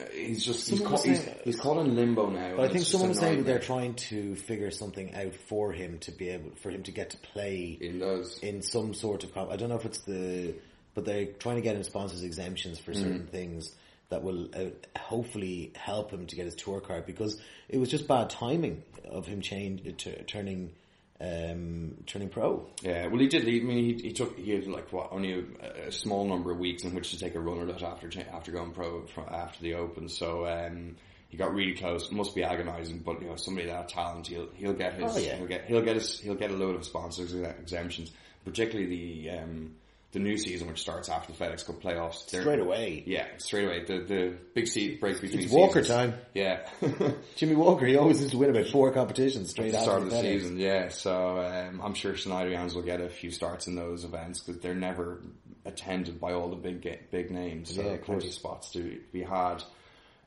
Uh, 0.00 0.04
He's 0.14 0.44
just 0.44 0.70
he's, 0.70 0.80
caught, 0.80 1.04
he's, 1.04 1.28
he's 1.44 1.60
caught 1.60 1.78
in 1.84 1.94
limbo 1.96 2.30
now. 2.30 2.56
But 2.56 2.70
I 2.70 2.72
think 2.72 2.86
someone 2.86 3.10
was 3.10 3.18
saying 3.18 3.38
that 3.38 3.44
they're 3.46 3.58
trying 3.58 3.94
to 3.94 4.34
figure 4.36 4.70
something 4.70 5.14
out 5.14 5.34
for 5.34 5.72
him 5.72 5.98
to 6.00 6.12
be 6.12 6.30
able, 6.30 6.52
for 6.62 6.70
him 6.70 6.82
to 6.84 6.90
get 6.92 7.10
to 7.10 7.16
play 7.18 7.76
in 7.80 7.98
those. 7.98 8.38
in 8.38 8.62
some 8.62 8.94
sort 8.94 9.24
of 9.24 9.34
comp. 9.34 9.50
I 9.50 9.56
don't 9.56 9.68
know 9.68 9.76
if 9.76 9.84
it's 9.84 10.00
the, 10.02 10.54
but 10.94 11.04
they're 11.04 11.26
trying 11.26 11.56
to 11.56 11.62
get 11.62 11.76
him 11.76 11.82
sponsors 11.82 12.22
exemptions 12.22 12.78
for 12.78 12.94
certain 12.94 13.26
things 13.26 13.74
that 14.08 14.22
will 14.22 14.48
uh, 14.54 14.70
hopefully 14.98 15.72
help 15.76 16.10
him 16.10 16.26
to 16.26 16.36
get 16.36 16.44
his 16.44 16.54
tour 16.54 16.80
card 16.80 17.04
because 17.06 17.40
it 17.68 17.78
was 17.78 17.88
just 17.90 18.08
bad 18.08 18.30
timing 18.30 18.82
of 19.08 19.26
him 19.26 19.40
change 19.40 19.82
t- 19.98 20.12
turning 20.26 20.72
um, 21.20 21.96
turning 22.06 22.28
pro. 22.30 22.66
Yeah, 22.82 23.06
well, 23.08 23.20
he 23.20 23.28
did. 23.28 23.44
He, 23.44 23.60
I 23.60 23.64
mean, 23.64 23.98
he, 23.98 24.08
he 24.08 24.12
took 24.12 24.38
he 24.38 24.52
had 24.52 24.66
like 24.66 24.92
what 24.92 25.12
only 25.12 25.34
a, 25.34 25.88
a 25.88 25.92
small 25.92 26.26
number 26.26 26.50
of 26.50 26.58
weeks 26.58 26.82
in 26.84 26.94
which 26.94 27.10
to 27.10 27.18
take 27.18 27.34
a 27.34 27.40
run 27.40 27.60
at 27.60 27.68
it 27.76 27.82
after 27.82 28.10
after 28.32 28.52
going 28.52 28.72
pro 28.72 29.04
after 29.28 29.62
the 29.62 29.74
Open. 29.74 30.08
So 30.08 30.46
um, 30.46 30.96
he 31.28 31.36
got 31.36 31.54
really 31.54 31.74
close. 31.74 32.06
It 32.06 32.12
must 32.12 32.34
be 32.34 32.42
agonising, 32.42 33.00
but 33.00 33.20
you 33.20 33.28
know, 33.28 33.36
somebody 33.36 33.66
that 33.66 33.88
talent, 33.88 34.26
he'll 34.26 34.48
he'll 34.54 34.72
get 34.72 34.94
his 34.94 35.16
Oh, 35.16 35.18
yeah. 35.18 35.36
he'll 35.36 35.46
get 35.46 35.66
he'll 35.66 35.82
get 35.82 35.96
his 35.96 36.18
he'll 36.20 36.34
get 36.34 36.50
a 36.50 36.56
load 36.56 36.74
of 36.74 36.84
sponsors 36.84 37.34
exemptions, 37.34 38.12
particularly 38.44 38.86
the 39.26 39.30
um, 39.38 39.74
the 40.12 40.18
new 40.18 40.36
season 40.36 40.66
which 40.66 40.80
starts 40.80 41.08
after 41.08 41.32
the 41.32 41.38
FedEx 41.38 41.64
Cup 41.64 41.80
playoffs. 41.80 42.26
Straight 42.28 42.58
away. 42.58 43.02
Yeah, 43.06 43.26
straight 43.38 43.64
away. 43.66 43.84
The 43.84 43.98
the 44.04 44.34
big 44.54 44.66
seat 44.66 45.00
break 45.00 45.20
between 45.20 45.42
It's 45.44 45.52
Walker 45.52 45.82
seasons. 45.82 45.88
time. 45.88 46.14
Yeah. 46.34 46.66
Jimmy 47.36 47.54
Walker, 47.54 47.86
he 47.86 47.96
always 47.96 48.18
used 48.20 48.32
to 48.32 48.38
win 48.38 48.50
about 48.50 48.66
four 48.66 48.92
competitions 48.92 49.50
straight 49.50 49.66
at 49.68 49.72
the 49.72 49.78
after 49.78 49.90
start 49.90 50.02
of 50.02 50.10
the 50.10 50.16
FedEx. 50.16 50.22
season. 50.22 50.58
Yeah, 50.58 50.88
so 50.88 51.38
um, 51.38 51.80
I'm 51.82 51.94
sure 51.94 52.14
Schneiderjans 52.14 52.74
will 52.74 52.82
get 52.82 53.00
a 53.00 53.08
few 53.08 53.30
starts 53.30 53.66
in 53.68 53.76
those 53.76 54.04
events 54.04 54.40
because 54.40 54.60
they're 54.60 54.74
never 54.74 55.22
attended 55.64 56.20
by 56.20 56.32
all 56.32 56.48
the 56.48 56.56
big 56.56 56.82
big 57.10 57.30
names. 57.30 57.74
So 57.74 57.82
Yeah, 57.82 57.88
of 57.92 58.02
plenty 58.02 58.26
of 58.28 58.32
spots 58.34 58.70
to 58.72 58.98
be 59.12 59.22
had. 59.22 59.62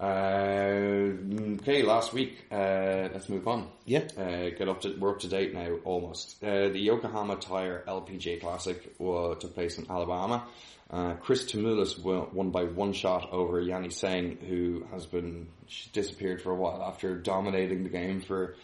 Uh, 0.04 1.14
okay, 1.62 1.82
last 1.82 2.12
week. 2.12 2.44
Uh, 2.52 3.08
let's 3.14 3.30
move 3.30 3.48
on. 3.48 3.70
Yeah. 3.86 4.04
Uh, 4.18 4.50
get 4.50 4.68
up 4.68 4.82
to 4.82 4.98
we're 5.00 5.12
up 5.12 5.20
to 5.20 5.30
date 5.30 5.54
now 5.54 5.78
almost. 5.86 6.44
Uh, 6.44 6.68
the 6.68 6.80
Yokohama 6.80 7.38
Tire 7.38 7.86
LPGA 7.88 8.42
Classic 8.42 8.98
took 8.98 9.54
place 9.54 9.78
in 9.78 9.90
Alabama. 9.90 10.46
Uh, 10.90 11.14
Kris 11.14 11.46
Tamulis 11.46 11.98
won, 12.04 12.28
won 12.34 12.52
by 12.52 12.66
one 12.66 12.92
shot 12.92 13.32
over 13.32 13.62
Yani 13.62 13.88
Tseng, 13.88 14.46
who 14.46 14.86
has 14.92 15.06
been 15.06 15.48
disappeared 15.94 16.42
for 16.42 16.52
a 16.52 16.56
while 16.56 16.84
after 16.84 17.16
dominating 17.16 17.84
the 17.84 17.90
game 17.90 18.20
for 18.20 18.56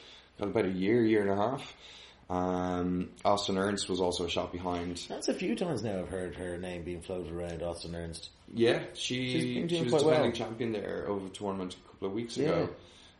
about 0.41 0.65
a 0.65 0.71
year, 0.71 1.05
year 1.05 1.21
and 1.21 1.31
a 1.31 1.35
half. 1.35 1.73
Um, 2.29 3.11
Austin 3.23 3.57
Ernst 3.57 3.89
was 3.89 4.01
also 4.01 4.25
a 4.25 4.29
shot 4.29 4.51
behind. 4.51 5.05
That's 5.07 5.29
a 5.29 5.33
few 5.33 5.55
times 5.55 5.83
now 5.83 5.99
I've 5.99 6.09
heard 6.09 6.35
her 6.35 6.57
name 6.57 6.83
being 6.83 7.01
floated 7.01 7.31
around, 7.31 7.63
Austin 7.63 7.95
Ernst. 7.95 8.29
Yeah, 8.53 8.81
she 8.93 9.67
she 9.67 9.83
was 9.83 9.91
defending 9.91 10.21
well. 10.21 10.31
champion 10.31 10.71
there 10.71 11.05
over 11.07 11.25
the 11.25 11.31
tournament 11.31 11.75
a 11.75 11.87
couple 11.87 12.07
of 12.07 12.13
weeks 12.13 12.37
ago, 12.37 12.69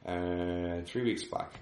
uh, 0.05 0.81
three 0.85 1.03
weeks 1.03 1.23
back. 1.25 1.53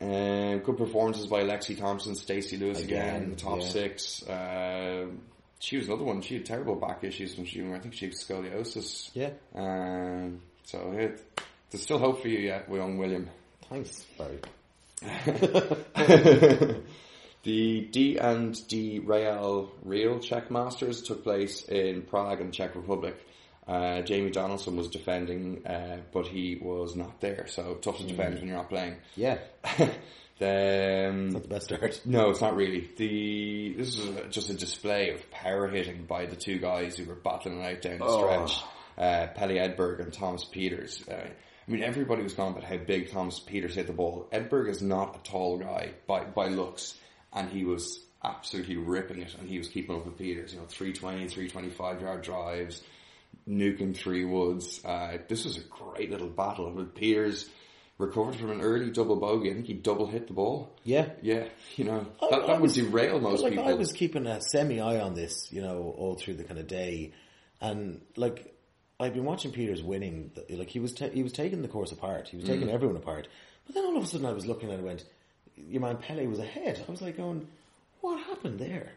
Um, 0.00 0.58
good 0.60 0.76
performances 0.76 1.26
by 1.26 1.42
Lexi 1.42 1.76
Thompson, 1.76 2.14
Stacey 2.14 2.56
Lewis 2.56 2.80
again, 2.82 3.16
Again, 3.16 3.30
the 3.30 3.36
top 3.36 3.60
yeah. 3.60 3.66
six. 3.66 4.22
Uh, 4.22 5.06
she 5.58 5.76
was 5.76 5.88
another 5.88 6.04
one. 6.04 6.22
She 6.22 6.34
had 6.34 6.46
terrible 6.46 6.76
back 6.76 7.02
issues 7.02 7.36
when 7.36 7.46
she, 7.46 7.64
I 7.64 7.80
think 7.80 7.94
she 7.94 8.06
had 8.06 8.14
scoliosis. 8.14 9.10
Yeah. 9.12 9.30
Um, 9.56 10.42
so 10.62 10.92
yeah, 10.96 11.08
there's 11.70 11.82
still 11.82 11.98
hope 11.98 12.22
for 12.22 12.28
you 12.28 12.38
yet, 12.38 12.68
young 12.70 12.96
William. 12.96 13.28
Thanks, 13.68 14.06
Barry. 14.16 14.38
The 17.44 17.82
D 17.82 18.18
and 18.18 18.56
D 18.68 18.98
Real 18.98 19.70
Real 19.84 20.18
Czech 20.18 20.50
Masters 20.50 21.02
took 21.02 21.22
place 21.22 21.62
in 21.64 22.02
Prague 22.02 22.40
in 22.40 22.50
Czech 22.52 22.74
Republic. 22.74 23.16
Uh, 23.66 24.00
Jamie 24.02 24.30
Donaldson 24.30 24.76
was 24.76 24.88
defending, 24.88 25.66
uh, 25.66 25.98
but 26.12 26.26
he 26.26 26.56
was 26.60 26.96
not 26.96 27.20
there. 27.20 27.46
So 27.48 27.74
tough 27.74 27.98
to 27.98 28.04
defend 28.06 28.36
when 28.36 28.48
you're 28.48 28.56
not 28.56 28.70
playing. 28.70 28.96
Yeah. 29.14 29.38
then 30.38 31.30
Not 31.30 31.42
the 31.42 31.48
best 31.48 31.66
start. 31.66 32.00
no, 32.04 32.30
it's 32.30 32.40
not 32.40 32.56
really. 32.56 32.88
The 32.96 33.74
this 33.76 33.98
is 33.98 34.08
just 34.30 34.50
a 34.50 34.54
display 34.54 35.10
of 35.10 35.30
power 35.30 35.68
hitting 35.68 36.04
by 36.06 36.26
the 36.26 36.36
two 36.36 36.58
guys 36.58 36.96
who 36.96 37.04
were 37.04 37.14
battling 37.14 37.60
it 37.60 37.76
out 37.76 37.82
down 37.82 37.98
the 37.98 38.04
Oh. 38.04 38.46
stretch. 38.46 38.62
Uh, 38.96 39.26
Pelle 39.34 39.50
Edberg 39.50 40.00
and 40.00 40.12
Thomas 40.12 40.44
Pieters. 40.44 41.08
Uh, 41.08 41.28
I 41.28 41.70
mean, 41.70 41.84
everybody 41.84 42.22
was 42.22 42.34
gone 42.34 42.52
about 42.52 42.64
how 42.64 42.78
big 42.78 43.10
Thomas 43.12 43.38
Pieters 43.38 43.74
hit 43.74 43.86
the 43.86 43.92
ball. 43.92 44.26
Edberg 44.32 44.68
is 44.68 44.82
not 44.82 45.14
a 45.16 45.30
tall 45.30 45.58
guy 45.58 45.90
by 46.06 46.24
by 46.24 46.48
looks, 46.48 46.96
and 47.38 47.48
he 47.50 47.64
was 47.64 48.04
absolutely 48.24 48.76
ripping 48.76 49.20
it, 49.22 49.34
and 49.38 49.48
he 49.48 49.58
was 49.58 49.68
keeping 49.68 49.94
up 49.96 50.04
with 50.04 50.18
Pieters. 50.18 50.52
You 50.52 50.58
know, 50.60 50.66
320, 50.66 51.28
325 51.28 52.00
yard 52.02 52.22
drives, 52.22 52.82
nuking 53.48 53.96
three 53.96 54.24
woods. 54.24 54.84
Uh, 54.84 55.18
this 55.28 55.44
was 55.44 55.56
a 55.56 55.60
great 55.62 56.10
little 56.10 56.28
battle. 56.28 56.70
With 56.72 56.94
Pieters 56.94 57.48
recovered 57.98 58.36
from 58.36 58.50
an 58.50 58.60
early 58.60 58.90
double 58.90 59.16
bogey. 59.16 59.50
I 59.50 59.54
think 59.54 59.66
he 59.66 59.74
double 59.74 60.06
hit 60.06 60.26
the 60.28 60.32
ball. 60.34 60.70
Yeah. 60.84 61.10
Yeah, 61.22 61.48
you 61.76 61.84
know, 61.84 62.06
I- 62.22 62.30
that, 62.30 62.42
I 62.42 62.46
that 62.48 62.60
would 62.60 62.72
derail 62.72 63.20
most 63.20 63.42
like 63.42 63.52
people. 63.52 63.68
I 63.68 63.74
was 63.74 63.92
keeping 63.92 64.26
a 64.26 64.40
semi 64.40 64.80
eye 64.80 65.00
on 65.00 65.14
this, 65.14 65.52
you 65.52 65.60
know, 65.62 65.94
all 65.96 66.14
through 66.14 66.34
the 66.34 66.44
kind 66.44 66.58
of 66.60 66.66
day, 66.66 67.12
and 67.60 68.00
like 68.16 68.54
I'd 69.00 69.14
been 69.14 69.24
watching 69.24 69.52
Pieters 69.52 69.82
winning. 69.82 70.32
Like 70.50 70.70
he 70.70 70.80
was, 70.80 70.92
ta- 70.92 71.10
he 71.10 71.22
was 71.22 71.32
taking 71.32 71.62
the 71.62 71.68
course 71.68 71.92
apart. 71.92 72.28
He 72.28 72.36
was 72.36 72.46
Mm. 72.46 72.48
taking 72.48 72.70
everyone 72.70 72.96
apart. 72.96 73.28
But 73.64 73.74
then 73.76 73.84
all 73.84 73.96
of 73.96 74.02
a 74.02 74.06
sudden, 74.06 74.26
I 74.26 74.32
was 74.32 74.44
looking 74.46 74.70
and 74.72 74.82
went, 74.82 75.04
"Your 75.68 75.80
man 75.82 75.96
Pelle 75.98 76.24
was 76.26 76.38
ahead." 76.38 76.82
I 76.86 76.90
was 76.90 77.02
like, 77.02 77.16
going, 77.16 77.46
"What 78.00 78.20
happened 78.20 78.58
there?" 78.58 78.92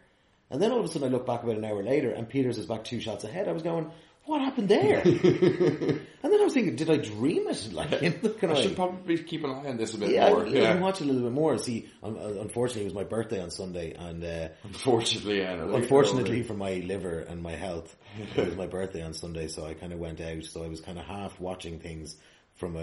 And 0.50 0.60
then 0.60 0.70
all 0.70 0.80
of 0.80 0.84
a 0.84 0.88
sudden, 0.88 1.08
I 1.08 1.10
look 1.10 1.26
back 1.26 1.42
about 1.42 1.56
an 1.56 1.64
hour 1.64 1.82
later, 1.82 2.10
and 2.10 2.28
Pieters 2.28 2.58
is 2.58 2.66
back 2.66 2.84
two 2.84 3.00
shots 3.00 3.24
ahead. 3.24 3.48
I 3.48 3.52
was 3.52 3.62
going, 3.62 3.90
"What 4.26 4.42
happened 4.42 4.68
there?" 4.68 5.00
and 5.04 6.06
then 6.22 6.40
I 6.40 6.44
was 6.44 6.52
thinking, 6.52 6.76
"Did 6.76 6.90
I 6.90 6.98
dream 6.98 7.48
it?" 7.48 7.70
Like, 7.72 7.90
kind 7.90 8.52
I 8.52 8.56
of 8.56 8.58
should 8.58 8.76
probably 8.76 9.16
keep 9.18 9.44
an 9.44 9.50
eye 9.50 9.68
on 9.68 9.78
this 9.78 9.94
a 9.94 9.98
bit 9.98 10.10
yeah, 10.10 10.28
more. 10.28 10.44
I, 10.44 10.48
yeah. 10.48 10.62
I 10.62 10.72
can 10.74 10.82
watch 10.82 11.00
a 11.00 11.04
little 11.04 11.22
bit 11.22 11.32
more. 11.32 11.56
See, 11.56 11.88
un- 12.02 12.18
un- 12.18 12.38
unfortunately, 12.38 12.82
it 12.82 12.86
was 12.86 12.94
my 12.94 13.04
birthday 13.04 13.42
on 13.42 13.50
Sunday, 13.50 13.94
and 13.94 14.22
uh, 14.22 14.48
Unfortunately, 14.64 15.38
yeah. 15.38 15.54
unfortunately 15.54 16.42
for 16.42 16.54
my 16.54 16.74
liver 16.74 17.20
and 17.20 17.42
my 17.42 17.52
health, 17.52 17.96
it 18.36 18.46
was 18.46 18.56
my 18.56 18.66
birthday 18.66 19.02
on 19.02 19.14
Sunday, 19.14 19.48
so 19.48 19.64
I 19.64 19.72
kind 19.72 19.92
of 19.92 19.98
went 19.98 20.20
out. 20.20 20.44
So 20.44 20.62
I 20.62 20.68
was 20.68 20.82
kind 20.82 20.98
of 20.98 21.06
half 21.06 21.40
watching 21.40 21.78
things 21.78 22.16
from 22.56 22.76
a, 22.76 22.80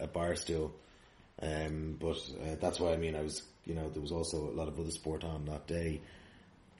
a, 0.00 0.04
a 0.04 0.06
bar 0.06 0.34
stool. 0.36 0.74
Um, 1.42 1.96
but 1.98 2.16
uh, 2.42 2.56
that's 2.60 2.78
why 2.80 2.92
I 2.92 2.96
mean 2.96 3.16
I 3.16 3.22
was, 3.22 3.42
you 3.64 3.74
know, 3.74 3.88
there 3.88 4.02
was 4.02 4.12
also 4.12 4.38
a 4.50 4.54
lot 4.54 4.68
of 4.68 4.78
other 4.78 4.90
sport 4.90 5.24
on 5.24 5.46
that 5.46 5.66
day. 5.66 6.00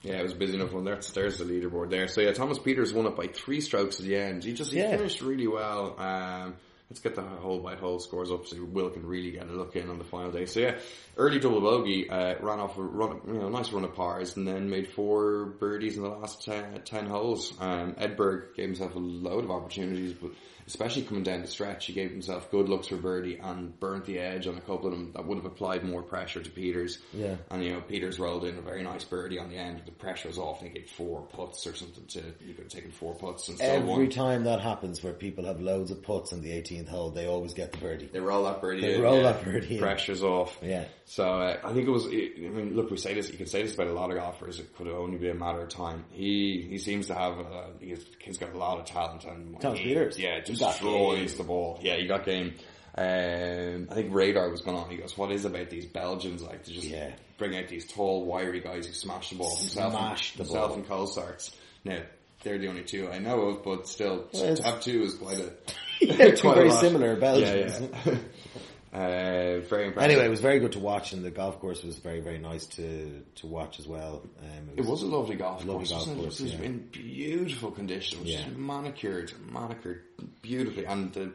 Yeah, 0.03 0.15
it 0.19 0.23
was 0.23 0.33
busy 0.33 0.55
enough 0.55 0.71
one 0.73 0.83
there. 0.83 0.99
There's 1.13 1.37
the 1.37 1.45
leaderboard 1.45 1.89
there. 1.91 2.07
So 2.07 2.21
yeah, 2.21 2.31
Thomas 2.33 2.57
Pieters 2.59 2.93
won 2.93 3.05
it 3.05 3.15
by 3.15 3.27
three 3.27 3.61
strokes 3.61 3.99
at 3.99 4.05
the 4.05 4.15
end. 4.15 4.43
He 4.43 4.53
just 4.53 4.71
he 4.71 4.79
Yeah. 4.79 4.97
finished 4.97 5.21
really 5.21 5.47
well. 5.47 5.95
Um, 5.99 6.55
let's 6.89 6.99
get 6.99 7.13
the 7.15 7.21
hole 7.21 7.59
by 7.59 7.75
hole 7.75 7.99
scores 7.99 8.31
up 8.31 8.45
so 8.47 8.57
Will 8.65 8.89
can 8.89 9.05
really 9.05 9.31
get 9.31 9.47
a 9.47 9.51
look 9.51 9.75
in 9.75 9.89
on 9.89 9.97
the 9.99 10.03
final 10.03 10.31
day. 10.31 10.45
So 10.45 10.59
yeah, 10.59 10.77
early 11.17 11.39
double 11.39 11.61
bogey, 11.61 12.09
uh, 12.09 12.35
ran 12.41 12.59
off 12.59 12.77
a 12.77 12.81
run, 12.81 13.21
you 13.27 13.33
know, 13.33 13.49
nice 13.49 13.71
run 13.71 13.83
of 13.83 13.93
pars 13.95 14.35
and 14.37 14.47
then 14.47 14.69
made 14.69 14.87
four 14.89 15.45
birdies 15.59 15.97
in 15.97 16.03
the 16.03 16.09
last 16.09 16.43
ten, 16.43 16.81
10 16.83 17.05
holes. 17.05 17.53
Um, 17.59 17.93
Edberg 17.93 18.55
gave 18.55 18.65
himself 18.69 18.95
a 18.95 18.99
load 18.99 19.43
of 19.43 19.51
opportunities, 19.51 20.13
but 20.13 20.31
especially 20.71 21.01
coming 21.03 21.23
down 21.23 21.41
the 21.41 21.47
stretch, 21.47 21.85
he 21.87 21.93
gave 21.93 22.09
himself 22.11 22.49
good 22.49 22.69
looks 22.69 22.87
for 22.87 22.95
birdie 22.95 23.37
and 23.37 23.77
burnt 23.79 24.05
the 24.05 24.17
edge 24.19 24.47
on 24.47 24.57
a 24.57 24.61
couple 24.61 24.87
of 24.87 24.93
them 24.93 25.11
that 25.13 25.25
would 25.25 25.35
have 25.35 25.45
applied 25.45 25.83
more 25.83 26.01
pressure 26.01 26.41
to 26.41 26.49
Pieters. 26.49 26.97
Yeah. 27.13 27.35
And 27.49 27.61
you 27.63 27.73
know, 27.73 27.81
Pieters 27.81 28.17
rolled 28.19 28.45
in 28.45 28.57
a 28.57 28.61
very 28.61 28.81
nice 28.81 29.03
birdie 29.03 29.37
on 29.37 29.49
the 29.49 29.57
end. 29.57 29.81
The 29.85 29.91
pressure 29.91 30.29
was 30.29 30.37
off. 30.37 30.59
I 30.59 30.61
think 30.61 30.73
he 30.75 30.79
had 30.81 30.89
four 30.89 31.23
putts 31.23 31.67
or 31.67 31.75
something. 31.75 32.05
To 32.05 32.19
you 32.45 32.53
could 32.53 32.63
have 32.63 32.71
taken 32.71 32.91
four 32.91 33.13
putts 33.15 33.49
and 33.49 33.59
Every 33.59 33.85
won. 33.89 34.09
time 34.09 34.43
that 34.45 34.61
happens, 34.61 35.03
where 35.03 35.13
people 35.13 35.43
have 35.45 35.59
loads 35.59 35.91
of 35.91 36.01
putts 36.01 36.31
on 36.31 36.41
the 36.41 36.51
18th 36.51 36.87
hole, 36.87 37.09
they 37.11 37.27
always 37.27 37.53
get 37.53 37.73
the 37.73 37.77
birdie. 37.79 38.09
They 38.11 38.21
roll 38.21 38.45
that 38.45 38.61
birdie. 38.61 38.81
They 38.81 38.95
in, 38.95 39.01
roll 39.01 39.17
yeah. 39.17 39.33
that 39.33 39.43
birdie 39.43 39.75
in. 39.75 39.81
Pressure's 39.81 40.23
off. 40.23 40.57
Yeah. 40.61 40.85
So 41.05 41.25
uh, 41.25 41.57
I 41.63 41.73
think 41.73 41.87
it 41.87 41.91
was. 41.91 42.05
I 42.05 42.09
mean, 42.09 42.75
look, 42.75 42.89
we 42.89 42.95
say 42.95 43.13
this. 43.13 43.29
You 43.29 43.37
can 43.37 43.47
say 43.47 43.63
this 43.63 43.73
about 43.73 43.87
a 43.87 43.93
lot 43.93 44.09
of 44.11 44.17
golfers. 44.17 44.59
It 44.59 44.73
could 44.77 44.87
only 44.87 45.17
be 45.17 45.27
a 45.29 45.33
matter 45.33 45.59
of 45.61 45.67
time. 45.69 46.05
He 46.11 46.65
he 46.69 46.77
seems 46.77 47.07
to 47.07 47.13
have. 47.13 47.37
Uh, 47.37 47.63
he's, 47.81 48.05
he's 48.19 48.37
got 48.37 48.53
a 48.53 48.57
lot 48.57 48.79
of 48.79 48.85
talent 48.85 49.25
and 49.25 49.57
he- 49.61 49.93
Pieters. 49.93 50.17
Yeah, 50.17 50.39
just 50.39 50.60
destroys 50.69 51.35
the 51.35 51.43
ball. 51.43 51.79
Yeah, 51.81 51.97
he 51.97 52.07
got 52.07 52.25
game. 52.25 52.53
Um, 52.97 53.87
I 53.89 53.93
think 53.95 54.13
Radar 54.13 54.49
was 54.49 54.61
going 54.61 54.77
on. 54.77 54.89
He 54.89 54.97
goes, 54.97 55.17
"What 55.17 55.31
is 55.31 55.45
about 55.45 55.69
these 55.69 55.85
Belgians? 55.85 56.41
Like 56.43 56.63
to 56.65 56.71
just 56.71 56.87
Yeah. 56.87 57.11
bring 57.37 57.55
out 57.57 57.67
these 57.69 57.91
tall, 57.91 58.25
wiry 58.25 58.59
guys 58.59 58.85
who 58.85 58.93
smash 58.93 59.29
the 59.29 59.37
ball 59.37 59.55
himself, 59.57 59.93
Smash 59.93 60.31
and, 60.35 60.39
the 60.39 60.43
himself 60.43 60.69
ball. 60.69 60.77
and 60.77 60.87
Colsaerts." 60.87 61.51
Now 61.85 61.99
they're 62.43 62.57
the 62.57 62.67
only 62.67 62.83
two 62.83 63.09
I 63.09 63.19
know 63.19 63.39
of, 63.41 63.63
but 63.63 63.87
still, 63.87 64.27
Well, 64.33 64.55
to 64.55 64.63
have 64.63 64.81
two 64.81 65.03
is 65.03 65.13
quite 65.15 65.39
a 65.39 65.53
Yeah, 66.01 66.31
two 66.31 66.41
quite 66.41 66.55
very 66.55 66.71
similar 66.71 67.15
Belgians. 67.15 67.79
Yeah, 67.79 67.87
yeah. 68.05 68.17
uh, 68.93 69.59
very 69.61 69.87
impressive. 69.87 69.97
Anyway, 70.11 70.25
it 70.25 70.29
was 70.29 70.41
very 70.41 70.59
good 70.59 70.73
to 70.73 70.79
watch, 70.79 71.13
and 71.13 71.23
the 71.23 71.31
golf 71.31 71.59
course 71.59 71.83
was 71.83 71.97
very, 71.97 72.19
very 72.19 72.39
nice 72.39 72.65
to 72.67 73.23
to 73.35 73.47
watch 73.47 73.79
as 73.79 73.87
well. 73.87 74.23
Um, 74.39 74.69
It 74.75 74.85
was 74.85 75.01
a 75.03 75.07
lovely 75.07 75.35
golf 75.35 75.59
Lovely 75.65 75.85
course. 75.87 75.91
golf 75.91 76.07
it? 76.09 76.15
course, 76.21 76.39
It 76.39 76.43
was 76.43 76.53
yeah. 76.53 76.61
in 76.65 76.77
beautiful 76.91 77.71
condition, 77.71 78.19
which 78.19 78.29
Yeah. 78.31 78.47
is 78.47 78.57
manicured, 78.57 79.31
manicured 79.49 80.01
beautifully, 80.41 80.85
and 80.85 81.13
the 81.13 81.31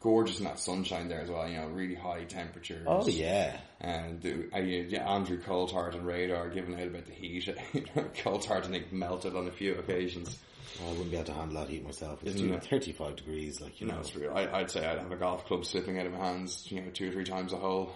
gorgeous 0.00 0.38
in 0.38 0.44
that 0.44 0.58
sunshine 0.58 1.08
there 1.08 1.20
as 1.22 1.30
well. 1.30 1.48
You 1.48 1.56
know, 1.56 1.68
really 1.68 1.94
high 1.94 2.24
temperatures. 2.24 2.84
Oh 2.86 3.08
yeah, 3.08 3.56
And 3.80 4.20
the, 4.20 4.48
uh, 4.54 4.58
yeah, 4.60 5.10
Andrew 5.10 5.40
Coltart 5.40 5.94
and 5.94 6.06
Radar 6.06 6.48
giving 6.50 6.74
out 6.80 6.86
about 6.88 7.06
the 7.06 7.12
heat. 7.12 7.46
Coltart, 8.22 8.64
I 8.66 8.68
think, 8.68 8.92
melted 8.92 9.34
on 9.34 9.48
a 9.48 9.50
few 9.52 9.74
occasions. 9.76 10.38
I 10.84 10.88
wouldn't 10.90 11.10
be 11.10 11.16
able 11.16 11.26
to 11.26 11.32
handle 11.32 11.60
that 11.60 11.70
heat 11.70 11.84
myself. 11.84 12.20
It's 12.22 12.36
Isn't 12.36 12.52
it? 12.52 12.64
35 12.64 13.16
degrees, 13.16 13.60
like 13.60 13.80
you 13.80 13.86
You 13.86 13.92
know, 13.92 14.00
it's 14.00 14.14
real. 14.14 14.32
I, 14.34 14.46
I'd 14.60 14.70
say 14.70 14.86
I'd 14.86 14.98
have 14.98 15.10
a 15.10 15.16
golf 15.16 15.46
club 15.46 15.64
slipping 15.64 15.98
out 15.98 16.06
of 16.06 16.12
my 16.12 16.18
hands, 16.18 16.66
you 16.70 16.80
know, 16.80 16.90
two 16.90 17.08
or 17.08 17.12
three 17.12 17.24
times 17.24 17.52
a 17.52 17.56
hole. 17.56 17.94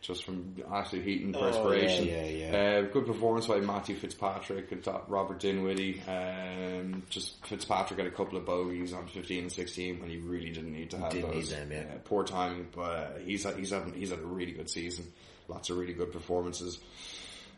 Just 0.00 0.24
from 0.24 0.54
absolute 0.70 1.02
heat 1.06 1.22
and 1.22 1.32
perspiration. 1.32 2.04
Oh, 2.04 2.12
yeah, 2.12 2.26
yeah, 2.26 2.56
Uh, 2.58 2.82
good 2.92 3.06
performance 3.06 3.46
by 3.46 3.60
Matthew 3.60 3.96
Fitzpatrick 3.96 4.70
and 4.70 4.86
Robert 5.08 5.40
Dinwiddie. 5.40 6.02
Um, 6.06 7.04
just 7.08 7.42
Fitzpatrick 7.46 7.98
had 7.98 8.06
a 8.06 8.10
couple 8.10 8.36
of 8.36 8.44
bogeys 8.44 8.92
on 8.92 9.06
15 9.06 9.44
and 9.44 9.50
16 9.50 10.00
when 10.00 10.10
he 10.10 10.18
really 10.18 10.50
didn't 10.50 10.74
need 10.74 10.90
to 10.90 10.98
have 10.98 11.10
Didn't 11.10 11.30
those. 11.32 11.48
them, 11.48 11.72
yeah. 11.72 11.84
Uh, 11.94 11.98
poor 12.04 12.22
timing, 12.22 12.66
but 12.76 12.82
uh, 12.82 13.08
he's 13.24 13.44
had, 13.44 13.56
he's 13.56 13.70
had 13.70 13.94
he's 13.94 14.10
had 14.10 14.18
a 14.18 14.26
really 14.26 14.52
good 14.52 14.68
season. 14.68 15.10
Lots 15.48 15.70
of 15.70 15.78
really 15.78 15.94
good 15.94 16.12
performances. 16.12 16.80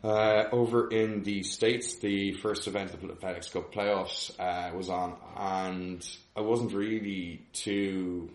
Uh, 0.03 0.45
over 0.51 0.89
in 0.89 1.23
the 1.23 1.41
States, 1.43 1.95
the 1.95 2.33
first 2.33 2.67
event 2.67 2.93
of 2.93 3.01
the 3.01 3.07
FedEx 3.07 3.51
Cup 3.51 3.73
playoffs 3.73 4.31
uh, 4.39 4.75
was 4.75 4.89
on, 4.89 5.15
and 5.35 6.07
I 6.35 6.41
wasn't 6.41 6.73
really 6.73 7.41
too 7.51 8.29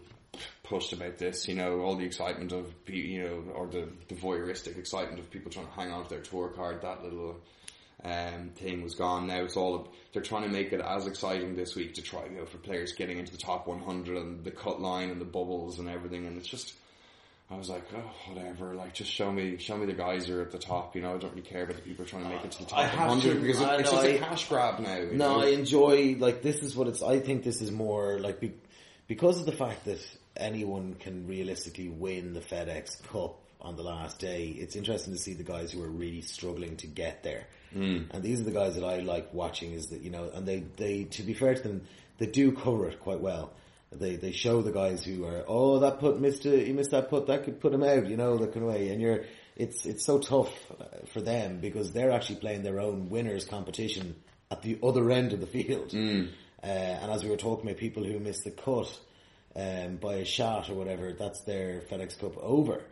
pushed 0.65 0.93
about 0.93 1.19
this. 1.19 1.47
You 1.47 1.55
know, 1.55 1.81
all 1.81 1.95
the 1.97 2.05
excitement 2.05 2.53
of 2.53 2.73
you 2.89 3.23
know, 3.23 3.53
or 3.55 3.69
the, 3.69 3.89
the 4.09 4.17
voyeuristic 4.17 4.77
excitement 4.77 5.21
of 5.21 5.31
people 5.31 5.53
trying 5.53 5.67
to 5.67 5.73
hang 5.73 5.93
on 5.93 6.03
to 6.03 6.11
their 6.11 6.21
tour 6.21 6.49
card. 6.49 6.83
That 6.83 7.05
little 7.05 7.41
um, 8.03 8.51
thing 8.57 8.83
was 8.83 8.97
gone. 8.97 9.29
Now 9.29 9.43
it's 9.45 9.57
all 9.57 9.89
they're 10.13 10.23
trying 10.23 10.43
to 10.43 10.49
make 10.49 10.73
it 10.73 10.81
as 10.81 11.07
exciting 11.07 11.55
this 11.55 11.77
week 11.77 11.95
to 11.95 12.03
try 12.03 12.25
you 12.25 12.39
know 12.39 12.45
for 12.45 12.59
players 12.59 12.93
getting 12.95 13.19
into 13.19 13.31
the 13.31 13.39
top 13.39 13.69
100 13.69 14.17
and 14.17 14.45
the 14.45 14.51
cut 14.51 14.81
line 14.81 15.11
and 15.11 15.21
the 15.21 15.27
bubbles 15.27 15.79
and 15.79 15.89
everything. 15.89 16.27
And 16.27 16.39
it's 16.39 16.49
just. 16.49 16.75
I 17.53 17.59
was 17.59 17.69
like, 17.69 17.85
oh, 17.95 18.33
whatever. 18.33 18.75
Like, 18.75 18.95
just 18.95 19.11
show 19.11 19.31
me, 19.31 19.59
show 19.59 19.77
me 19.77 19.87
the 19.87 19.93
guys 19.93 20.27
who 20.27 20.39
are 20.39 20.43
at 20.43 20.51
the 20.51 20.59
top. 20.59 20.97
You 20.97 21.03
know, 21.03 21.15
I 21.15 21.19
don't 21.19 21.31
really 21.31 21.43
care 21.43 21.65
about 21.65 21.77
the 21.77 21.83
people 21.83 22.05
trying 22.05 22.25
to 22.25 22.31
make 22.31 22.45
it 22.45 22.53
to 22.53 22.59
the 22.61 22.65
top 22.65 22.79
I 22.79 22.87
have 22.87 23.09
100 23.11 23.35
to- 23.35 23.41
because 23.41 23.61
it, 23.61 23.81
it's 23.81 23.91
just 23.91 24.05
a 24.05 24.19
cash 24.19 24.49
grab 24.49 24.81
now. 24.81 24.99
No, 24.99 25.11
know? 25.13 25.41
I 25.41 25.49
enjoy 25.49 26.17
like 26.19 26.43
this 26.43 26.63
is 26.63 26.75
what 26.75 26.89
it's. 26.89 27.03
I 27.03 27.21
think 27.21 27.45
this 27.45 27.61
is 27.61 27.71
more 27.71 28.19
like 28.19 28.41
be, 28.41 28.55
because 29.07 29.39
of 29.39 29.47
the 29.47 29.53
fact 29.53 29.85
that 29.85 30.01
anyone 30.37 30.95
can 30.95 31.27
realistically 31.27 31.89
win 31.89 32.33
the 32.33 32.41
FedEx 32.41 33.03
Cup 33.09 33.39
on 33.61 33.77
the 33.77 33.83
last 33.83 34.19
day. 34.19 34.47
It's 34.47 34.75
interesting 34.75 35.13
to 35.13 35.19
see 35.19 35.35
the 35.35 35.45
guys 35.45 35.73
who 35.73 35.83
are 35.83 35.91
really 35.91 36.23
struggling 36.23 36.77
to 36.79 36.87
get 36.87 37.23
there, 37.23 37.47
mm. 37.75 38.07
and 38.11 38.23
these 38.23 38.41
are 38.41 38.45
the 38.45 38.51
guys 38.51 38.77
that 38.77 38.85
I 38.85 39.01
like 39.01 39.35
watching. 39.35 39.73
Is 39.73 39.89
that 39.89 40.01
you 40.01 40.11
know, 40.11 40.31
and 40.33 40.47
they 40.47 40.61
they 40.77 41.05
to 41.05 41.23
be 41.23 41.35
fair 41.35 41.55
to 41.55 41.63
them, 41.63 41.83
they 42.19 42.27
do 42.27 42.53
cover 42.53 42.89
it 42.89 43.01
quite 43.01 43.21
well. 43.21 43.53
They 43.95 44.17
they 44.17 44.33
show 44.33 44.63
the 44.63 44.73
guys 44.73 45.05
who 45.05 45.25
are 45.27 45.45
oh 45.47 45.81
that 45.81 46.01
put 46.01 46.21
missed 46.21 46.47
a, 46.47 46.65
he 46.65 46.73
missed 46.73 46.93
that 46.93 47.11
put 47.11 47.27
that 47.27 47.45
could 47.45 47.61
put 47.61 47.73
him 47.73 47.83
out 47.83 48.07
you 48.07 48.17
know 48.17 48.39
that 48.39 48.53
kind 48.53 48.67
of 48.67 48.73
way 48.73 48.89
and 48.89 49.01
you're 49.01 49.25
it's 49.57 49.85
it's 49.85 50.05
so 50.05 50.19
tough 50.19 50.53
uh, 50.81 50.85
for 51.13 51.21
them 51.21 51.59
because 51.61 51.93
they're 51.93 52.11
actually 52.11 52.37
playing 52.37 52.63
their 52.63 52.81
own 52.81 53.11
winners 53.11 53.45
competition 53.45 54.17
at 54.51 54.63
the 54.63 54.79
other 54.83 55.11
end 55.11 55.33
of 55.33 55.41
the 55.41 55.47
field. 55.47 55.93
Uh, 56.65 56.67
and 56.69 57.11
as 57.11 57.25
we 57.25 57.31
were 57.31 57.37
talking 57.37 57.69
about 57.69 57.77
people 57.77 58.05
who 58.05 58.21
missed 58.21 58.45
the 58.45 58.51
cut 58.53 59.01
um, 59.57 59.97
by 59.97 60.15
a 60.15 60.25
shot 60.25 60.71
or 60.71 60.75
whatever, 60.75 61.13
that's 61.13 61.41
their 61.43 61.81
FedEx 61.91 62.21
Cup 62.21 62.39
over. 62.39 62.85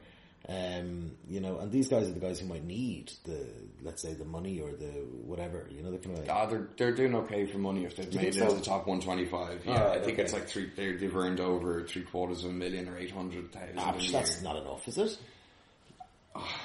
Um, 0.51 1.13
you 1.29 1.41
know, 1.41 1.59
and 1.61 1.71
these 1.71 1.87
guys 1.89 2.09
are 2.09 2.13
the 2.13 2.19
guys 2.19 2.41
who 2.41 2.47
might 2.47 2.65
need 2.65 3.13
the, 3.25 3.47
let's 3.83 4.03
say, 4.03 4.15
the 4.15 4.25
money 4.25 4.59
or 4.61 4.73
the 4.73 4.87
whatever. 5.25 5.69
You 5.71 5.83
know, 5.83 5.93
the 5.93 5.99
kind 5.99 6.19
of 6.19 6.27
like, 6.27 6.35
Ah, 6.35 6.47
they're 6.47 6.67
they're 6.77 6.95
doing 6.95 7.15
okay 7.15 7.47
for 7.47 7.59
money 7.59 7.85
if 7.85 7.95
they've 7.95 8.13
made 8.13 8.25
it 8.25 8.33
to 8.33 8.51
so? 8.51 8.55
the 8.57 8.61
top 8.61 8.87
125. 8.89 9.65
Yeah, 9.65 9.73
Alright, 9.75 9.99
I 9.99 10.01
think 10.03 10.15
okay. 10.15 10.23
it's 10.23 10.33
like 10.33 10.49
three. 10.49 10.69
They've 10.75 11.15
earned 11.17 11.39
over 11.39 11.85
three 11.87 12.03
quarters 12.03 12.43
of 12.45 12.51
a 12.51 12.55
million 12.55 12.89
or 12.89 12.99
eight 12.99 13.13
hundred 13.13 13.53
thousand. 13.53 13.79
ah, 13.79 13.95
year. 13.97 14.11
that's 14.13 14.43
not 14.43 14.57
enough, 14.57 14.89
is 14.89 14.99
it? 14.99 15.19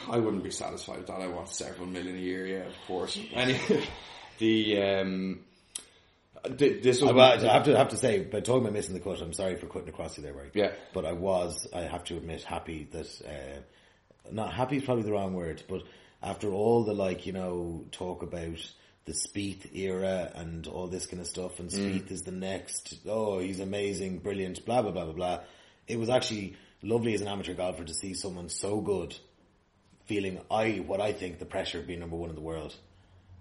I 0.09 0.17
wouldn't 0.17 0.43
be 0.43 0.51
satisfied 0.51 0.97
with 0.99 1.07
that. 1.07 1.21
I 1.21 1.27
want 1.27 1.49
several 1.49 1.87
million 1.87 2.15
a 2.15 2.19
year. 2.19 2.45
Yeah, 2.47 2.65
of 2.67 2.73
course. 2.87 3.19
Anyway, 3.33 3.83
the 4.39 4.81
um, 4.81 5.39
this 6.49 7.01
was 7.01 7.11
Uh, 7.11 7.47
I 7.49 7.53
have 7.53 7.63
to 7.65 7.77
have 7.77 7.89
to 7.89 7.97
say, 7.97 8.19
but 8.23 8.45
talking 8.45 8.61
about 8.61 8.73
missing 8.73 8.93
the 8.93 8.99
cut, 8.99 9.21
I'm 9.21 9.33
sorry 9.33 9.55
for 9.55 9.67
cutting 9.67 9.89
across 9.89 10.17
you 10.17 10.23
there, 10.23 10.33
right? 10.33 10.51
Yeah. 10.53 10.71
But 10.93 11.05
I 11.05 11.13
was, 11.13 11.67
I 11.73 11.81
have 11.81 12.03
to 12.05 12.17
admit, 12.17 12.43
happy 12.43 12.87
that, 12.91 13.07
uh, 13.27 13.59
not 14.31 14.53
happy 14.53 14.77
is 14.77 14.83
probably 14.83 15.03
the 15.03 15.11
wrong 15.11 15.33
word, 15.33 15.61
but 15.67 15.83
after 16.21 16.49
all 16.51 16.83
the 16.83 16.93
like, 16.93 17.25
you 17.25 17.33
know, 17.33 17.85
talk 17.91 18.23
about 18.23 18.57
the 19.05 19.13
Spieth 19.13 19.75
era 19.75 20.31
and 20.35 20.65
all 20.67 20.87
this 20.87 21.05
kind 21.05 21.21
of 21.21 21.27
stuff, 21.27 21.59
and 21.59 21.69
Spieth 21.69 22.09
is 22.11 22.23
the 22.23 22.31
next, 22.31 22.95
oh, 23.07 23.39
he's 23.39 23.59
amazing, 23.59 24.19
brilliant, 24.19 24.65
blah, 24.65 24.81
blah, 24.81 24.91
blah, 24.91 25.05
blah, 25.05 25.13
blah. 25.13 25.39
It 25.87 25.99
was 25.99 26.09
actually 26.09 26.55
lovely 26.81 27.13
as 27.13 27.21
an 27.21 27.27
amateur 27.27 27.53
golfer 27.53 27.83
to 27.83 27.93
see 27.93 28.13
someone 28.15 28.49
so 28.49 28.81
good 28.81 29.15
feeling 30.05 30.39
I, 30.51 30.83
what 30.85 31.01
I 31.01 31.13
think 31.13 31.39
the 31.39 31.45
pressure 31.45 31.79
of 31.79 31.87
being 31.87 31.99
number 31.99 32.15
one 32.15 32.29
in 32.29 32.35
the 32.35 32.41
world. 32.41 32.75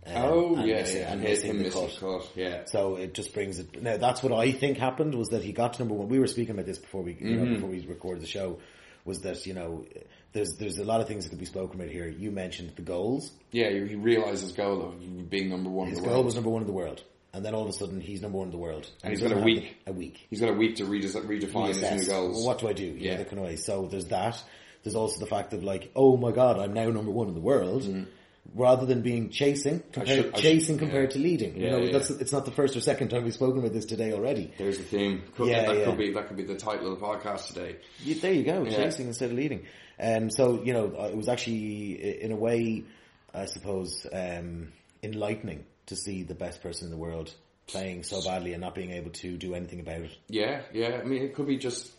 Um, 0.07 0.13
oh 0.17 0.57
and 0.57 0.67
yeah, 0.69 0.77
missing- 0.81 1.01
yeah, 1.01 1.13
and 1.13 1.23
missing 1.23 1.63
the 1.63 1.71
cut. 1.71 1.97
cut. 1.99 2.31
Yeah, 2.35 2.65
So 2.67 2.97
it 2.97 3.15
just 3.15 3.33
brings 3.33 3.59
it. 3.59 3.83
Now 3.83 3.97
that's 3.97 4.23
what 4.23 4.33
I 4.35 4.53
think 4.53 4.77
happened 4.77 5.15
was 5.15 5.29
that 5.29 5.43
he 5.43 5.53
got 5.53 5.75
to 5.75 5.79
number 5.79 5.95
one. 5.95 6.09
We 6.11 6.19
were 6.19 6.27
speaking 6.27 6.55
about 6.55 6.67
this 6.67 6.77
before 6.79 7.03
we, 7.03 7.13
you 7.13 7.19
Mm-hmm. 7.19 7.45
know, 7.45 7.55
before 7.55 7.71
we 7.71 7.81
recorded 7.87 8.23
the 8.23 8.27
show. 8.27 8.59
Was 9.05 9.21
that 9.21 9.45
you 9.47 9.53
know, 9.55 9.85
there's 10.33 10.57
there's 10.59 10.79
a 10.79 10.85
lot 10.85 11.01
of 11.01 11.09
things 11.09 11.25
that 11.25 11.31
could 11.31 11.39
be 11.39 11.45
spoken 11.45 11.79
about 11.81 11.93
here. 11.93 12.09
You 12.09 12.31
mentioned 12.31 12.73
the 12.77 12.83
goals. 12.83 13.33
yeah. 13.53 13.69
He 13.71 13.95
realised 13.97 14.43
his 14.43 14.53
goal 14.53 14.83
of 14.89 15.29
being 15.31 15.51
number 15.51 15.69
one. 15.71 15.89
His 15.89 15.99
in 15.99 16.05
the 16.05 16.09
goal 16.09 16.17
world. 16.19 16.27
was 16.27 16.35
number 16.37 16.51
one 16.51 16.63
in 16.63 16.67
the 16.67 16.73
world, 16.73 17.03
and 17.35 17.45
then 17.45 17.55
all 17.55 17.63
of 17.63 17.69
a 17.69 17.73
sudden 17.73 18.01
he's 18.01 18.23
number 18.23 18.39
one 18.39 18.47
in 18.49 18.53
the 18.53 18.59
world, 18.59 18.89
And 19.03 19.13
he 19.13 19.21
he's 19.21 19.29
got 19.29 19.39
a 19.39 19.45
week. 19.45 19.77
the- 19.85 19.91
a 19.91 19.95
week. 19.95 20.27
He's 20.31 20.41
got 20.41 20.49
a 20.49 20.55
week 20.55 20.77
to 20.77 20.85
redis- 20.85 21.15
redefine 21.27 21.69
his 21.69 21.83
new 21.83 22.07
goals. 22.07 22.37
Well, 22.39 22.47
what 22.47 22.59
do 22.61 22.69
I 22.69 22.73
do? 22.73 22.85
You 22.85 22.95
Yeah. 22.95 23.11
know, 23.13 23.17
that 23.25 23.31
kind. 23.31 23.59
So 23.61 23.87
there's 23.91 24.07
that. 24.07 24.43
There's 24.85 24.95
also 24.97 25.21
the 25.21 25.27
fact 25.27 25.53
of 25.53 25.63
like, 25.65 25.91
oh 25.95 26.17
my 26.17 26.33
god, 26.33 26.59
I'm 26.59 26.73
now 26.73 26.89
number 26.91 27.11
one 27.11 27.29
in 27.29 27.35
the 27.35 27.41
world. 27.41 27.83
Mm-hmm. 27.83 28.05
Rather 28.53 28.87
than 28.87 29.03
being 29.03 29.31
chasing, 29.31 29.83
compared, 29.91 30.25
should- 30.27 30.35
chasing 30.37 30.75
should- 30.75 30.79
compared 30.81 31.11
yeah. 31.11 31.15
to 31.15 31.19
leading. 31.19 31.57
you 31.61 31.71
know, 31.71 31.79
yeah. 31.79 31.93
that's 31.93 32.11
it's 32.11 32.33
not 32.33 32.45
the 32.45 32.51
first 32.53 32.77
or 32.77 32.81
second 32.81 33.09
time 33.09 33.25
we've 33.25 33.35
spoken 33.35 33.59
about 33.59 33.73
this 33.73 33.85
today 33.87 34.13
already. 34.13 34.53
There's 34.59 34.79
the 34.79 34.85
theme. 34.85 35.23
Could, 35.35 35.49
Yeah, 35.49 35.67
that 35.67 35.79
yeah. 35.79 35.85
could 35.87 35.99
be 35.99 36.13
that 36.13 36.29
could 36.29 36.37
be 36.37 36.45
the 36.45 36.55
title 36.57 36.93
of 36.93 37.01
the 37.01 37.05
podcast 37.05 37.49
today. 37.49 37.77
There 38.21 38.33
you 38.33 38.45
go, 38.45 38.65
Yeah. 38.65 38.77
chasing 38.77 39.07
instead 39.09 39.31
of 39.31 39.37
leading. 39.37 39.65
And 39.99 40.33
so, 40.33 40.63
you 40.63 40.73
know, 40.73 40.93
uh, 40.97 41.05
it 41.09 41.17
was 41.17 41.29
actually, 41.29 42.21
in 42.23 42.33
a 42.33 42.37
way, 42.37 42.85
I 43.33 43.47
suppose, 43.47 44.07
um, 44.13 44.73
enlightening 45.03 45.65
to 45.87 45.97
see 45.97 46.23
the 46.23 46.35
best 46.35 46.63
person 46.63 46.87
in 46.87 46.91
the 46.91 46.97
world 46.97 47.33
playing 47.67 48.03
so 48.03 48.23
badly 48.23 48.53
and 48.53 48.61
not 48.61 48.75
being 48.75 48.91
able 48.91 49.11
to 49.11 49.37
do 49.37 49.55
anything 49.55 49.81
about 49.81 50.01
it. 50.03 50.11
Yeah, 50.29 50.63
yeah. 50.73 51.01
I 51.01 51.05
mean, 51.05 51.23
it 51.23 51.35
could 51.35 51.47
be 51.47 51.57
just, 51.57 51.91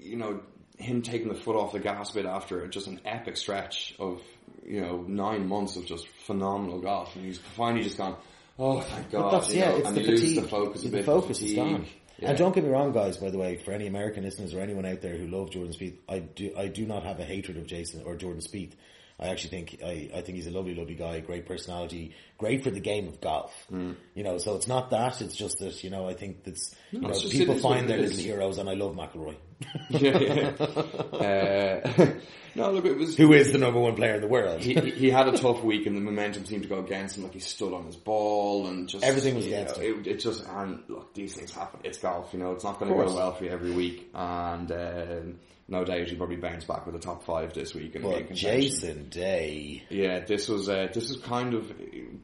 you 0.00 0.16
know, 0.16 0.40
him 0.82 1.02
taking 1.02 1.28
the 1.28 1.34
foot 1.34 1.56
off 1.56 1.72
the 1.72 1.80
gas 1.80 2.10
a 2.10 2.14
bit 2.14 2.26
after 2.26 2.66
just 2.68 2.86
an 2.86 3.00
epic 3.04 3.36
stretch 3.36 3.94
of, 3.98 4.20
you 4.64 4.80
know, 4.80 5.04
nine 5.06 5.48
months 5.48 5.76
of 5.76 5.86
just 5.86 6.06
phenomenal 6.26 6.80
golf, 6.80 7.14
and 7.16 7.24
he's 7.24 7.38
finally 7.38 7.82
just 7.82 7.96
gone. 7.96 8.16
Oh, 8.58 8.80
thank 8.80 9.10
God! 9.10 9.22
But 9.22 9.30
that's, 9.30 9.54
you 9.54 9.60
yeah, 9.60 9.70
know, 9.70 9.76
it's 9.78 9.88
and 9.88 9.96
the 9.96 10.04
fatigue. 10.04 10.42
the 10.42 10.48
focus 10.48 10.84
a 10.84 10.88
the 10.88 11.02
focus 11.02 11.38
fatigue. 11.38 11.50
is 11.50 11.56
gone. 11.56 11.86
Yeah. 12.18 12.28
And 12.28 12.38
don't 12.38 12.54
get 12.54 12.62
me 12.62 12.70
wrong, 12.70 12.92
guys. 12.92 13.16
By 13.16 13.30
the 13.30 13.38
way, 13.38 13.56
for 13.56 13.72
any 13.72 13.86
American 13.86 14.22
listeners 14.24 14.54
or 14.54 14.60
anyone 14.60 14.84
out 14.84 15.00
there 15.00 15.16
who 15.16 15.26
love 15.26 15.50
Jordan 15.50 15.72
Spieth, 15.72 15.96
I 16.08 16.20
do 16.20 16.52
I 16.56 16.68
do 16.68 16.86
not 16.86 17.02
have 17.04 17.18
a 17.18 17.24
hatred 17.24 17.56
of 17.56 17.66
Jason 17.66 18.02
or 18.04 18.14
Jordan 18.16 18.42
Spieth. 18.42 18.72
I 19.20 19.28
actually 19.28 19.50
think 19.50 19.80
I, 19.84 20.10
I 20.14 20.20
think 20.20 20.36
he's 20.36 20.46
a 20.46 20.50
lovely, 20.50 20.74
lovely 20.74 20.94
guy, 20.94 21.20
great 21.20 21.46
personality, 21.46 22.14
great 22.38 22.64
for 22.64 22.70
the 22.70 22.80
game 22.80 23.08
of 23.08 23.20
golf. 23.20 23.52
Mm. 23.72 23.96
You 24.14 24.24
know, 24.24 24.38
so 24.38 24.56
it's 24.56 24.66
not 24.66 24.90
that; 24.90 25.20
it's 25.20 25.36
just 25.36 25.58
that 25.58 25.82
you 25.84 25.90
know 25.90 26.08
I 26.08 26.14
think 26.14 26.44
that's 26.44 26.74
you 26.90 27.00
know 27.00 27.08
people 27.08 27.30
it 27.30 27.34
is 27.34 27.48
what 27.48 27.60
find 27.60 27.88
their 27.88 27.98
little 27.98 28.18
heroes, 28.18 28.58
and 28.58 28.68
I 28.68 28.74
love 28.74 28.94
McIlroy, 28.94 29.36
yeah, 29.90 30.18
yeah. 30.18 32.12
Uh, 32.12 32.14
no, 32.54 32.70
look, 32.70 32.84
it 32.84 32.96
was 32.96 33.16
who 33.16 33.32
is 33.32 33.52
the 33.52 33.58
number 33.58 33.80
one 33.80 33.94
player 33.94 34.14
in 34.14 34.20
the 34.20 34.28
world. 34.28 34.60
he, 34.60 34.74
he 34.74 35.10
had 35.10 35.28
a 35.28 35.36
tough 35.36 35.62
week 35.62 35.86
and 35.86 35.96
the 35.96 36.00
momentum 36.00 36.44
seemed 36.44 36.62
to 36.62 36.68
go 36.68 36.80
against 36.80 37.16
him. 37.16 37.24
Like 37.24 37.34
he 37.34 37.40
stood 37.40 37.72
on 37.72 37.86
his 37.86 37.96
ball 37.96 38.66
and 38.66 38.88
just 38.88 39.04
Everything 39.04 39.34
was 39.34 39.46
against 39.46 39.78
know, 39.78 39.84
It, 39.84 40.06
it 40.06 40.20
just 40.20 40.44
and 40.46 40.82
look, 40.88 41.14
these 41.14 41.34
things 41.34 41.52
happen. 41.52 41.80
It's 41.84 41.98
golf, 41.98 42.32
you 42.32 42.38
know. 42.38 42.52
It's 42.52 42.64
not 42.64 42.78
going 42.78 42.92
to 42.92 42.98
go 42.98 43.14
well 43.14 43.32
for 43.34 43.44
you 43.44 43.50
every 43.50 43.72
week. 43.72 44.10
And 44.14 44.70
um, 44.70 45.38
no 45.68 45.84
doubt 45.84 46.06
he'll 46.08 46.18
probably 46.18 46.36
bounce 46.36 46.64
back 46.64 46.86
with 46.86 46.94
a 46.94 46.98
top 46.98 47.24
five 47.24 47.54
this 47.54 47.74
week. 47.74 47.94
And 47.94 48.04
but. 48.04 48.32
Jason 48.32 49.08
Day, 49.08 49.82
Yeah, 49.88 50.20
this 50.20 50.48
was 50.48 50.68
uh, 50.68 50.88
this 50.92 51.08
was 51.08 51.18
kind 51.18 51.54
of 51.54 51.72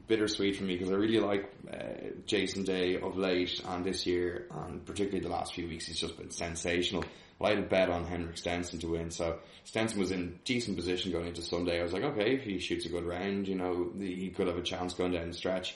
bittersweet 0.07 0.57
for 0.57 0.63
me 0.63 0.77
because 0.77 0.91
I 0.91 0.95
really 0.95 1.19
like 1.19 1.51
uh, 1.71 2.09
Jason 2.25 2.63
Day 2.63 2.99
of 2.99 3.17
late 3.17 3.61
and 3.65 3.83
this 3.83 4.05
year 4.05 4.47
and 4.51 4.85
particularly 4.85 5.21
the 5.21 5.33
last 5.33 5.53
few 5.53 5.67
weeks 5.67 5.87
he's 5.87 5.99
just 5.99 6.17
been 6.17 6.31
sensational. 6.31 7.03
Had 7.41 7.57
a 7.57 7.61
bet 7.61 7.89
on 7.89 8.05
Henrik 8.05 8.37
Stenson 8.37 8.79
to 8.79 8.87
win, 8.89 9.11
so 9.11 9.39
Stenson 9.63 9.99
was 9.99 10.11
in 10.11 10.39
decent 10.43 10.75
position 10.75 11.11
going 11.11 11.27
into 11.27 11.41
Sunday. 11.41 11.79
I 11.79 11.83
was 11.83 11.93
like, 11.93 12.03
okay, 12.03 12.35
if 12.35 12.43
he 12.43 12.59
shoots 12.59 12.85
a 12.85 12.89
good 12.89 13.05
round, 13.05 13.47
you 13.47 13.55
know, 13.55 13.91
he 13.97 14.29
could 14.29 14.47
have 14.47 14.57
a 14.57 14.61
chance 14.61 14.93
going 14.93 15.13
down 15.13 15.27
the 15.27 15.33
stretch. 15.33 15.75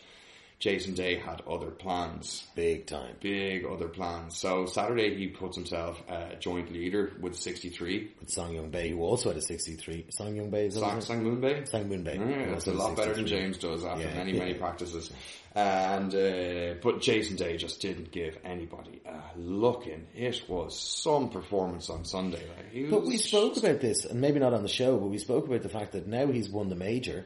Jason 0.64 0.94
Day 0.94 1.16
had 1.18 1.42
other 1.46 1.72
plans 1.72 2.48
big 2.56 2.86
time. 2.88 3.18
big 3.20 3.66
other 3.66 3.90
plans. 3.90 4.38
So 4.38 4.66
Saturday 4.66 5.14
he 5.14 5.28
puts 5.28 5.58
himself 5.58 6.02
uh, 6.08 6.36
joint 6.40 6.72
leader 6.72 7.12
with 7.20 7.36
63. 7.36 8.12
With 8.18 8.30
Song 8.30 8.56
Young 8.56 8.70
Bay, 8.70 8.92
who 8.92 9.02
also 9.02 9.28
had 9.28 9.38
a 9.38 9.42
63. 9.42 10.06
Song 10.12 10.34
Young 10.38 10.50
Bay 10.50 10.68
is 10.68 10.76
that 10.76 10.80
Sang, 10.80 10.88
what 10.88 10.96
it 10.96 11.00
is? 11.00 11.06
Sang-moon 11.08 11.42
Bae? 11.42 11.64
Sang 11.66 11.90
Moon 11.90 12.04
Bay. 12.04 12.16
Yeah, 12.18 12.52
that's 12.52 12.68
a 12.68 12.72
lot 12.72 12.96
better 12.96 13.14
than 13.14 13.28
James 13.28 13.58
does 13.58 13.84
after 13.84 14.06
Yeah. 14.06 14.16
many, 14.16 14.32
many 14.32 14.54
practices. 14.54 15.12
And, 15.54 16.16
uh, 16.16 16.76
but 16.82 17.02
Jason 17.02 17.36
Day 17.36 17.58
just 17.58 17.82
didn't 17.82 18.14
give 18.14 18.38
anybody 18.46 19.02
a 19.06 19.38
look 19.38 19.86
in. 19.86 20.08
It 20.16 20.44
was 20.48 20.80
some 20.80 21.30
performance 21.30 21.90
on 21.90 22.06
Sunday. 22.06 22.42
Like, 22.74 22.90
But 22.90 23.04
we 23.04 23.18
spoke 23.18 23.58
about 23.58 23.82
this, 23.82 24.06
and 24.06 24.22
maybe 24.22 24.40
not 24.40 24.54
on 24.54 24.62
the 24.62 24.70
show, 24.70 24.98
but 24.98 25.08
we 25.08 25.18
spoke 25.18 25.46
about 25.46 25.62
the 25.62 25.68
fact 25.68 25.92
that 25.92 26.08
now 26.08 26.28
he's 26.28 26.50
won 26.50 26.70
the 26.70 26.76
major. 26.78 27.26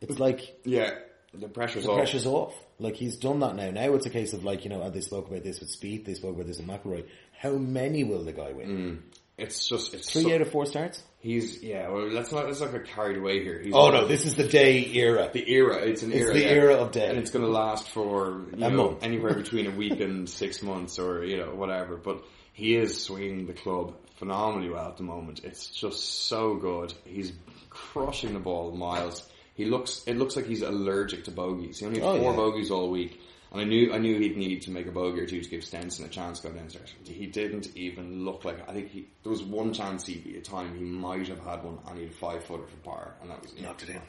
It's 0.00 0.20
like 0.20 0.56
Yeah, 0.64 0.92
the 1.38 1.48
pressure's 1.48 1.84
the 1.84 1.90
off. 1.90 1.96
pressure's 1.98 2.26
off. 2.26 2.54
Like 2.78 2.96
he's 2.96 3.16
done 3.16 3.40
that 3.40 3.54
now. 3.56 3.70
Now 3.70 3.94
it's 3.94 4.06
a 4.06 4.10
case 4.10 4.32
of 4.32 4.44
like 4.44 4.64
you 4.64 4.70
know, 4.70 4.82
and 4.82 4.92
they 4.94 5.00
spoke 5.00 5.28
about 5.28 5.44
this 5.44 5.60
with 5.60 5.70
Spieth, 5.70 6.04
they 6.04 6.14
spoke 6.14 6.34
about 6.34 6.46
this 6.46 6.58
with 6.58 6.66
McIlroy. 6.66 7.04
How 7.38 7.52
many 7.52 8.04
will 8.04 8.24
the 8.24 8.32
guy 8.32 8.52
win? 8.52 8.68
Mm. 8.68 8.98
It's 9.36 9.66
just, 9.66 9.94
it's 9.94 10.12
Three 10.12 10.22
so- 10.24 10.34
out 10.34 10.42
of 10.42 10.50
four 10.52 10.64
starts. 10.64 11.02
He's, 11.18 11.60
yeah, 11.62 11.88
well, 11.88 12.06
let's 12.08 12.30
not, 12.30 12.44
let's 12.46 12.60
not 12.60 12.70
get 12.70 12.84
carried 12.86 13.16
away 13.16 13.42
here. 13.42 13.58
He's 13.60 13.72
Oh 13.74 13.90
no, 13.90 14.06
this 14.06 14.26
is 14.26 14.34
the 14.36 14.46
day 14.46 14.84
era. 14.94 15.30
the 15.32 15.50
era. 15.50 15.78
It's 15.78 16.02
an 16.02 16.12
It's 16.12 16.20
era. 16.20 16.34
the 16.34 16.40
yeah. 16.40 16.46
era 16.48 16.74
of 16.76 16.92
Day. 16.92 17.08
and 17.08 17.18
it's 17.18 17.30
going 17.30 17.44
to 17.44 17.50
last 17.50 17.88
for 17.88 18.42
you 18.56 18.64
A 18.64 18.70
know 18.70 18.90
month. 18.90 18.98
anywhere 19.02 19.34
between 19.34 19.66
a 19.66 19.70
week 19.70 19.98
and 20.00 20.28
six 20.28 20.62
months, 20.62 20.98
or 21.00 21.24
you 21.24 21.38
know 21.38 21.52
whatever. 21.54 21.96
But 21.96 22.22
he 22.52 22.76
is 22.76 23.02
swinging 23.02 23.46
the 23.46 23.54
club 23.54 23.96
phenomenally 24.16 24.68
well 24.70 24.86
at 24.86 24.98
the 24.98 25.02
moment. 25.02 25.40
It's 25.44 25.66
just 25.68 26.26
so 26.28 26.54
good. 26.56 26.92
He's 27.04 27.32
crushing 27.70 28.34
the 28.34 28.38
ball 28.40 28.70
miles. 28.72 29.26
He 29.54 29.64
looks. 29.66 30.02
It 30.06 30.16
looks 30.16 30.36
like 30.36 30.46
he's 30.46 30.62
allergic 30.62 31.24
to 31.24 31.30
bogeys. 31.30 31.78
He 31.78 31.86
only 31.86 32.00
had 32.00 32.08
Oh, 32.08 32.18
four 32.18 32.30
yeah. 32.32 32.36
bogeys 32.36 32.70
all 32.70 32.90
week. 32.90 33.20
And 33.52 33.60
I 33.60 33.64
knew, 33.64 33.92
I 33.92 33.98
knew 33.98 34.18
he'd 34.18 34.36
need 34.36 34.62
to 34.62 34.72
make 34.72 34.88
a 34.88 34.90
bogey 34.90 35.20
or 35.20 35.26
two 35.26 35.40
to 35.40 35.48
give 35.48 35.62
Stenson 35.62 36.04
a 36.04 36.08
chance 36.08 36.40
to 36.40 36.48
go 36.48 36.54
downstairs. 36.54 36.92
He 37.04 37.26
didn't 37.26 37.68
even 37.76 38.24
look 38.24 38.44
like, 38.44 38.68
I 38.68 38.72
think 38.72 38.90
he, 38.90 39.06
there 39.22 39.30
was 39.30 39.44
one 39.44 39.72
chance 39.72 40.04
he, 40.06 40.20
at 40.34 40.38
a 40.38 40.40
time 40.40 40.76
he 40.76 40.82
might 40.82 41.28
have 41.28 41.38
had 41.38 41.62
one 41.62 41.78
and 41.86 41.96
he 41.98 42.04
had 42.06 42.14
five 42.16 42.42
footer 42.42 42.66
for 42.66 42.76
par 42.78 43.14
and 43.22 43.30
that 43.30 43.40
was 43.40 43.54
Knocked 43.60 43.84
it 43.84 43.90
in. 43.90 44.00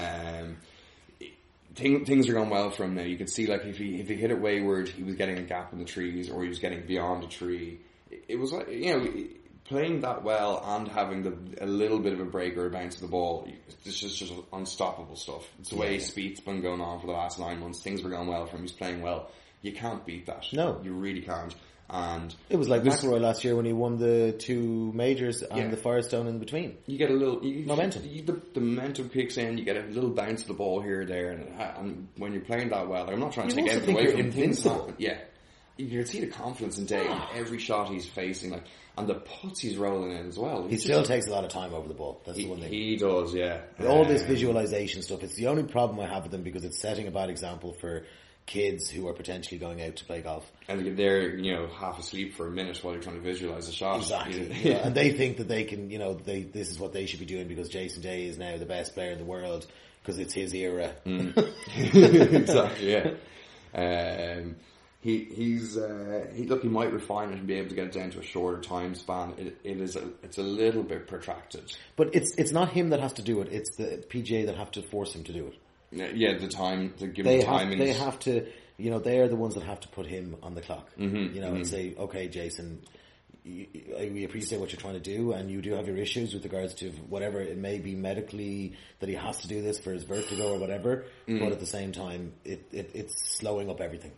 um, 0.00 0.56
thing, 1.74 2.04
things 2.04 2.28
are 2.28 2.34
going 2.34 2.50
well 2.50 2.70
for 2.70 2.84
him 2.84 2.94
now. 2.94 3.02
You 3.02 3.16
can 3.16 3.26
see 3.26 3.46
like 3.48 3.64
if 3.64 3.78
he 3.78 4.00
if 4.00 4.08
he 4.08 4.14
hit 4.14 4.30
it 4.30 4.40
wayward, 4.40 4.88
he 4.88 5.02
was 5.02 5.16
getting 5.16 5.38
a 5.38 5.42
gap 5.42 5.72
in 5.72 5.80
the 5.80 5.84
trees, 5.84 6.30
or 6.30 6.42
he 6.44 6.48
was 6.48 6.58
getting 6.60 6.86
beyond 6.86 7.24
a 7.24 7.26
tree. 7.26 7.80
It, 8.12 8.24
it 8.28 8.36
was 8.36 8.52
like 8.52 8.68
you 8.70 8.96
know 8.96 9.12
playing 9.64 10.00
that 10.00 10.22
well 10.22 10.62
and 10.66 10.86
having 10.88 11.22
the 11.22 11.64
a 11.64 11.66
little 11.66 11.98
bit 11.98 12.12
of 12.12 12.20
a 12.20 12.24
break 12.24 12.56
or 12.56 12.66
a 12.66 12.70
bounce 12.70 12.96
of 12.96 13.00
the 13.02 13.08
ball. 13.08 13.48
It's 13.84 13.98
just 14.00 14.16
just 14.18 14.32
unstoppable 14.52 15.16
stuff. 15.16 15.46
It's 15.60 15.70
the 15.70 15.76
way 15.76 15.94
Yeah. 15.94 16.00
Spieth's 16.00 16.40
been 16.40 16.60
going 16.62 16.80
on 16.80 17.00
for 17.00 17.06
the 17.06 17.12
last 17.12 17.38
nine 17.38 17.60
months. 17.60 17.82
Things 17.82 18.02
were 18.02 18.10
going 18.10 18.28
well 18.28 18.46
for 18.46 18.56
him. 18.56 18.62
He's 18.62 18.72
playing 18.72 19.00
well. 19.02 19.30
You 19.62 19.72
can't 19.72 20.04
beat 20.04 20.26
that. 20.26 20.46
No. 20.52 20.80
you 20.82 20.92
really 20.92 21.22
can't. 21.22 21.54
And 21.88 22.34
It 22.48 22.56
was 22.56 22.68
like 22.68 22.82
this- 22.82 23.02
McIlroy 23.04 23.20
last 23.20 23.44
year 23.44 23.54
when 23.56 23.66
he 23.66 23.72
won 23.74 23.98
the 23.98 24.32
two 24.38 24.90
majors 24.94 25.42
and 25.42 25.58
Yeah. 25.58 25.68
the 25.68 25.76
Firestone 25.76 26.26
in 26.26 26.38
between. 26.38 26.76
you 26.86 26.96
get 26.96 27.10
a 27.10 27.14
little 27.14 27.44
you, 27.44 27.66
Momentum. 27.66 28.02
You, 28.06 28.22
the, 28.22 28.40
the 28.54 28.60
momentum 28.60 29.10
kicks 29.10 29.36
in. 29.36 29.58
You 29.58 29.64
get 29.64 29.76
a 29.76 29.82
little 29.88 30.08
bounce 30.10 30.42
of 30.42 30.48
the 30.48 30.54
ball 30.54 30.80
here 30.80 31.02
or 31.02 31.04
there, 31.04 31.30
and, 31.30 31.46
and 31.60 32.08
when 32.16 32.32
you're 32.32 32.40
playing 32.42 32.70
that 32.70 32.88
well, 32.88 33.04
like, 33.04 33.12
I'm 33.14 33.20
not 33.20 33.32
trying 33.32 33.48
to 33.48 33.54
You 33.56 33.62
take 33.68 33.72
also 33.74 33.76
anything 33.76 33.94
away 33.96 34.02
you're 34.04 34.12
from 34.12 34.22
things 34.32 34.34
invincible. 34.36 34.76
happen. 34.80 34.94
Yeah, 34.98 35.18
you 35.76 35.88
can 35.98 36.06
see 36.06 36.20
the 36.20 36.28
confidence 36.28 36.78
in 36.78 36.86
Day 36.86 37.04
in 37.06 37.20
every 37.34 37.58
shot 37.58 37.88
he's 37.88 38.06
facing, 38.06 38.50
like 38.50 38.64
and 38.96 39.08
the 39.08 39.14
putts 39.14 39.60
he's 39.60 39.76
rolling 39.76 40.12
in 40.12 40.28
as 40.28 40.38
well. 40.38 40.68
He 40.68 40.76
still 40.76 41.00
just- 41.00 41.10
takes 41.10 41.26
a 41.26 41.30
lot 41.30 41.44
of 41.44 41.50
time 41.50 41.74
over 41.74 41.88
the 41.88 41.94
ball. 41.94 42.20
That's 42.24 42.38
he, 42.38 42.44
the 42.44 42.50
one 42.50 42.60
thing. 42.60 42.70
he 42.70 42.96
does, 42.96 43.34
yeah. 43.34 43.60
all 43.86 44.04
this 44.04 44.22
visualization 44.22 45.02
stuff, 45.02 45.22
it's 45.24 45.34
the 45.34 45.48
only 45.48 45.64
problem 45.64 45.98
I 46.00 46.06
have 46.06 46.22
with 46.22 46.32
them 46.32 46.42
because 46.42 46.64
it's 46.64 46.80
setting 46.80 47.08
a 47.08 47.10
bad 47.10 47.28
example 47.28 47.72
for 47.72 48.04
kids 48.46 48.90
who 48.90 49.08
are 49.08 49.14
potentially 49.14 49.58
going 49.58 49.80
out 49.82 49.96
to 49.96 50.04
play 50.04 50.20
golf. 50.20 50.44
and 50.68 50.98
they're 50.98 51.34
you 51.34 51.54
know 51.54 51.66
half 51.66 51.98
asleep 51.98 52.34
for 52.34 52.46
a 52.46 52.50
minute 52.50 52.76
while 52.84 52.92
you're 52.92 53.02
trying 53.02 53.16
to 53.16 53.22
visualize 53.22 53.66
the 53.66 53.72
shot. 53.72 53.96
Exactly. 53.96 54.48
Yeah. 54.48 54.74
Yeah, 54.74 54.76
and 54.86 54.94
they 54.94 55.12
think 55.12 55.38
that 55.38 55.48
they 55.48 55.64
can, 55.64 55.90
you 55.90 55.98
know, 55.98 56.14
they 56.14 56.42
this 56.42 56.70
is 56.70 56.78
what 56.78 56.92
they 56.92 57.06
should 57.06 57.20
be 57.20 57.26
doing 57.26 57.48
because 57.48 57.68
Jason 57.68 58.02
Day 58.02 58.26
is 58.26 58.38
now 58.38 58.56
the 58.58 58.66
best 58.66 58.94
player 58.94 59.12
in 59.12 59.18
the 59.18 59.24
world 59.24 59.66
because 60.02 60.18
it's 60.18 60.34
his 60.34 60.54
era. 60.54 60.92
exactly. 61.76 62.92
Yeah. 62.92 63.10
Um, 63.76 64.54
he 65.04 65.24
he's 65.24 65.76
uh, 65.76 66.28
he 66.34 66.46
look 66.46 66.62
he 66.62 66.68
might 66.68 66.90
refine 66.90 67.28
it 67.28 67.34
and 67.34 67.46
be 67.46 67.56
able 67.56 67.68
to 67.68 67.74
get 67.74 67.88
it 67.88 67.92
down 67.92 68.10
to 68.12 68.20
a 68.20 68.22
shorter 68.22 68.62
time 68.62 68.94
span. 68.94 69.34
It, 69.36 69.58
it 69.62 69.78
is 69.78 69.96
a, 69.96 70.08
it's 70.22 70.38
a 70.38 70.42
little 70.42 70.82
bit 70.82 71.06
protracted. 71.06 71.70
But 71.94 72.14
it's 72.14 72.34
it's 72.36 72.52
not 72.52 72.70
him 72.70 72.88
that 72.88 73.00
has 73.00 73.12
to 73.14 73.22
do 73.22 73.42
it; 73.42 73.48
it's 73.52 73.76
the 73.76 74.02
PGA 74.08 74.46
that 74.46 74.56
have 74.56 74.70
to 74.72 74.82
force 74.82 75.14
him 75.14 75.22
to 75.24 75.32
do 75.34 75.48
it. 75.48 76.16
Yeah, 76.16 76.38
the 76.38 76.48
time 76.48 76.94
to 77.00 77.06
give 77.06 77.26
They 77.26 77.42
have, 77.42 77.68
they 77.68 77.92
have 77.92 78.18
to, 78.20 78.46
you 78.78 78.90
know, 78.90 78.98
they 78.98 79.18
are 79.18 79.28
the 79.28 79.36
ones 79.36 79.56
that 79.56 79.64
have 79.64 79.80
to 79.80 79.88
put 79.88 80.06
him 80.06 80.36
on 80.42 80.54
the 80.54 80.62
clock. 80.62 80.88
Mm-hmm, 80.98 81.34
you 81.34 81.40
know, 81.42 81.54
and 81.54 81.66
say, 81.66 81.94
okay, 81.98 82.26
Jason, 82.28 82.80
we 83.44 84.24
appreciate 84.24 84.58
what 84.58 84.72
you're 84.72 84.80
trying 84.80 84.94
to 84.94 85.00
do, 85.00 85.32
and 85.32 85.50
you 85.50 85.60
do 85.60 85.74
have 85.74 85.86
your 85.86 85.98
issues 85.98 86.32
with 86.32 86.44
regards 86.44 86.72
to 86.76 86.88
whatever 87.10 87.42
it 87.42 87.58
may 87.58 87.78
be 87.78 87.94
medically 87.94 88.72
that 89.00 89.10
he 89.10 89.14
has 89.16 89.36
to 89.40 89.48
do 89.48 89.60
this 89.60 89.78
for 89.78 89.92
his 89.92 90.04
vertigo 90.04 90.54
or 90.54 90.58
whatever. 90.58 91.04
Mm. 91.28 91.40
But 91.40 91.52
at 91.52 91.60
the 91.60 91.66
same 91.66 91.92
time, 91.92 92.32
it, 92.42 92.66
it 92.72 92.92
it's 92.94 93.36
slowing 93.36 93.68
up 93.68 93.82
everything. 93.82 94.12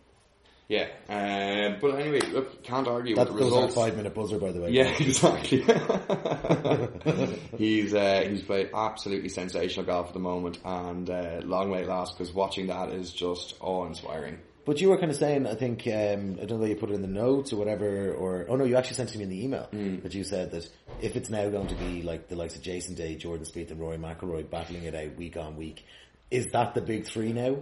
Yeah, 0.69 0.87
uh, 1.07 1.79
but 1.79 1.95
anyway, 1.99 2.19
look, 2.31 2.61
can't 2.63 2.87
argue 2.89 3.15
That, 3.15 3.27
with 3.29 3.37
the 3.37 3.39
that 3.39 3.45
results. 3.45 3.75
five 3.75 3.95
minute 3.95 4.13
buzzer, 4.13 4.37
by 4.37 4.51
the 4.51 4.59
way. 4.59 4.71
Yeah, 4.71 4.89
exactly. 4.99 5.61
he's 7.57 7.93
uh, 7.93 8.25
he's 8.29 8.41
played 8.41 8.69
absolutely 8.73 9.29
sensational 9.29 9.85
golf 9.85 10.07
at 10.07 10.13
the 10.13 10.19
moment, 10.19 10.59
and 10.65 11.09
uh, 11.09 11.39
long 11.43 11.71
may 11.71 11.83
it 11.83 11.87
last 11.87 12.17
because 12.17 12.33
watching 12.33 12.67
that 12.67 12.89
is 12.89 13.11
just 13.13 13.55
awe 13.61 13.85
inspiring. 13.85 14.39
But 14.65 14.81
you 14.81 14.89
were 14.89 14.97
kind 14.97 15.09
of 15.11 15.15
saying, 15.17 15.47
I 15.47 15.55
think, 15.55 15.87
um, 15.87 16.37
I 16.41 16.45
don't 16.45 16.59
know 16.59 16.65
you 16.65 16.75
put 16.75 16.89
it 16.91 16.95
in 16.95 17.01
the 17.01 17.07
notes 17.07 17.53
or 17.53 17.55
whatever, 17.55 18.11
or, 18.11 18.45
oh 18.49 18.57
no, 18.57 18.65
you 18.65 18.75
actually 18.75 18.95
sent 18.97 19.07
it 19.11 19.13
to 19.13 19.17
me 19.19 19.23
in 19.23 19.29
the 19.29 19.41
email, 19.45 19.69
Mm. 19.71 20.03
that 20.03 20.13
you 20.13 20.25
said 20.25 20.51
that 20.51 20.67
if 21.01 21.15
it's 21.15 21.29
now 21.29 21.47
going 21.49 21.67
to 21.67 21.75
be 21.75 22.01
like 22.01 22.27
the 22.27 22.35
likes 22.35 22.57
of 22.57 22.61
Jason 22.63 22.93
Day, 22.93 23.15
Jordan 23.15 23.45
Spieth 23.45 23.71
and 23.71 23.79
Rory 23.79 23.97
McIlroy 23.97 24.49
battling 24.49 24.83
it 24.83 24.93
out 24.93 25.15
week 25.15 25.37
on 25.37 25.55
week, 25.55 25.85
is 26.29 26.47
that 26.47 26.73
the 26.73 26.81
big 26.81 27.05
three 27.05 27.31
now? 27.31 27.55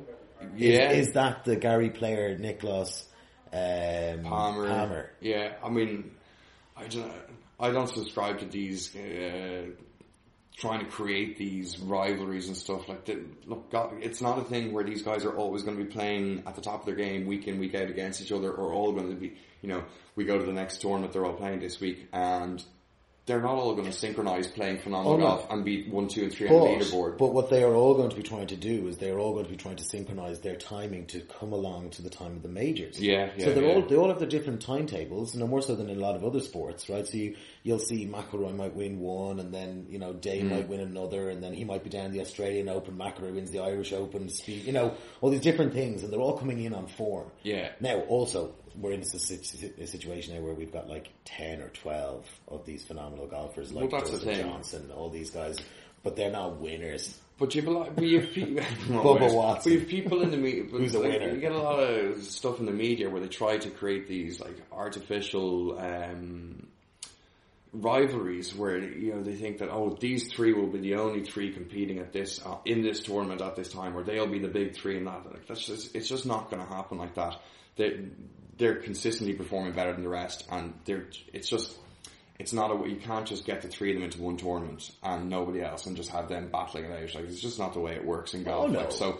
Yeah. 0.55 0.91
Is, 0.91 1.07
is 1.07 1.13
that 1.13 1.45
the 1.45 1.55
Gary 1.55 1.89
Player, 1.89 2.37
Nicklaus, 2.37 3.05
um, 3.51 4.23
Palmer. 4.23 4.67
Palmer? 4.67 5.11
Yeah, 5.21 5.53
I 5.63 5.69
mean, 5.69 6.11
I 6.75 6.87
don't, 6.87 7.11
I 7.59 7.71
don't 7.71 7.87
subscribe 7.87 8.39
to 8.39 8.45
these 8.45 8.95
uh, 8.95 9.63
trying 10.57 10.79
to 10.79 10.85
create 10.85 11.37
these 11.37 11.79
rivalries 11.79 12.47
and 12.47 12.55
stuff 12.55 12.87
like 12.87 13.05
that. 13.05 13.47
Look, 13.47 13.71
God, 13.71 13.93
it's 14.01 14.21
not 14.21 14.39
a 14.39 14.43
thing 14.43 14.71
where 14.71 14.83
these 14.83 15.01
guys 15.01 15.25
are 15.25 15.35
always 15.35 15.63
going 15.63 15.77
to 15.77 15.83
be 15.83 15.89
playing 15.89 16.43
at 16.47 16.55
the 16.55 16.61
top 16.61 16.81
of 16.81 16.85
their 16.85 16.95
game 16.95 17.25
week 17.25 17.47
in 17.47 17.59
week 17.59 17.75
out 17.75 17.89
against 17.89 18.21
each 18.21 18.31
other, 18.31 18.51
or 18.51 18.71
all 18.71 18.91
going 18.93 19.09
to 19.09 19.15
be, 19.15 19.35
you 19.61 19.69
know, 19.69 19.83
we 20.15 20.23
go 20.25 20.37
to 20.37 20.45
the 20.45 20.53
next 20.53 20.81
tournament 20.81 21.11
they're 21.13 21.25
all 21.25 21.33
playing 21.33 21.59
this 21.59 21.79
week, 21.79 22.07
and 22.13 22.63
they're 23.25 23.41
not 23.41 23.55
all 23.55 23.73
going 23.73 23.87
to 23.87 23.91
synchronize 23.91 24.45
playing 24.47 24.77
phenomenal 24.77 25.13
Oh, 25.13 25.17
no. 25.17 25.23
golf 25.25 25.47
and 25.49 25.65
be 25.65 25.89
one, 25.89 26.07
two, 26.07 26.23
and 26.23 26.31
three 26.31 26.47
on 26.47 26.53
the 26.53 26.59
But, 26.59 26.85
leaderboard. 26.85 27.17
but 27.17 27.33
what 27.33 27.49
they 27.49 27.63
are 27.63 27.73
all 27.73 27.95
going 27.95 28.11
to 28.11 28.15
be 28.15 28.21
trying 28.21 28.47
to 28.47 28.55
do 28.55 28.87
is 28.87 28.97
they 28.97 29.09
are 29.09 29.17
all 29.17 29.33
going 29.33 29.45
to 29.45 29.49
be 29.51 29.57
trying 29.57 29.77
to 29.77 29.83
synchronize 29.83 30.41
their 30.41 30.55
timing 30.55 31.07
to 31.07 31.21
come 31.21 31.51
along 31.51 31.89
to 31.91 32.01
the 32.03 32.09
time 32.11 32.33
of 32.35 32.43
the 32.43 32.49
majors. 32.49 32.99
Yeah, 32.99 33.29
yeah. 33.35 33.45
So 33.45 33.53
they're 33.53 33.63
yeah. 33.65 33.73
all 33.73 33.81
they 33.81 33.95
all 33.95 34.09
have 34.09 34.19
their 34.19 34.27
different 34.29 34.61
timetables, 34.61 35.33
no 35.35 35.47
more 35.47 35.61
so 35.61 35.73
than 35.75 35.89
in 35.89 35.97
a 35.97 35.99
lot 36.01 36.15
of 36.15 36.23
other 36.23 36.39
sports, 36.39 36.87
right? 36.89 37.07
So 37.07 37.17
you 37.17 37.35
you'll 37.63 37.79
see 37.79 38.05
McIlroy 38.05 38.55
might 38.55 38.75
win 38.75 38.99
one, 38.99 39.39
and 39.39 39.51
then 39.53 39.87
you 39.89 39.97
know 39.97 40.13
Day 40.13 40.41
Mm. 40.41 40.49
might 40.51 40.67
win 40.69 40.81
another, 40.81 41.29
and 41.29 41.41
then 41.43 41.53
he 41.53 41.63
might 41.63 41.83
be 41.83 41.89
down 41.89 42.11
the 42.11 42.21
Australian 42.21 42.69
Open. 42.69 42.95
McIlroy 42.95 43.33
wins 43.33 43.49
the 43.51 43.59
Irish 43.59 43.91
Open. 43.91 44.27
Spieth, 44.27 44.65
you 44.65 44.71
know 44.73 44.93
all 45.21 45.29
these 45.31 45.41
different 45.41 45.73
things, 45.73 46.03
and 46.03 46.13
they're 46.13 46.19
all 46.19 46.37
coming 46.37 46.61
in 46.63 46.73
on 46.73 46.85
form. 46.87 47.31
Yeah. 47.41 47.69
Now, 47.79 48.01
also, 48.01 48.53
we're 48.79 48.91
in 48.93 49.01
a, 49.01 49.81
a 49.83 49.87
situation 49.87 50.35
now 50.35 50.41
where 50.41 50.53
we've 50.53 50.71
got 50.73 50.87
like 50.89 51.09
ten 51.25 51.61
or 51.61 51.69
twelve 51.69 52.25
of 52.47 52.65
these 52.65 52.83
phenomenal 52.83 53.27
golfers, 53.27 53.71
like 53.71 53.91
Well, 53.91 54.01
Dustin. 54.01 54.35
Johnson, 54.41 54.91
all 54.95 55.09
these 55.09 55.29
guys. 55.29 55.57
but 56.03 56.15
they're 56.15 56.31
not 56.31 56.59
winners. 56.59 57.17
But 57.37 57.53
you 57.53 57.61
have 57.63 57.69
a 57.69 57.77
lot, 57.77 58.01
you 58.01 58.21
have 58.21 58.31
people, 58.31 58.63
Bubba 58.87 59.33
Watson. 59.33 59.73
You 59.73 59.79
have 59.79 59.89
people 59.89 60.21
in 60.21 60.31
the 60.31 60.37
media. 60.37 60.63
Who's 60.71 60.95
a 60.95 60.99
winner? 61.01 61.33
You 61.33 61.41
get 61.41 61.51
a 61.51 61.57
lot 61.61 61.79
of 61.79 62.23
stuff 62.23 62.59
in 62.59 62.65
the 62.65 62.71
media 62.71 63.09
where 63.09 63.19
they 63.19 63.27
try 63.27 63.57
to 63.57 63.69
create 63.69 64.07
these 64.07 64.39
like 64.39 64.55
artificial 64.71 65.77
um, 65.77 66.67
rivalries 67.73 68.55
where 68.55 68.77
you 68.79 69.13
know 69.13 69.21
they 69.21 69.35
think 69.35 69.57
that 69.57 69.69
oh 69.69 69.97
these 69.99 70.31
three 70.31 70.53
will 70.53 70.67
be 70.67 70.79
the 70.79 70.95
only 70.95 71.25
three 71.25 71.51
competing 71.51 71.99
at 71.99 72.13
this 72.13 72.41
uh, 72.45 72.55
in 72.63 72.81
this 72.81 73.01
tournament 73.01 73.41
at 73.41 73.55
this 73.57 73.69
time 73.69 73.97
or 73.97 74.03
they'll 74.03 74.27
be 74.27 74.39
the 74.39 74.47
big 74.47 74.73
three 74.73 74.97
and 74.97 75.07
that 75.07 75.25
like 75.29 75.45
that's 75.45 75.65
just 75.65 75.93
it's 75.93 76.07
just 76.07 76.25
not 76.25 76.49
going 76.49 76.65
to 76.65 76.69
happen 76.73 76.97
like 76.97 77.15
that. 77.15 77.35
They 77.75 78.05
they're 78.57 78.75
consistently 78.75 79.33
performing 79.33 79.73
better 79.73 79.93
than 79.93 80.03
the 80.03 80.09
rest 80.09 80.45
and 80.51 80.73
they're 80.85 81.07
it's 81.33 81.49
just 81.49 81.77
it's 82.39 82.53
not 82.53 82.71
a 82.71 82.89
you 82.89 82.97
can't 82.97 83.25
just 83.25 83.45
get 83.45 83.61
the 83.61 83.67
three 83.67 83.91
of 83.91 83.95
them 83.95 84.03
into 84.03 84.21
one 84.21 84.37
tournament 84.37 84.91
and 85.03 85.29
nobody 85.29 85.61
else 85.61 85.85
and 85.85 85.95
just 85.95 86.09
have 86.09 86.27
them 86.27 86.49
battling 86.51 86.85
it 86.85 86.91
out. 86.91 87.15
Like 87.15 87.25
it's 87.25 87.39
just 87.39 87.59
not 87.59 87.73
the 87.73 87.79
way 87.79 87.93
it 87.93 88.05
works 88.05 88.33
in 88.33 88.43
golf. 88.43 88.65
Oh, 88.65 88.67
no. 88.67 88.79
Like, 88.79 88.91
so 88.91 89.19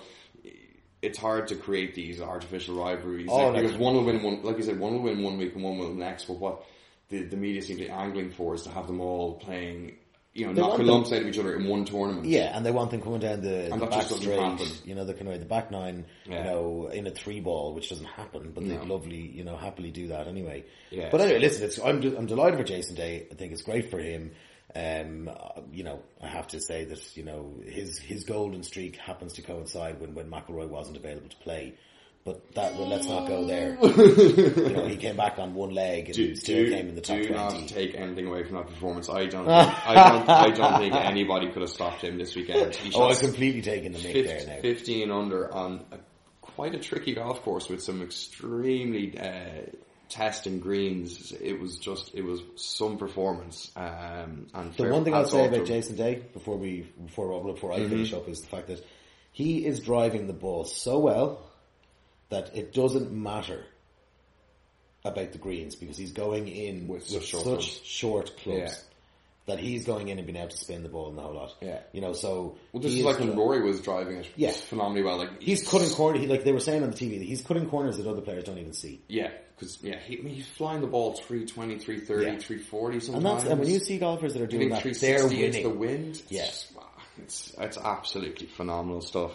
it's 1.01 1.17
hard 1.17 1.47
to 1.49 1.55
create 1.55 1.95
these 1.95 2.19
artificial 2.19 2.83
rivalries 2.83 3.27
Oh, 3.29 3.49
like, 3.49 3.61
because 3.61 3.77
one 3.77 3.93
will 3.93 4.03
win 4.03 4.21
one, 4.21 4.43
like 4.43 4.57
you 4.57 4.63
said, 4.63 4.79
one 4.79 4.93
will 4.93 5.03
win 5.03 5.23
one 5.23 5.37
week 5.37 5.53
and 5.55 5.63
one 5.63 5.77
will 5.77 5.93
next. 5.93 6.25
But 6.25 6.39
what 6.39 6.65
the, 7.09 7.23
the 7.23 7.37
media 7.37 7.61
seem 7.61 7.77
to 7.77 7.83
be 7.83 7.89
angling 7.89 8.31
for 8.31 8.55
is 8.55 8.63
to 8.63 8.69
have 8.69 8.87
them 8.87 8.99
all 8.99 9.35
playing, 9.35 9.95
you 10.35 10.45
know, 10.47 10.53
They 10.53 10.61
want 10.61 11.09
them- 11.09 11.19
of 11.21 11.27
each 11.27 11.39
other 11.39 11.55
in 11.55 11.67
one 11.67 11.85
tournament. 11.85 12.25
Yeah, 12.25 12.55
and 12.55 12.65
they 12.65 12.71
want 12.71 12.91
them 12.91 13.01
coming 13.01 13.21
down 13.21 13.41
the, 13.41 13.69
the 13.71 13.85
back 13.87 14.03
straight, 14.03 14.37
happen. 14.37 14.67
you 14.83 14.93
know, 14.93 15.05
the 15.05 15.13
kind 15.13 15.29
of 15.31 15.39
the 15.39 15.45
back 15.45 15.71
nine, 15.71 16.05
Yeah. 16.29 16.39
you 16.39 16.43
know, 16.43 16.87
in 16.87 17.07
a 17.07 17.11
three 17.11 17.39
ball, 17.39 17.73
which 17.73 17.87
doesn't 17.89 18.05
happen, 18.05 18.51
but 18.53 18.67
they 18.67 18.75
No. 18.75 18.83
lovely, 18.83 19.15
you 19.15 19.45
know, 19.45 19.55
happily 19.55 19.91
do 19.91 20.07
that 20.09 20.27
anyway. 20.27 20.65
Yeah. 20.91 21.07
But 21.09 21.21
anyway, 21.21 21.39
listen, 21.39 21.63
it's, 21.63 21.79
I'm, 21.79 22.03
I'm 22.17 22.25
delighted 22.25 22.59
for 22.59 22.65
Jason 22.65 22.95
Day. 22.95 23.27
I 23.31 23.35
think 23.35 23.53
it's 23.53 23.61
great 23.61 23.89
for 23.89 23.97
him. 23.97 24.31
Um, 24.75 25.29
you 25.71 25.85
know, 25.85 26.01
I 26.21 26.27
have 26.27 26.49
to 26.49 26.59
say 26.59 26.83
that, 26.83 27.15
you 27.15 27.23
know, 27.23 27.53
his, 27.65 27.97
his 27.97 28.25
golden 28.25 28.61
streak 28.63 28.97
happens 28.97 29.33
to 29.33 29.41
coincide 29.41 30.01
when, 30.01 30.15
when 30.15 30.29
McIlroy 30.29 30.67
wasn't 30.67 30.97
available 30.97 31.29
to 31.29 31.37
play. 31.37 31.75
But 32.25 32.55
that, 32.55 32.73
well, 32.73 32.87
let's 32.89 33.07
not 33.07 33.27
go 33.27 33.45
there. 33.45 33.77
you 33.83 34.73
know, 34.73 34.87
he 34.87 34.95
came 34.97 35.15
back 35.15 35.37
on 35.37 35.53
one 35.53 35.69
leg 35.69 36.05
and 36.07 36.15
Do, 36.15 36.35
still 36.35 36.65
do, 36.65 36.71
came 36.71 36.89
in 36.89 36.95
the 36.95 37.01
top 37.01 37.17
do 37.17 37.27
20. 37.27 37.59
not 37.59 37.67
take 37.69 37.93
anything 37.93 38.25
away 38.25 38.43
from 38.43 38.55
that 38.57 38.65
performance. 38.67 39.09
I 39.09 39.27
don't, 39.27 39.45
think, 39.45 39.87
I 39.87 39.93
don't, 39.93 40.29
I 40.29 40.49
don't 40.49 40.79
think 40.79 40.95
anybody 40.95 41.51
could 41.51 41.61
have 41.61 41.69
stopped 41.69 42.01
him 42.01 42.17
this 42.17 42.35
weekend. 42.35 42.73
He 42.75 42.91
oh, 42.95 43.09
I'm 43.09 43.15
completely 43.15 43.61
taking 43.61 43.91
the 43.91 43.99
mic 43.99 44.25
there 44.25 44.43
now. 44.47 44.59
15 44.59 45.11
under 45.11 45.53
on 45.53 45.85
a, 45.91 45.99
quite 46.41 46.73
a 46.73 46.79
tricky 46.79 47.13
golf 47.13 47.43
course 47.43 47.69
with 47.69 47.83
some 47.83 48.01
extremely 48.01 49.15
uh, 49.19 49.69
testing 50.09 50.59
greens. 50.59 51.31
It 51.39 51.59
was 51.61 51.77
just, 51.77 52.15
it 52.15 52.23
was 52.23 52.41
some 52.55 52.97
performance. 52.97 53.71
Um, 53.75 54.47
and 54.55 54.71
The 54.71 54.77
fair 54.83 54.93
one 54.93 55.03
thing 55.03 55.13
I'll 55.13 55.25
say 55.27 55.45
about. 55.47 55.67
Jason 55.67 55.95
Day 55.95 56.23
before 56.33 56.57
we 56.57 56.87
before 57.05 57.43
before 57.53 57.71
I 57.71 57.81
Mm-hmm. 57.81 57.89
finish 57.89 58.13
up 58.13 58.27
is 58.27 58.41
the 58.41 58.47
fact 58.47 58.67
that 58.69 58.83
he 59.31 59.63
is 59.63 59.79
driving 59.79 60.25
the 60.25 60.33
ball 60.33 60.63
so 60.65 60.97
well 60.97 61.51
that 62.29 62.55
it 62.55 62.73
doesn't 62.73 63.11
matter 63.11 63.63
about 65.03 65.31
the 65.31 65.37
greens 65.37 65.75
because 65.75 65.97
he's 65.97 66.11
going 66.11 66.47
in 66.47 66.87
with, 66.87 67.01
With 67.01 67.07
such 67.07 67.21
such 67.21 67.29
short 67.31 67.43
clubs. 67.43 67.81
short 67.83 68.37
clubs 68.37 68.59
Yeah. 68.59 68.73
that 69.55 69.59
he's 69.59 69.85
going 69.85 70.07
in 70.07 70.17
and 70.17 70.25
being 70.25 70.37
able 70.37 70.49
to 70.49 70.57
spin 70.57 70.81
the 70.81 70.89
ball 70.89 71.09
in 71.09 71.15
the 71.15 71.21
whole 71.21 71.35
lot. 71.35 71.53
Yeah. 71.61 71.81
you 71.91 72.01
know. 72.01 72.13
So 72.13 72.57
Well, 72.71 72.81
this 72.81 72.93
is 72.93 73.03
like 73.03 73.19
when 73.19 73.35
Rory 73.37 73.61
was 73.61 73.81
driving 73.81 74.17
it 74.17 74.27
Yeah. 74.35 74.51
phenomenally 74.51 75.03
well. 75.03 75.17
Like 75.17 75.41
He's 75.41 75.67
cutting 75.67 75.89
corners. 75.91 76.21
He, 76.21 76.27
like 76.27 76.43
they 76.43 76.51
were 76.51 76.59
saying 76.59 76.81
on 76.81 76.89
the 76.89 76.97
TV, 76.97 77.21
he's 77.23 77.43
cutting 77.43 77.69
corners 77.69 77.97
that 77.97 78.07
other 78.07 78.21
players 78.21 78.45
don't 78.45 78.57
even 78.57 78.73
see. 78.73 79.01
Yeah, 79.07 79.29
because 79.55 79.77
yeah, 79.83 79.99
he, 79.99 80.17
I 80.17 80.21
mean, 80.23 80.33
he's 80.33 80.47
flying 80.47 80.81
the 80.81 80.87
ball 80.87 81.13
320, 81.13 81.77
330, 81.77 82.25
Yeah. 82.25 82.39
340 82.39 83.13
And 83.13 83.23
that's 83.25 83.43
and 83.43 83.59
when 83.59 83.69
you 83.69 83.77
see 83.79 83.99
golfers 83.99 84.33
that 84.33 84.41
are 84.41 84.47
doing 84.47 84.69
that, 84.69 84.81
they're 84.99 85.27
into 85.31 85.61
the 85.61 85.69
wind. 85.69 86.19
It's 86.27 86.31
Yeah. 86.31 86.49
It's, 87.17 87.53
it's 87.57 87.77
absolutely 87.77 88.47
phenomenal 88.47 88.99
stuff. 89.01 89.31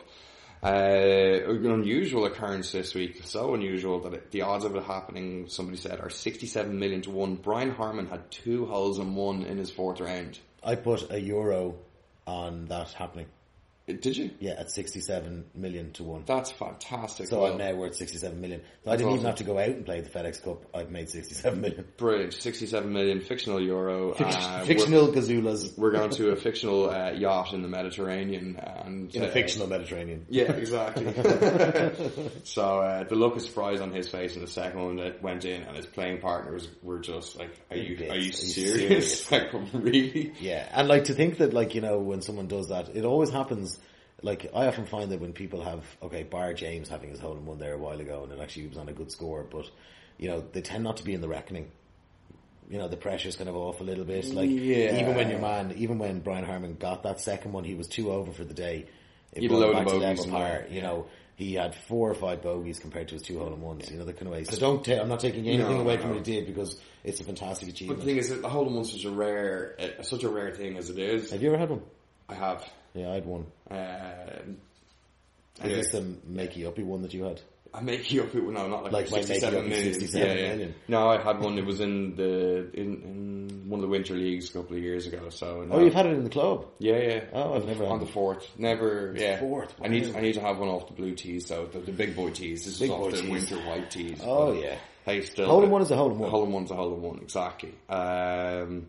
Uh, 0.62 0.66
an 0.66 1.70
unusual 1.70 2.26
occurrence 2.26 2.70
this 2.72 2.94
week, 2.94 3.22
so 3.24 3.54
unusual 3.54 4.00
that 4.00 4.12
it, 4.12 4.30
the 4.30 4.42
odds 4.42 4.64
of 4.64 4.76
it 4.76 4.82
happening, 4.82 5.48
somebody 5.48 5.78
said, 5.78 6.00
are 6.00 6.10
67 6.10 6.78
million 6.78 7.00
to 7.00 7.10
1. 7.10 7.36
Brian 7.36 7.70
Harman 7.70 8.06
had 8.06 8.30
two 8.30 8.66
holes 8.66 8.98
and 8.98 9.16
one 9.16 9.42
in 9.42 9.56
his 9.56 9.70
fourth 9.70 10.00
round. 10.00 10.38
I 10.62 10.74
put 10.74 11.10
a 11.10 11.18
euro 11.18 11.76
on 12.26 12.66
that 12.66 12.92
happening. 12.92 13.26
Did 13.94 14.16
you? 14.16 14.30
Yeah, 14.40 14.52
at 14.52 14.70
sixty-seven 14.70 15.46
million 15.54 15.92
to 15.92 16.04
one. 16.04 16.22
That's 16.26 16.50
fantastic. 16.50 17.28
So 17.28 17.40
Well, 17.42 17.52
I'm 17.52 17.58
now 17.58 17.74
worth 17.74 17.94
67 17.96 18.40
million. 18.40 18.62
So 18.84 18.90
I 18.90 18.96
didn't 18.96 19.12
even 19.14 19.26
have 19.26 19.36
to 19.36 19.44
go 19.44 19.58
out 19.58 19.68
and 19.68 19.84
play 19.84 20.00
the 20.00 20.10
FedEx 20.10 20.42
Cup. 20.42 20.64
I've 20.74 20.90
made 20.90 21.08
67 21.10 21.60
million. 21.60 21.84
Brilliant. 21.96 22.34
67 22.34 22.92
million, 22.92 23.20
fictional 23.20 23.60
euro. 23.60 24.12
uh, 24.12 24.16
we're- 24.18 24.66
fictional 24.66 25.08
Gazulas 25.08 25.76
We're 25.78 25.92
going 25.92 26.10
to 26.10 26.30
a 26.30 26.36
fictional 26.50 26.90
uh, 26.90 27.10
yacht 27.12 27.52
in 27.52 27.62
the 27.62 27.68
Mediterranean 27.68 28.56
and 28.56 29.14
in 29.14 29.22
a 29.22 29.26
uh, 29.26 29.30
fictional 29.30 29.66
Mediterranean. 29.68 30.26
Yeah, 30.28 30.52
exactly. 30.52 31.04
so 32.44 32.80
uh, 32.80 33.04
the 33.04 33.14
look 33.14 33.36
of 33.36 33.42
surprise 33.42 33.80
on 33.80 33.92
his 33.92 34.08
face 34.08 34.34
in 34.34 34.42
the 34.42 34.48
second 34.48 34.80
one 34.82 34.96
that 34.96 35.22
went 35.22 35.44
in, 35.44 35.62
and 35.62 35.76
his 35.76 35.86
playing 35.86 36.20
partners 36.20 36.68
were 36.82 36.98
just 36.98 37.38
like, 37.38 37.50
"Are 37.70 37.76
you 37.76 37.96
are 38.06 38.12
Are 38.12 38.16
you 38.16 38.26
you 38.26 38.32
serious? 38.32 39.24
serious? 39.24 39.30
like, 39.32 39.52
really?" 39.72 40.32
Yeah, 40.40 40.68
and 40.72 40.88
like 40.88 41.04
to 41.04 41.14
think 41.14 41.38
that 41.38 41.52
like, 41.52 41.74
you 41.74 41.80
know, 41.80 41.98
when 41.98 42.22
someone 42.22 42.46
does 42.48 42.68
that, 42.68 42.94
it 42.94 43.04
always 43.04 43.30
happens, 43.30 43.78
like 44.22 44.50
I 44.54 44.66
often 44.66 44.86
find 44.86 45.10
that 45.12 45.20
when 45.20 45.32
people 45.32 45.62
have, 45.62 45.84
okay, 46.02 46.22
Bar 46.22 46.54
James 46.54 46.88
having 46.88 47.10
his 47.10 47.20
hole 47.20 47.36
in 47.36 47.46
one 47.46 47.58
there 47.58 47.74
a 47.74 47.78
while 47.78 48.00
ago 48.00 48.22
and 48.24 48.32
it 48.32 48.42
actually 48.42 48.66
was 48.68 48.76
on 48.78 48.88
a 48.88 48.92
good 48.92 49.10
score, 49.10 49.44
but, 49.50 49.66
you 50.18 50.28
know, 50.28 50.44
they 50.52 50.60
tend 50.60 50.84
not 50.84 50.98
to 50.98 51.04
be 51.04 51.14
in 51.14 51.20
the 51.20 51.28
reckoning. 51.28 51.70
You 52.68 52.78
know, 52.78 52.86
the 52.88 52.96
pressure's 52.96 53.34
kind 53.36 53.48
of 53.48 53.56
off 53.56 53.80
a 53.80 53.84
little 53.84 54.04
bit. 54.04 54.26
Like, 54.26 54.48
Yeah. 54.50 55.00
even 55.02 55.16
when 55.16 55.28
your 55.30 55.40
man, 55.40 55.72
even 55.76 55.98
when 55.98 56.20
Brian 56.20 56.44
Harman 56.44 56.76
got 56.76 57.02
that 57.02 57.18
second 57.20 57.52
one, 57.52 57.64
he 57.64 57.74
was 57.74 57.88
two 57.88 58.12
over 58.12 58.30
for 58.32 58.44
the 58.44 58.54
day. 58.54 58.86
It 59.32 59.42
He'd 59.42 59.50
load 59.50 59.74
of 59.74 60.00
back 60.00 60.16
to 60.16 60.28
par, 60.28 60.66
You 60.70 60.82
know, 60.82 61.06
he 61.36 61.54
had 61.54 61.74
four 61.74 62.10
or 62.10 62.14
five 62.14 62.42
bogeys 62.42 62.78
compared 62.78 63.08
to 63.08 63.14
his 63.14 63.22
two 63.22 63.38
hole 63.38 63.52
in 63.52 63.60
ones, 63.60 63.90
you 63.90 63.96
know, 63.96 64.04
the 64.04 64.12
kind 64.12 64.26
of 64.26 64.32
way. 64.34 64.44
So 64.44 64.56
don't, 64.58 64.84
ta- 64.84 65.00
I'm 65.00 65.08
not 65.08 65.20
taking 65.20 65.48
anything 65.48 65.66
No, 65.76 65.80
away 65.80 65.96
no. 65.96 66.02
from 66.02 66.10
what 66.14 66.26
he 66.26 66.32
did 66.34 66.46
because 66.46 66.78
it's 67.02 67.20
a 67.20 67.24
fantastic 67.24 67.68
achievement. 67.70 67.98
But 68.00 68.04
the 68.04 68.10
thing 68.12 68.18
is, 68.18 68.28
that 68.28 68.42
the 68.42 68.48
hole 68.48 68.66
in 68.68 68.74
one's 68.74 68.92
such 68.92 69.04
a 69.04 69.10
rare, 69.10 69.76
uh, 69.98 70.02
such 70.02 70.22
a 70.24 70.28
rare 70.28 70.50
thing 70.54 70.76
as 70.76 70.90
it 70.90 70.98
is. 70.98 71.30
Have 71.30 71.42
you 71.42 71.48
ever 71.48 71.58
had 71.58 71.70
one? 71.70 71.82
I 72.28 72.34
have. 72.34 72.64
Yeah, 72.94 73.10
I 73.10 73.14
had 73.14 73.26
one. 73.26 73.46
Um, 73.70 73.78
Is 73.78 75.64
anyway, 75.64 75.76
this 75.82 75.90
the 75.92 76.00
makey 76.30 76.66
uppy 76.66 76.82
one 76.82 77.02
that 77.02 77.14
you 77.14 77.24
had? 77.24 77.40
I 77.72 77.80
make 77.82 78.10
you 78.10 78.22
up. 78.24 78.34
No, 78.34 78.66
not 78.66 78.82
like, 78.82 78.92
Like 78.92 79.10
my 79.12 79.18
make 79.18 79.28
you 79.28 79.34
67 79.34 79.58
up 79.58 79.64
is 79.64 79.70
million. 79.70 79.94
67 79.94 80.28
yeah, 80.28 80.34
yeah. 80.42 80.48
million. 80.48 80.74
No, 80.88 81.08
I 81.08 81.22
had 81.22 81.38
one. 81.38 81.56
It 81.56 81.64
was 81.64 81.78
in 81.80 82.16
the 82.16 82.68
in, 82.74 83.02
in 83.02 83.68
one 83.68 83.78
of 83.78 83.82
the 83.82 83.88
winter 83.88 84.14
leagues 84.14 84.50
a 84.50 84.54
couple 84.54 84.76
of 84.76 84.82
years 84.82 85.06
ago. 85.06 85.28
So 85.30 85.62
no. 85.62 85.76
Oh, 85.76 85.84
you've 85.84 85.94
had 85.94 86.06
it 86.06 86.14
in 86.14 86.24
the 86.24 86.30
club. 86.30 86.66
Yeah, 86.80 86.98
yeah. 86.98 87.24
Oh, 87.32 87.54
I've 87.54 87.66
never 87.66 87.84
on 87.86 88.00
the 88.00 88.06
fourth. 88.06 88.44
Never. 88.58 89.14
Yeah, 89.16 89.38
fourth, 89.38 89.72
I 89.80 89.86
need. 89.86 90.08
wow. 90.12 90.18
I 90.18 90.20
need 90.22 90.34
to 90.34 90.40
have 90.40 90.58
one 90.58 90.68
off 90.68 90.88
the 90.88 90.94
blue 90.94 91.14
tees 91.14 91.46
though. 91.46 91.66
The, 91.66 91.78
the 91.78 91.92
big 91.92 92.16
boy 92.16 92.30
tees. 92.30 92.64
This 92.64 92.80
Big 92.80 92.90
is 92.90 92.94
off 92.96 93.10
the 93.12 93.20
tees. 93.22 93.30
winter 93.30 93.56
white 93.68 93.88
tees. 93.88 94.20
Oh, 94.24 94.52
yeah. 94.52 94.74
Hey, 95.04 95.22
still. 95.22 95.46
Hole 95.46 95.62
in 95.62 95.70
one 95.70 95.82
is 95.82 95.90
a 95.92 95.96
hole 95.96 96.10
in 96.10 96.18
one. 96.18 96.28
Hole 96.30 96.44
in 96.46 96.52
one's 96.52 96.70
a 96.72 96.74
hole 96.74 96.92
in 96.94 97.02
one. 97.02 97.18
Exactly. 97.20 97.72
Um, 97.88 98.88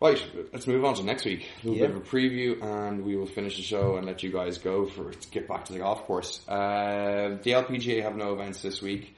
right. 0.00 0.22
Let's 0.52 0.66
move 0.66 0.84
on 0.84 0.94
to 0.94 1.02
next 1.02 1.24
week. 1.24 1.46
A 1.62 1.66
little 1.68 1.80
Yeah. 1.80 1.86
bit 1.88 1.96
of 1.96 2.02
a 2.02 2.06
preview, 2.06 2.62
and 2.62 3.04
we 3.04 3.16
will 3.16 3.26
finish 3.26 3.56
the 3.56 3.62
show 3.62 3.96
and 3.96 4.06
let 4.06 4.22
you 4.22 4.30
guys 4.30 4.58
go 4.58 4.86
for 4.86 5.10
to 5.12 5.28
get 5.30 5.48
back 5.48 5.64
to 5.66 5.72
the 5.72 5.80
golf 5.80 6.04
course. 6.04 6.46
Uh, 6.48 7.38
the 7.42 7.52
LPGA 7.54 8.02
have 8.02 8.16
no 8.16 8.32
events 8.32 8.62
this 8.62 8.80
week. 8.82 9.14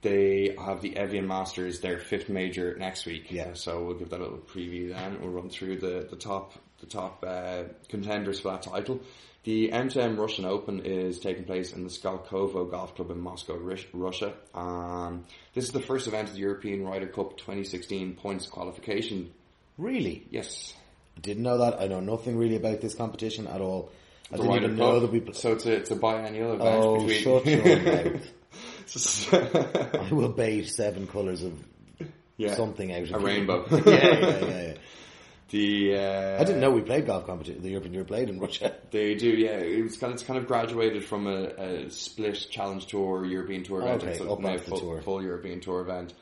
They 0.00 0.54
have 0.58 0.80
the 0.80 0.96
Evian 0.96 1.26
Masters, 1.26 1.80
their 1.80 1.98
fifth 1.98 2.28
major 2.28 2.76
next 2.78 3.04
week. 3.04 3.30
Yeah. 3.32 3.54
So 3.54 3.84
we'll 3.84 3.96
give 3.96 4.10
that 4.10 4.20
a 4.20 4.22
little 4.22 4.38
preview 4.38 4.90
then. 4.94 5.20
We'll 5.20 5.30
run 5.30 5.48
through 5.50 5.78
the, 5.78 6.06
the 6.08 6.16
top 6.16 6.52
the 6.80 6.86
top 6.86 7.24
uh, 7.26 7.64
contenders 7.88 8.38
for 8.38 8.52
that 8.52 8.62
title. 8.62 9.00
The 9.42 9.70
M2M 9.72 10.16
Russian 10.16 10.44
Open 10.44 10.80
is 10.84 11.18
taking 11.18 11.42
place 11.42 11.72
in 11.72 11.82
the 11.82 11.90
Skolkovo 11.90 12.70
Golf 12.70 12.94
Club 12.94 13.10
in 13.10 13.20
Moscow, 13.20 13.56
Russia. 13.92 14.34
Um, 14.54 15.24
this 15.54 15.64
is 15.64 15.72
the 15.72 15.80
first 15.80 16.06
event 16.06 16.28
of 16.28 16.34
the 16.34 16.40
European 16.40 16.84
Ryder 16.84 17.08
Cup 17.08 17.36
2016 17.36 18.14
points 18.14 18.46
qualification. 18.46 19.32
Really? 19.78 20.26
Yes. 20.30 20.74
Didn't 21.22 21.42
know 21.44 21.58
that. 21.58 21.80
I 21.80 21.86
know 21.86 22.00
nothing 22.00 22.36
really 22.36 22.56
about 22.56 22.80
this 22.80 22.94
competition 22.94 23.46
at 23.46 23.60
all. 23.60 23.90
I 24.30 24.36
The 24.36 24.42
didn't 24.42 24.50
Ryder 24.52 24.64
even 24.66 24.76
know 24.76 25.00
that 25.00 25.10
we. 25.10 25.32
So 25.32 25.52
it's 25.52 25.64
a, 25.66 25.72
it's 25.72 25.90
a 25.90 25.96
biennial 25.96 26.52
event 26.54 26.68
Oh, 26.84 27.06
between... 27.06 27.22
shut 27.22 27.46
your 27.46 28.12
mouth! 28.12 28.32
I 30.10 30.12
will 30.12 30.28
bait 30.30 30.64
seven 30.68 31.06
colours 31.06 31.42
of 31.42 31.54
yeah. 32.36 32.54
something 32.54 32.92
out 32.92 33.02
of 33.02 33.08
A 33.14 33.18
you. 33.18 33.26
rainbow. 33.26 33.66
yeah, 33.70 33.80
yeah, 33.86 34.18
yeah, 34.20 34.62
yeah. 34.62 34.74
The 35.50 35.94
uh, 35.96 36.40
I 36.40 36.44
didn't 36.44 36.60
know 36.60 36.70
we 36.70 36.82
played 36.82 37.06
golf 37.06 37.24
competition. 37.26 37.62
The 37.62 37.70
European 37.70 37.94
Tour 37.94 38.04
played 38.04 38.28
in 38.28 38.38
Russia. 38.38 38.74
They 38.90 39.14
do, 39.14 39.28
yeah. 39.28 39.52
It's 39.56 39.96
kind 39.96 40.12
of, 40.12 40.16
it's 40.18 40.22
kind 40.26 40.38
of 40.38 40.46
graduated 40.46 41.04
from 41.04 41.26
a, 41.26 41.44
a 41.86 41.90
split 41.90 42.46
Challenge 42.50 42.84
Tour, 42.86 43.24
European 43.24 43.64
Tour 43.64 43.80
event. 43.80 44.02
Okay, 44.02 44.12
it's 44.12 44.20
a 44.20 44.30
up 44.30 44.40
now 44.40 44.58
full, 44.58 44.78
tour. 44.78 45.00
full 45.02 45.22
European 45.22 45.60
Tour 45.60 45.80
event. 45.80 46.12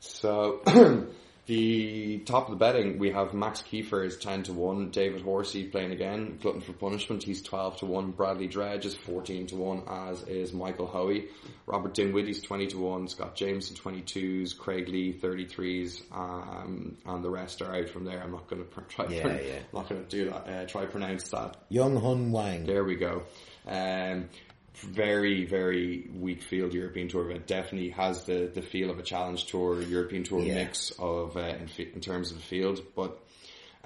So 0.00 0.60
The 1.46 2.20
top 2.20 2.44
of 2.48 2.52
the 2.52 2.56
betting, 2.56 2.98
we 2.98 3.10
have 3.10 3.34
Max 3.34 3.60
Kieffer 3.60 4.06
is 4.06 4.16
10 4.16 4.44
to 4.44 4.54
1, 4.54 4.88
David 4.90 5.20
Horsey 5.20 5.64
playing 5.64 5.92
again, 5.92 6.38
Glutton 6.40 6.62
for 6.62 6.72
Punishment, 6.72 7.22
he's 7.22 7.42
12 7.42 7.78
to 7.80 7.86
1, 7.86 8.12
Bradley 8.12 8.46
Dredge 8.46 8.86
is 8.86 8.94
14 8.94 9.48
to 9.48 9.56
1, 9.56 9.82
as 9.86 10.22
is 10.22 10.54
Michael 10.54 10.86
Hoey, 10.86 11.26
Robert 11.66 11.92
Dinwiddie's 11.92 12.40
20 12.40 12.68
to 12.68 12.78
1, 12.78 13.08
Scott 13.08 13.34
Jamieson 13.34 13.76
22s, 13.76 14.56
Craig 14.56 14.88
Lee 14.88 15.12
33s, 15.12 16.00
um, 16.12 16.96
and 17.04 17.22
the 17.22 17.28
rest 17.30 17.60
are 17.60 17.74
out 17.74 17.90
from 17.90 18.04
there. 18.06 18.22
I'm 18.22 18.32
not 18.32 18.48
going 18.48 18.64
to 18.74 18.80
try, 18.88 19.06
Yeah, 19.08 19.38
yeah. 19.38 19.58
not 19.74 19.86
going 19.86 20.02
to 20.02 20.08
do 20.08 20.30
that, 20.30 20.48
uh, 20.48 20.64
try 20.66 20.86
pronounce 20.86 21.28
that. 21.28 21.58
Young 21.68 21.96
Hun 22.00 22.32
Wang. 22.32 22.64
There 22.64 22.84
we 22.84 22.96
go. 22.96 23.22
Um, 23.66 24.30
very, 24.74 25.44
very 25.44 26.08
weak 26.14 26.42
field 26.42 26.74
European 26.74 27.08
Tour 27.08 27.30
event. 27.30 27.46
Definitely 27.46 27.90
has 27.90 28.24
the, 28.24 28.50
the 28.52 28.62
feel 28.62 28.90
of 28.90 28.98
a 28.98 29.02
challenge 29.02 29.46
tour, 29.46 29.80
European 29.82 30.24
Tour 30.24 30.40
Yeah. 30.42 30.54
mix 30.54 30.90
of 30.98 31.36
uh, 31.36 31.40
in, 31.40 31.68
in 31.94 32.00
terms 32.00 32.30
of 32.30 32.38
the 32.38 32.42
field. 32.42 32.80
But 32.96 33.18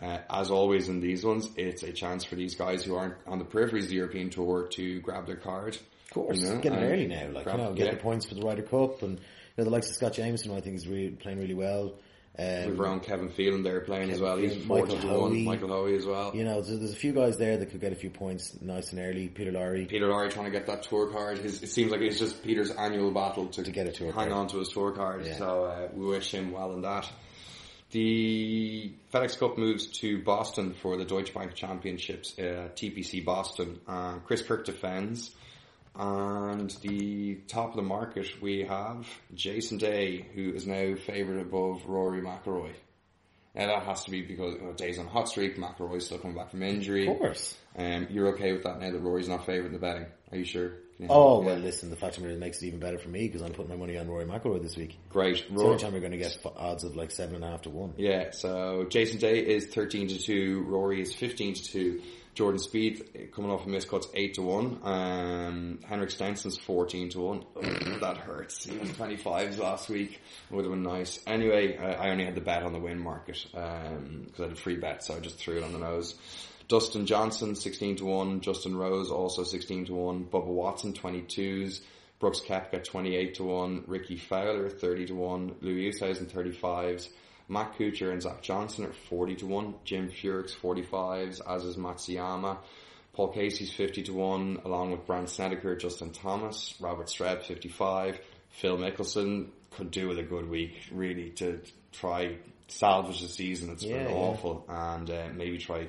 uh, 0.01 0.19
as 0.31 0.51
always 0.51 0.89
in 0.89 1.01
these 1.01 1.25
ones, 1.25 1.49
it's 1.57 1.83
a 1.83 1.93
chance 1.93 2.25
for 2.25 2.37
these 2.37 2.55
guys 2.55 2.85
who 2.85 2.95
aren't 2.97 3.15
on 3.27 3.39
the 3.39 3.45
peripheries 3.45 3.85
of 3.85 3.89
the 3.91 3.97
European 3.97 4.31
Tour 4.31 4.69
to 4.73 5.01
grab 5.01 5.27
their 5.27 5.37
card. 5.37 5.77
Of 5.77 6.15
course, 6.15 6.41
You 6.41 6.49
know, 6.55 6.61
get 6.61 6.73
it 6.73 6.77
early 6.77 7.07
now. 7.07 7.29
Like 7.29 7.45
grab- 7.45 7.59
you 7.59 7.65
know, 7.65 7.73
get 7.75 7.87
yeah. 7.87 7.93
the 7.93 7.99
points 7.99 8.27
for 8.27 8.35
the 8.35 8.43
Ryder 8.43 8.63
Cup, 8.63 9.03
and 9.03 9.19
you 9.19 9.25
know 9.59 9.65
the 9.65 9.71
likes 9.71 9.89
of 9.91 9.95
Scott 9.97 10.15
Jamieson. 10.15 10.51
I 10.53 10.61
think 10.61 10.77
is 10.77 10.89
really 10.89 11.11
playing 11.11 11.39
really 11.39 11.55
well. 11.55 11.93
Um, 12.41 12.67
We've 12.71 12.79
around 12.81 13.01
Kevin 13.03 13.31
Phelan 13.31 13.65
there 13.65 13.81
playing 13.81 14.11
as 14.13 14.21
well. 14.21 14.37
He's 14.37 14.53
Phelan, 14.53 14.67
40 14.69 14.83
Michael 14.95 15.01
to 15.01 15.07
1. 15.09 15.17
Hoey. 15.31 15.43
Michael 15.45 15.69
Hoey 15.69 15.97
as 15.97 16.07
well. 16.07 16.31
you 16.37 16.45
know, 16.45 16.61
there's, 16.63 16.79
there's 16.79 16.93
a 16.93 16.97
few 16.97 17.13
guys 17.13 17.37
there 17.37 17.57
that 17.57 17.67
could 17.71 17.81
get 17.81 17.91
a 17.93 17.97
few 17.97 18.11
points 18.11 18.57
nice 18.61 18.93
and 18.93 19.01
early. 19.01 19.27
Peter 19.29 19.51
Lawrie. 19.51 19.87
Peter 19.87 20.07
Lawrie 20.07 20.29
trying 20.31 20.45
to 20.45 20.53
get 20.53 20.67
that 20.69 20.85
tour 20.85 21.09
card. 21.11 21.39
His, 21.39 21.63
it 21.65 21.69
seems 21.69 21.91
like 21.91 22.01
it's 22.01 22.19
just 22.21 22.45
Peter's 22.45 22.71
annual 22.71 23.11
battle 23.11 23.49
to, 23.49 23.65
To 23.65 23.71
get 23.73 23.89
a 23.89 23.93
tour 23.93 24.13
hang 24.13 24.29
card. 24.29 24.33
on 24.33 24.47
to 24.49 24.59
his 24.59 24.69
tour 24.69 24.93
card. 24.93 25.27
Yeah. 25.27 25.37
So 25.37 25.65
uh, 25.65 25.89
we 25.93 26.07
wish 26.07 26.31
him 26.33 26.53
well 26.53 26.73
in 26.75 26.83
that. 26.83 27.11
The 27.91 28.93
FedEx 29.13 29.39
Cup 29.39 29.57
moves 29.57 29.87
to 30.01 30.23
Boston 30.23 30.75
for 30.75 30.97
the 30.99 31.05
Deutsche 31.07 31.33
Bank 31.33 31.55
Championships, 31.55 32.39
uh, 32.39 32.69
TPC 32.77 33.25
Boston. 33.25 33.81
Uh, 33.89 34.19
Chris 34.27 34.43
Kirk 34.43 34.67
defends. 34.67 35.31
And 35.95 36.71
the 36.83 37.37
top 37.49 37.71
of 37.71 37.77
the 37.77 37.83
market, 37.83 38.27
we 38.41 38.65
have 38.65 39.07
Jason 39.35 39.79
Day, 39.79 40.27
who 40.35 40.53
is 40.53 40.67
now 40.67 40.95
favoured 40.95 41.41
above 41.41 41.85
Rory 41.87 42.21
McIlroy. 42.21 42.73
Now 43.55 43.67
that 43.67 43.83
has 43.85 44.05
to 44.05 44.11
be 44.11 44.23
because 44.23 44.55
you 44.55 44.63
know, 44.63 44.73
Day's 44.73 44.99
on 44.99 45.07
a 45.07 45.09
hot 45.09 45.29
streak, 45.29 45.57
McIlroy's 45.57 46.07
still 46.07 46.19
coming 46.19 46.37
back 46.37 46.51
from 46.51 46.63
injury. 46.63 47.09
Of 47.09 47.19
course. 47.19 47.57
Um, 47.77 48.07
you're 48.11 48.29
okay 48.35 48.53
with 48.53 48.63
that 48.63 48.79
now 48.81 48.91
that 48.93 49.01
Rory's 49.01 49.29
not 49.29 49.47
favoured 49.47 49.67
in 49.67 49.73
the 49.73 49.79
betting? 49.79 50.07
Are 50.31 50.39
you 50.39 50.45
sure? 50.45 50.73
You 50.99 51.07
Oh 51.09 51.41
well, 51.41 51.57
listen. 51.57 51.91
The 51.91 51.97
fact 51.97 52.19
of 52.19 52.25
it 52.25 52.31
it 52.31 52.39
makes 52.39 52.63
it 52.63 52.67
even 52.67 52.81
better 52.81 52.99
for 52.99 53.09
me 53.09 53.27
because 53.27 53.41
I'm 53.43 53.53
putting 53.53 53.71
my 53.71 53.77
money 53.77 53.97
on 53.99 54.09
Rory 54.09 54.25
McIlroy 54.27 54.63
this 54.63 54.77
week. 54.77 54.99
great. 55.09 55.39
It's 55.39 55.49
the 55.49 55.63
only 55.65 55.79
time 55.79 55.93
we're 55.93 56.01
going 56.01 56.13
to 56.13 56.19
get 56.19 56.39
odds 56.57 56.85
of 56.85 56.97
like 56.97 57.11
seven 57.11 57.37
and 57.37 57.45
a 57.45 57.49
half 57.49 57.63
to 57.63 57.71
one. 57.71 57.95
yeah. 57.97 58.31
So 58.33 58.87
Jason 58.91 59.19
Day 59.19 59.39
is 59.39 59.67
thirteen 59.67 60.09
to 60.09 60.19
two. 60.19 60.65
Rory 60.67 61.01
is 61.01 61.15
fifteen 61.15 61.55
to 61.55 61.63
two. 61.63 62.03
Jordan 62.35 62.61
Spieth 62.61 63.33
coming 63.33 63.51
off 63.51 63.67
a 63.67 63.69
miscuts 63.69 64.07
eight 64.15 64.35
to 64.35 64.43
one. 64.43 64.79
Um, 64.83 65.81
Henrik 65.85 66.11
Stenson's 66.11 66.59
fourteen 66.59 67.09
to 67.11 67.21
one. 67.21 67.45
that 68.01 68.19
hurts. 68.19 68.65
He 68.65 68.79
was 68.79 68.93
twenty 68.93 69.17
fives 69.17 69.59
last 69.59 69.89
week. 69.89 70.21
Would 70.51 70.65
have 70.65 70.73
been 70.73 70.83
nice. 70.83 71.21
Anyway, 71.27 71.77
I, 71.77 72.07
I 72.07 72.11
only 72.11 72.25
had 72.25 72.35
the 72.35 72.41
bet 72.41 72.63
on 72.63 72.73
the 72.73 72.81
win 72.81 72.99
market 72.99 73.45
because 73.51 74.41
I 74.41 74.43
had 74.43 74.53
a 74.53 74.57
free 74.57 74.77
bet, 74.77 75.05
so 75.05 75.17
I 75.17 75.21
just 75.21 75.39
threw 75.39 75.57
it 75.59 75.65
on 75.65 75.73
the 75.73 75.79
nose. 75.79 76.15
Dustin 76.69 77.07
Johnson, 77.07 77.55
16 77.55 77.97
to 77.97 78.05
1. 78.05 78.41
Justin 78.43 78.77
Rose, 78.77 79.11
also 79.11 79.43
16 79.43 79.87
to 79.87 79.95
1. 79.95 80.25
Bubba 80.27 80.45
Watson, 80.45 80.93
22s. 80.93 81.81
Brooks 82.19 82.41
Koepka, 82.41 82.85
28 82.85 83.35
to 83.37 83.45
1. 83.45 83.85
Rickie 83.87 84.19
Fowler, 84.19 84.69
30 84.69 85.07
to 85.07 85.15
1. 85.15 85.55
Louis 85.63 85.89
Oosthuizen, 85.91 86.31
35s. 86.31 87.09
Matt 87.49 87.79
Kuchar 87.79 88.13
and 88.13 88.21
Zach 88.23 88.43
Johnson 88.43 88.85
are 88.85 88.93
40 88.93 89.37
to 89.37 89.47
1. 89.47 89.75
Jim 89.85 90.11
Furyk, 90.11 90.55
45s, 90.61 91.41
as 91.49 91.65
is 91.65 91.77
Matsuyama. 91.77 92.59
Paul 93.15 93.33
Casey's 93.33 93.73
50 93.73 94.03
to 94.05 94.13
1, 94.13 94.61
along 94.65 94.91
with 94.93 95.07
Brandt 95.07 95.31
Snedeker, 95.31 95.75
Justin 95.77 96.13
Thomas, 96.13 96.75
Robert 96.81 97.07
Streb, 97.07 97.43
55. 97.43 98.21
Phil 98.51 98.77
Mickelson 98.77 99.49
could 99.73 99.91
do 99.91 100.09
with 100.09 100.19
a 100.19 100.23
good 100.23 100.49
week, 100.49 100.75
really, 100.93 101.31
to 101.31 101.61
try 101.93 102.37
salvage 102.69 103.21
the 103.23 103.29
season. 103.29 103.71
It's 103.71 103.83
been 103.85 103.95
Yeah, 103.95 104.09
yeah. 104.09 104.15
awful. 104.15 104.65
And 104.69 105.11
uh, 105.11 105.29
maybe 105.35 105.59
try 105.59 105.89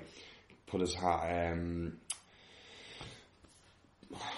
put 0.67 0.81
his 0.81 0.93
hat. 0.95 1.51
Um, 1.53 1.97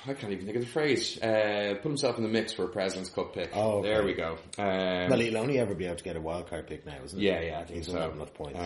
I 0.05 0.13
can't 0.13 0.33
even 0.33 0.43
think 0.45 0.57
of 0.57 0.63
the 0.63 0.69
phrase. 0.69 1.17
Uh, 1.21 1.75
put 1.81 1.87
himself 1.87 2.17
in 2.17 2.23
the 2.23 2.29
mix 2.29 2.51
for 2.51 2.65
a 2.65 2.67
President's 2.67 3.09
Cup 3.09 3.33
pick. 3.33 3.51
Oh, 3.53 3.77
okay. 3.79 3.87
There 3.89 4.03
we 4.03 4.13
go. 4.13 4.37
Um, 4.57 5.09
Well, 5.09 5.19
he'll 5.19 5.37
only 5.37 5.59
ever 5.59 5.73
be 5.73 5.85
able 5.85 5.95
to 5.95 6.03
get 6.03 6.17
a 6.17 6.19
wild 6.21 6.49
card 6.49 6.67
pick 6.67 6.85
now, 6.85 6.97
isn't 7.05 7.17
it? 7.17 7.23
yeah, 7.23 7.39
yeah, 7.39 7.59
I 7.59 7.63
think 7.63 7.77
He's 7.77 7.87
so. 7.87 7.97
have 7.97 8.11
enough 8.13 8.33
points. 8.33 8.59
Um, 8.59 8.65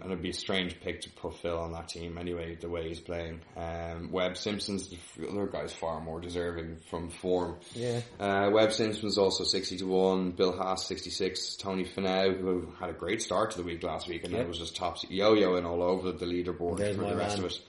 and 0.00 0.04
it'd 0.04 0.22
be 0.22 0.30
a 0.30 0.34
strange 0.34 0.80
pick 0.80 1.00
to 1.00 1.10
put 1.10 1.36
Phil 1.38 1.58
on 1.58 1.72
that 1.72 1.88
team 1.88 2.16
anyway, 2.16 2.54
the 2.60 2.68
way 2.68 2.88
he's 2.88 3.00
playing. 3.00 3.40
Um, 3.56 4.12
Webb 4.12 4.36
Simpson's 4.36 4.88
the 5.16 5.28
other 5.28 5.46
guy's 5.46 5.72
far 5.72 6.00
more 6.00 6.20
deserving 6.20 6.76
from 6.90 7.10
form. 7.10 7.56
Yeah. 7.74 8.00
Uh, 8.20 8.48
Webb 8.52 8.72
Simpson's 8.72 9.18
also 9.18 9.42
60 9.42 9.78
to 9.78 9.84
1, 9.86 10.30
Bill 10.32 10.52
Haas 10.56 10.86
66, 10.86 11.56
Tony 11.56 11.84
Finau, 11.84 12.38
who 12.38 12.72
had 12.78 12.90
a 12.90 12.94
great 12.94 13.20
start 13.20 13.50
to 13.50 13.56
the 13.58 13.64
week 13.64 13.82
last 13.82 14.06
week 14.06 14.22
and 14.22 14.32
then 14.32 14.42
Yep. 14.42 14.48
was 14.48 14.58
just 14.58 14.76
top 14.76 14.96
yo-yoing 15.08 15.66
all 15.66 15.82
over 15.82 16.12
the 16.12 16.24
leaderboard 16.26 16.76
There's 16.78 16.94
for 16.96 17.02
the 17.02 17.16
rest 17.16 17.38
man. 17.38 17.46
of 17.46 17.50
it. 17.50 17.60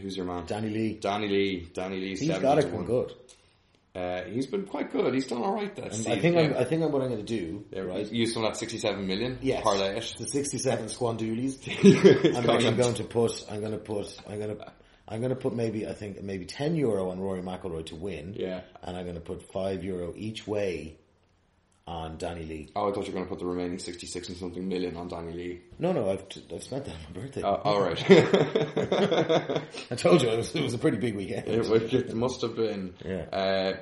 Who's 0.00 0.16
your 0.16 0.26
man? 0.26 0.46
Danny 0.46 0.70
Lee. 0.70 0.94
Danny 0.94 1.28
Lee. 1.28 1.68
Danny 1.72 1.98
Lee, 1.98 2.10
He's 2.10 2.26
70 2.26 2.40
got 2.42 2.62
come 2.62 2.72
1. 2.72 2.84
good. 2.84 3.12
Uh, 3.94 4.22
he's 4.24 4.46
been 4.46 4.64
quite 4.64 4.90
good. 4.90 5.12
He's 5.12 5.26
done 5.26 5.42
this 5.74 5.84
And 5.84 5.94
season. 5.94 6.12
I 6.12 6.18
think. 6.18 6.36
I'm, 6.36 6.56
I 6.56 6.64
think 6.64 6.82
I'm, 6.82 6.92
what 6.92 7.02
I'm 7.02 7.08
going 7.10 7.24
to 7.24 7.38
do, 7.38 7.64
Yeah, 7.70 7.80
right? 7.80 8.10
Use 8.10 8.32
some 8.32 8.42
of 8.44 8.52
that 8.52 8.58
67 8.58 9.06
million. 9.06 9.38
Yes. 9.42 9.62
Parlay 9.62 9.98
it. 9.98 10.14
The 10.18 10.26
67 10.26 10.86
Squandoolies. 10.86 11.58
I'm, 12.36 12.42
going 12.46 12.66
I'm 12.66 12.76
going 12.76 12.94
to 12.94 13.04
put, 13.04 13.44
I'm 13.50 13.60
going 13.60 13.72
to 13.72 13.78
put, 13.78 14.18
I'm 14.26 14.38
going 14.38 14.56
to, 14.56 14.72
I'm 15.06 15.20
going 15.20 15.30
to 15.34 15.36
put 15.36 15.54
maybe, 15.54 15.86
I 15.86 15.92
think, 15.92 16.22
maybe 16.22 16.46
10 16.46 16.74
euro 16.76 17.10
on 17.10 17.20
Rory 17.20 17.42
McIlroy 17.42 17.84
to 17.86 17.96
win. 17.96 18.34
Yeah. 18.34 18.62
And 18.82 18.96
I'm 18.96 19.04
going 19.04 19.16
to 19.16 19.20
put 19.20 19.52
5 19.52 19.84
euro 19.84 20.14
each 20.16 20.46
way 20.46 20.96
on 21.86 22.16
Danny 22.16 22.44
Lee. 22.44 22.68
Oh, 22.76 22.88
I 22.90 22.92
thought 22.92 23.06
you 23.06 23.12
were 23.12 23.18
going 23.18 23.24
to 23.24 23.28
put 23.28 23.38
the 23.40 23.46
remaining 23.46 23.78
66 23.78 24.28
and 24.28 24.36
something 24.38 24.68
million 24.68 24.96
on 24.96 25.08
Danny 25.08 25.32
Lee. 25.32 25.60
No, 25.78 25.92
no, 25.92 26.10
I've, 26.10 26.28
t- 26.28 26.44
I've 26.54 26.62
spent 26.62 26.84
that 26.84 26.94
on 26.94 27.00
my 27.14 27.20
birthday. 27.20 27.42
Oh, 27.42 27.54
alright. 27.64 28.04
I 29.90 29.94
told 29.96 30.22
you 30.22 30.28
it 30.30 30.36
was, 30.36 30.54
it 30.54 30.62
was 30.62 30.74
a 30.74 30.78
pretty 30.78 30.98
big 30.98 31.16
weekend. 31.16 31.48
it, 31.48 31.92
it 31.92 32.14
must 32.14 32.40
have 32.42 32.54
been. 32.56 32.94
Yeah. 33.04 33.22
Uh, 33.32 33.76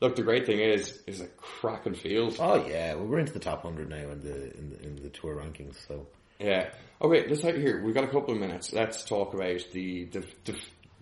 look, 0.00 0.16
the 0.16 0.22
great 0.22 0.46
thing 0.46 0.60
is, 0.60 0.98
is 1.06 1.20
a 1.20 1.26
cracking 1.26 1.94
field. 1.94 2.36
Oh 2.40 2.66
yeah, 2.66 2.94
well 2.94 3.06
we're 3.06 3.18
into 3.18 3.32
the 3.32 3.38
top 3.40 3.62
hundred 3.62 3.90
now 3.90 4.10
in 4.10 4.20
the 4.20 4.56
in 4.56 4.70
the, 4.70 4.82
in 4.82 4.96
the 5.02 5.10
tour 5.10 5.36
rankings. 5.36 5.76
So 5.86 6.06
Yeah. 6.38 6.70
Okay, 7.00 7.26
let's 7.28 7.42
have 7.42 7.56
here. 7.56 7.82
We've 7.82 7.94
got 7.94 8.04
a 8.04 8.08
couple 8.08 8.32
of 8.32 8.40
minutes. 8.40 8.72
Let's 8.72 9.04
talk 9.04 9.34
about 9.34 9.60
the, 9.72 10.04
the, 10.04 10.24
the, 10.44 10.56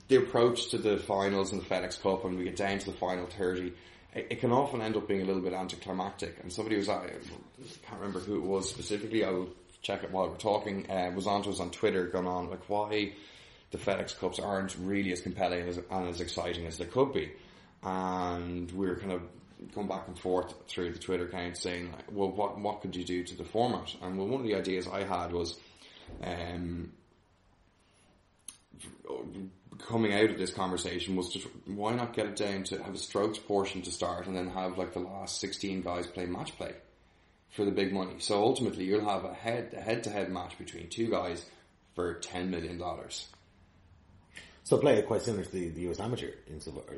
the 0.09 0.17
approach 0.17 0.71
to 0.71 0.79
the 0.79 0.97
finals 0.99 1.53
and 1.53 1.61
the 1.61 1.67
FedEx 1.67 2.01
Cup 2.03 2.25
when 2.25 2.37
we 2.39 2.45
get 2.45 2.57
down 2.57 2.79
to 2.79 2.87
the 2.91 2.97
final 2.97 3.27
30. 3.27 3.73
It, 4.15 4.27
it 4.31 4.41
can 4.41 4.53
often 4.53 4.83
end 4.83 4.97
up 4.97 5.09
being 5.09 5.23
a 5.23 5.25
little 5.25 5.43
bit 5.43 5.53
anticlimactic. 5.53 6.39
And 6.43 6.53
somebody 6.53 6.77
was, 6.77 6.89
I 6.89 7.09
can't 7.83 8.01
remember 8.01 8.21
who 8.21 8.37
it 8.37 8.43
was 8.43 8.69
specifically, 8.69 9.25
I 9.25 9.31
will 9.31 9.51
check 9.83 10.03
it 10.03 10.11
while 10.11 10.29
we're 10.29 10.37
talking, 10.37 10.91
uh, 10.91 11.13
was 11.15 11.27
on 11.27 11.43
to 11.45 11.51
us 11.51 11.61
on 11.61 11.71
Twitter 11.71 12.07
going 12.07 12.27
on, 12.27 12.51
like 12.51 12.69
why 12.69 13.13
the 13.71 13.79
FedEx 13.79 14.19
Cups 14.19 14.39
aren't 14.39 14.77
really 14.81 15.13
as 15.13 15.21
compelling 15.21 15.69
as, 15.69 15.79
and 15.79 16.09
as 16.09 16.21
exciting 16.21 16.67
as 16.67 16.79
they 16.79 16.87
could 16.87 17.13
be. 17.13 17.31
And 17.83 18.71
we 18.73 18.87
were 18.87 18.97
kind 18.97 19.13
of 19.13 19.23
going 19.75 19.89
back 19.89 20.09
and 20.09 20.19
forth 20.19 20.55
through 20.69 20.93
the 20.93 20.99
Twitter 20.99 21.25
account 21.25 21.57
saying, 21.57 21.93
like, 21.93 22.05
well, 22.11 22.31
what, 22.31 22.59
what 22.59 22.81
could 22.81 22.97
you 22.97 23.05
do 23.05 23.25
to 23.25 23.37
the 23.37 23.45
format? 23.45 23.95
And 24.03 24.19
well, 24.19 24.27
one 24.27 24.41
of 24.41 24.47
the 24.47 24.55
ideas 24.55 24.89
I 24.89 25.05
had 25.05 25.33
was, 25.33 25.59
um, 26.23 26.93
coming 29.87 30.15
out 30.15 30.31
of 30.31 30.39
this 30.39 30.53
conversation 30.53 31.17
was 31.17 31.29
just 31.29 31.47
why 31.67 31.95
not 31.95 32.13
get 32.15 32.27
it 32.27 32.37
down 32.37 32.65
to 32.65 32.83
have 32.83 32.95
a 32.95 32.99
strokes 32.99 33.39
portion 33.39 33.83
to 33.83 33.91
start 33.91 34.27
and 34.27 34.37
then 34.37 34.49
have 34.51 34.79
like 34.79 34.93
the 34.93 35.01
last 35.01 35.41
16 35.41 35.83
guys 35.83 36.07
play 36.07 36.27
match 36.27 36.57
play 36.57 36.75
for 37.51 37.65
the 37.65 37.71
big 37.71 37.93
money. 37.93 38.15
So 38.19 38.43
ultimately 38.43 38.85
you'll 38.85 39.09
have 39.09 39.25
a 39.25 39.35
head, 39.35 39.75
a 39.77 39.81
head 39.81 40.05
to 40.05 40.11
head 40.11 40.31
match 40.31 40.57
between 40.59 40.89
two 40.89 41.09
guys 41.11 41.45
for 41.95 42.21
$10 42.21 42.49
million. 42.49 42.81
so 44.63 44.79
play 44.79 44.95
it 44.99 45.07
quite 45.07 45.23
similar 45.23 45.45
to 45.45 45.51
the, 45.51 45.69
the 45.71 45.91
US 45.91 46.01
Amateur. 46.01 46.31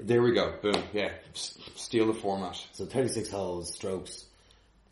There 0.02 0.22
we 0.22 0.32
go. 0.32 0.54
Boom. 0.62 0.82
Yeah. 0.92 1.12
Steal 1.32 2.06
the 2.06 2.14
format. 2.14 2.62
so 2.72 2.84
thirty 2.84 3.08
six 3.08 3.30
holes, 3.30 3.74
strokes, 3.74 4.26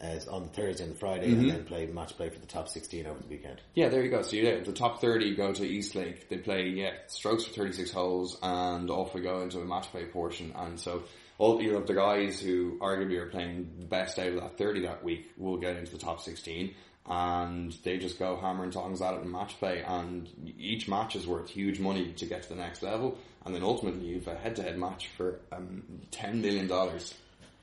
as 0.01 0.27
on 0.29 0.49
Thursday 0.49 0.85
and 0.85 0.99
Friday, 0.99 1.29
Mm-hmm. 1.29 1.41
and 1.41 1.51
then 1.51 1.65
play 1.65 1.87
match 1.87 2.17
play 2.17 2.31
for 2.31 2.39
the 2.41 2.47
top 2.47 2.69
sixteen 2.69 3.07
over 3.07 3.21
the 3.21 3.29
weekend. 3.29 3.61
Yeah, 3.75 3.89
there 3.89 4.03
you 4.03 4.11
go. 4.11 4.23
So 4.23 4.37
you 4.37 4.63
the 4.65 4.73
top 4.73 5.01
30 5.01 5.35
go 5.37 5.53
to 5.53 5.65
East 5.65 5.95
Lake. 5.95 6.29
They 6.29 6.39
play, 6.39 6.69
yeah, 6.69 6.93
strokes 7.07 7.45
for 7.45 7.53
36 7.53 7.91
holes 7.91 8.39
and 8.43 8.91
off 8.91 9.15
we 9.15 9.21
go 9.21 9.43
into 9.43 9.61
a 9.61 9.65
match 9.65 9.89
play 9.91 10.07
portion. 10.07 10.53
And 10.57 10.81
so 10.81 11.03
all, 11.39 11.61
you 11.63 11.73
know, 11.73 11.81
the 11.83 11.95
guys 11.95 12.41
who 12.41 12.79
arguably 12.81 13.19
are 13.19 13.27
playing 13.29 13.71
the 13.79 13.87
best 13.87 14.19
out 14.19 14.29
of 14.29 14.35
that 14.37 14.57
30 14.59 14.83
that 14.87 15.05
week 15.05 15.31
will 15.37 15.57
get 15.59 15.77
into 15.77 15.93
the 15.93 15.99
top 15.99 16.21
16 16.21 16.75
and 17.07 17.73
they 17.83 17.97
just 17.99 18.19
go 18.19 18.37
hammer 18.37 18.63
and 18.65 18.73
tongs 18.73 19.01
at 19.03 19.15
it 19.15 19.23
in 19.23 19.31
match 19.31 19.59
play 19.59 19.83
and 19.87 20.29
each 20.59 20.87
match 20.87 21.17
is 21.17 21.27
worth 21.27 21.49
huge 21.49 21.81
money 21.81 22.13
to 22.13 22.27
get 22.27 22.43
to 22.43 22.49
the 22.51 22.55
next 22.57 22.83
level. 22.83 23.19
And 23.45 23.55
then 23.55 23.63
ultimately 23.63 24.07
you've 24.07 24.29
a 24.29 24.35
head 24.35 24.57
to 24.57 24.63
head 24.63 24.79
match 24.79 25.09
for 25.17 25.41
um, 25.51 25.83
$10 26.13 26.41
million. 26.43 26.71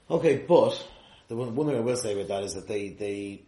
Okay, 0.10 0.38
but 0.38 0.88
the 1.28 1.36
one, 1.36 1.56
one 1.56 1.68
thing 1.68 1.76
I 1.76 1.82
will 1.82 1.98
say 1.98 2.14
about 2.14 2.28
that 2.30 2.44
is 2.44 2.54
that 2.56 2.68
they 2.68 2.90
they 2.90 3.44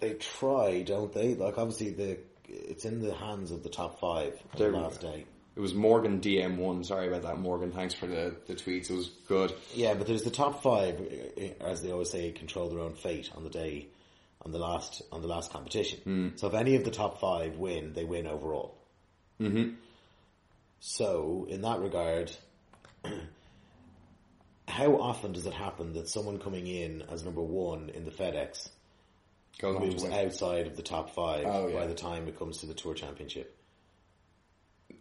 They 0.00 0.14
try, 0.14 0.82
don't 0.82 1.12
they? 1.12 1.34
Like 1.34 1.58
obviously 1.58 1.90
the 1.90 2.18
it's 2.48 2.84
in 2.84 3.00
the 3.00 3.14
hands 3.14 3.50
of 3.50 3.62
the 3.62 3.68
top 3.68 4.00
five 4.00 4.38
on 4.52 4.60
the 4.60 4.78
last 4.78 5.00
day. 5.00 5.24
It 5.56 5.60
was 5.60 5.72
Morgan 5.72 6.20
DM1. 6.20 6.84
Sorry 6.84 7.06
about 7.06 7.22
that, 7.22 7.38
Morgan. 7.38 7.70
Thanks 7.70 7.94
for 7.94 8.08
the, 8.08 8.34
the 8.46 8.54
tweets. 8.54 8.90
It 8.90 8.96
was 8.96 9.08
good. 9.28 9.54
Yeah, 9.72 9.94
but 9.94 10.08
there's 10.08 10.24
the 10.24 10.30
top 10.30 10.64
five, 10.64 11.00
uh, 11.00 11.64
as 11.64 11.80
they 11.80 11.92
always 11.92 12.10
say, 12.10 12.32
control 12.32 12.68
their 12.68 12.80
own 12.80 12.94
fate 12.94 13.30
on 13.36 13.44
the 13.44 13.50
day, 13.50 13.86
on 14.44 14.50
the 14.50 14.58
last 14.58 15.02
on 15.12 15.22
the 15.22 15.28
last 15.28 15.52
competition. 15.52 16.00
Hmm. 16.00 16.28
So 16.36 16.48
if 16.48 16.54
any 16.54 16.74
of 16.74 16.84
the 16.84 16.90
top 16.90 17.20
five 17.20 17.56
win, 17.56 17.92
they 17.92 18.04
win 18.04 18.26
overall. 18.26 18.76
Mm-hmm. 19.40 19.74
So 20.80 21.46
in 21.48 21.62
that 21.62 21.80
regard, 21.80 22.32
how 24.68 24.96
often 24.96 25.32
does 25.32 25.46
it 25.46 25.52
happen 25.52 25.92
that 25.94 26.08
someone 26.08 26.38
coming 26.38 26.66
in 26.66 27.02
as 27.10 27.24
number 27.24 27.42
one 27.42 27.90
in 27.90 28.04
the 28.04 28.10
FedEx 28.10 28.68
Goes 29.60 29.78
moves 29.78 30.04
outside 30.04 30.66
of 30.66 30.76
the 30.76 30.82
top 30.82 31.14
five 31.14 31.44
Oh, 31.46 31.68
yeah. 31.68 31.80
by 31.80 31.86
the 31.86 31.94
time 31.94 32.26
it 32.28 32.38
comes 32.38 32.58
to 32.58 32.66
the 32.66 32.74
Tour 32.74 32.94
Championship? 32.94 33.56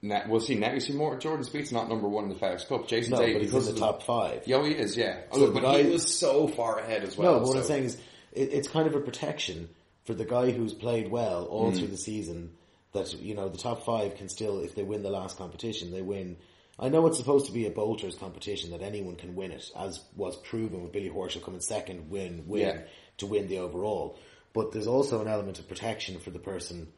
Now, 0.02 0.24
we'll 0.28 0.42
see. 0.42 0.56
Now 0.56 0.74
you 0.74 0.80
see 0.80 0.94
more. 0.94 1.18
Jordan 1.18 1.46
Spieth's 1.46 1.72
not 1.72 1.88
number 1.88 2.08
one 2.10 2.26
in 2.26 2.30
the 2.30 2.36
FedEx 2.36 2.68
Cup. 2.68 2.88
Jason 2.88 3.12
No, 3.12 3.20
Day 3.20 3.34
but 3.34 3.42
he's 3.42 3.54
in 3.54 3.74
the 3.74 3.80
top 3.80 4.04
five. 4.04 4.44
Yeah, 4.46 4.64
he 4.66 4.74
is. 4.74 4.98
Yeah, 4.98 5.22
So 5.32 5.48
but 5.48 5.54
the 5.54 5.60
guy- 5.62 5.84
he 5.84 5.90
was 5.92 6.14
so 6.20 6.48
far 6.48 6.80
ahead 6.80 7.04
as 7.04 7.18
well. 7.18 7.34
No, 7.34 7.40
but 7.40 7.48
what 7.48 7.58
I'm 7.58 7.64
saying 7.64 7.86
is, 7.86 7.96
it, 8.34 8.52
it's 8.52 8.68
kind 8.68 8.86
of 8.88 8.96
a 8.96 9.00
protection 9.00 9.70
for 10.06 10.14
the 10.14 10.26
guy 10.26 10.52
who's 10.52 10.74
played 10.74 11.10
well 11.10 11.46
all 11.46 11.72
Hmm. 11.72 11.78
through 11.78 11.88
the 11.88 11.98
season. 11.98 12.52
That 12.92 13.12
you 13.22 13.34
know, 13.34 13.50
the 13.50 13.58
top 13.58 13.86
five 13.86 14.16
can 14.16 14.30
still, 14.30 14.60
if 14.60 14.76
they 14.76 14.84
win 14.84 15.02
the 15.04 15.10
last 15.10 15.38
competition, 15.38 15.92
they 15.92 16.02
win. 16.04 16.38
I 16.84 16.90
know 16.90 17.08
it's 17.08 17.18
supposed 17.18 17.46
to 17.46 17.52
be 17.54 17.66
a 17.66 17.70
bolters 17.70 18.16
competition 18.16 18.72
that 18.72 18.82
anyone 18.82 19.16
can 19.16 19.36
win 19.36 19.52
it, 19.52 19.70
as 19.78 20.02
was 20.16 20.36
proven 20.36 20.84
with 20.84 20.92
Billy 20.92 21.10
Horschel 21.10 21.42
coming 21.42 21.62
second, 21.62 22.10
win, 22.10 22.44
win 22.48 22.62
Yeah. 22.62 22.82
to 23.20 23.26
win 23.28 23.48
the 23.48 23.60
overall. 23.60 24.18
But 24.52 24.72
there's 24.74 24.88
also 24.88 25.22
an 25.22 25.28
element 25.28 25.60
of 25.60 25.68
protection 25.70 26.20
for 26.20 26.30
the 26.30 26.40
person 26.40 26.92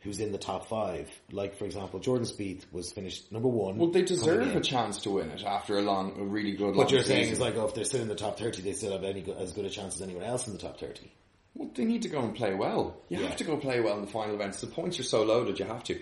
who's 0.00 0.20
in 0.20 0.32
the 0.32 0.38
top 0.38 0.66
five. 0.66 1.08
Like 1.30 1.54
for 1.56 1.64
example, 1.64 1.98
Jordan 2.00 2.26
Spieth 2.26 2.64
was 2.72 2.92
finished 2.92 3.32
number 3.32 3.48
one. 3.48 3.78
Well, 3.78 3.90
they 3.90 4.02
deserve 4.02 4.54
a 4.54 4.60
chance 4.60 5.00
to 5.02 5.10
win 5.12 5.30
it 5.30 5.42
after 5.44 5.78
a 5.78 5.82
long, 5.82 6.18
a 6.20 6.24
really 6.24 6.52
good. 6.52 6.74
What 6.76 6.90
you're 6.90 7.02
saying 7.02 7.20
season. 7.28 7.32
is 7.34 7.40
like, 7.40 7.56
oh, 7.56 7.66
if 7.66 7.74
they're 7.74 7.84
still 7.84 8.02
in 8.02 8.08
the 8.08 8.14
top 8.14 8.38
thirty, 8.38 8.60
they 8.62 8.72
still 8.72 8.92
have 8.92 9.04
any 9.04 9.24
as 9.38 9.52
good 9.52 9.64
a 9.64 9.70
chance 9.70 9.94
as 9.96 10.02
anyone 10.02 10.24
else 10.24 10.46
in 10.46 10.52
the 10.52 10.58
top 10.58 10.78
thirty. 10.78 11.10
Well, 11.54 11.70
they 11.74 11.84
need 11.84 12.02
to 12.02 12.08
go 12.08 12.20
and 12.20 12.34
play 12.34 12.54
well. 12.54 12.96
You 13.08 13.18
Yeah. 13.20 13.26
have 13.28 13.36
to 13.36 13.44
go 13.44 13.56
play 13.56 13.80
well 13.80 13.96
in 13.96 14.00
the 14.02 14.10
final 14.10 14.34
events. 14.34 14.60
The 14.60 14.66
points 14.68 14.98
are 15.00 15.02
so 15.04 15.22
loaded, 15.22 15.58
you 15.58 15.64
have 15.66 15.84
to. 15.84 16.00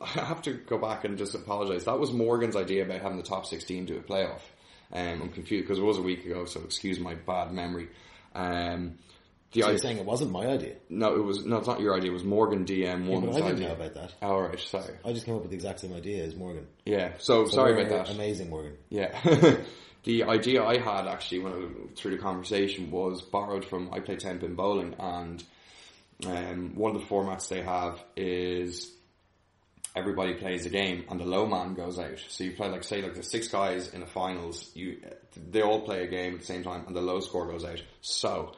I, 0.00 0.06
have 0.06 0.42
to 0.42 0.52
go 0.54 0.78
back 0.78 1.04
and 1.04 1.16
just 1.18 1.34
apologise. 1.34 1.84
That 1.84 1.98
was 1.98 2.12
Morgan's 2.12 2.56
idea 2.56 2.84
about 2.84 3.00
having 3.00 3.16
the 3.18 3.22
top 3.24 3.46
16 3.46 3.86
do 3.86 3.96
a 3.96 4.00
playoff. 4.00 4.40
Um, 4.92 5.22
I'm 5.22 5.28
confused 5.30 5.64
because 5.64 5.78
it 5.78 5.84
was 5.84 5.98
a 5.98 6.02
week 6.02 6.24
ago, 6.26 6.44
so 6.44 6.60
excuse 6.62 6.98
my 7.00 7.14
bad 7.14 7.52
memory. 7.52 7.88
Um, 8.34 8.98
the 9.52 9.60
So 9.60 9.66
you're 9.66 9.68
idea, 9.68 9.78
saying 9.78 9.98
it 9.98 10.04
wasn't 10.04 10.32
my 10.32 10.46
idea. 10.46 10.74
no, 10.88 11.14
it 11.14 11.22
was 11.24 11.44
no, 11.44 11.58
it's 11.58 11.66
not 11.68 11.80
your 11.80 11.96
idea. 11.96 12.10
It 12.10 12.14
was 12.14 12.24
Morgan 12.24 12.64
DM 12.64 13.04
Yeah, 13.04 13.08
one's 13.08 13.26
but 13.26 13.34
I 13.36 13.38
didn't 13.38 13.52
idea. 13.56 13.68
know 13.68 13.74
about 13.74 13.94
that. 13.94 14.12
All 14.20 14.42
right, 14.42 14.58
sorry. 14.58 14.94
I 15.04 15.12
just 15.12 15.26
came 15.26 15.36
up 15.36 15.42
with 15.42 15.50
the 15.50 15.56
exact 15.56 15.80
same 15.80 15.92
idea 15.94 16.24
as 16.24 16.34
Morgan. 16.34 16.66
Yeah, 16.84 17.12
so, 17.18 17.44
So 17.46 17.52
sorry 17.56 17.80
about 17.80 18.06
that. 18.06 18.14
Amazing, 18.14 18.50
Morgan. 18.50 18.76
Yeah. 18.90 19.16
the 20.04 20.24
idea 20.24 20.62
I 20.64 20.78
had 20.78 21.06
actually 21.06 21.38
when 21.38 21.52
I, 21.52 21.94
through 21.94 22.16
the 22.16 22.22
conversation 22.22 22.90
was 22.90 23.22
borrowed 23.22 23.64
from 23.64 23.90
I 23.92 24.00
play 24.00 24.16
ten 24.16 24.38
pin 24.40 24.54
bowling 24.56 24.94
and 24.98 25.42
um, 26.26 26.72
one 26.74 26.94
of 26.94 27.00
the 27.00 27.06
formats 27.06 27.48
they 27.48 27.62
have 27.62 28.02
is 28.16 28.92
everybody 29.94 30.34
plays 30.34 30.66
a 30.66 30.70
game 30.70 31.04
and 31.08 31.20
the 31.20 31.24
low 31.24 31.46
man 31.46 31.74
goes 31.74 31.98
out. 31.98 32.18
So 32.28 32.44
you 32.44 32.52
play 32.52 32.68
like 32.68 32.84
say 32.84 33.02
like 33.02 33.14
the 33.14 33.22
six 33.22 33.48
guys 33.48 33.88
in 33.88 34.00
the 34.00 34.06
finals, 34.06 34.70
you 34.74 35.00
they 35.50 35.62
all 35.62 35.82
play 35.82 36.02
a 36.02 36.08
game 36.08 36.34
at 36.34 36.40
the 36.40 36.46
same 36.46 36.64
time 36.64 36.84
and 36.86 36.96
the 36.96 37.00
low 37.00 37.20
score 37.20 37.46
goes 37.46 37.64
out. 37.64 37.82
So 38.00 38.54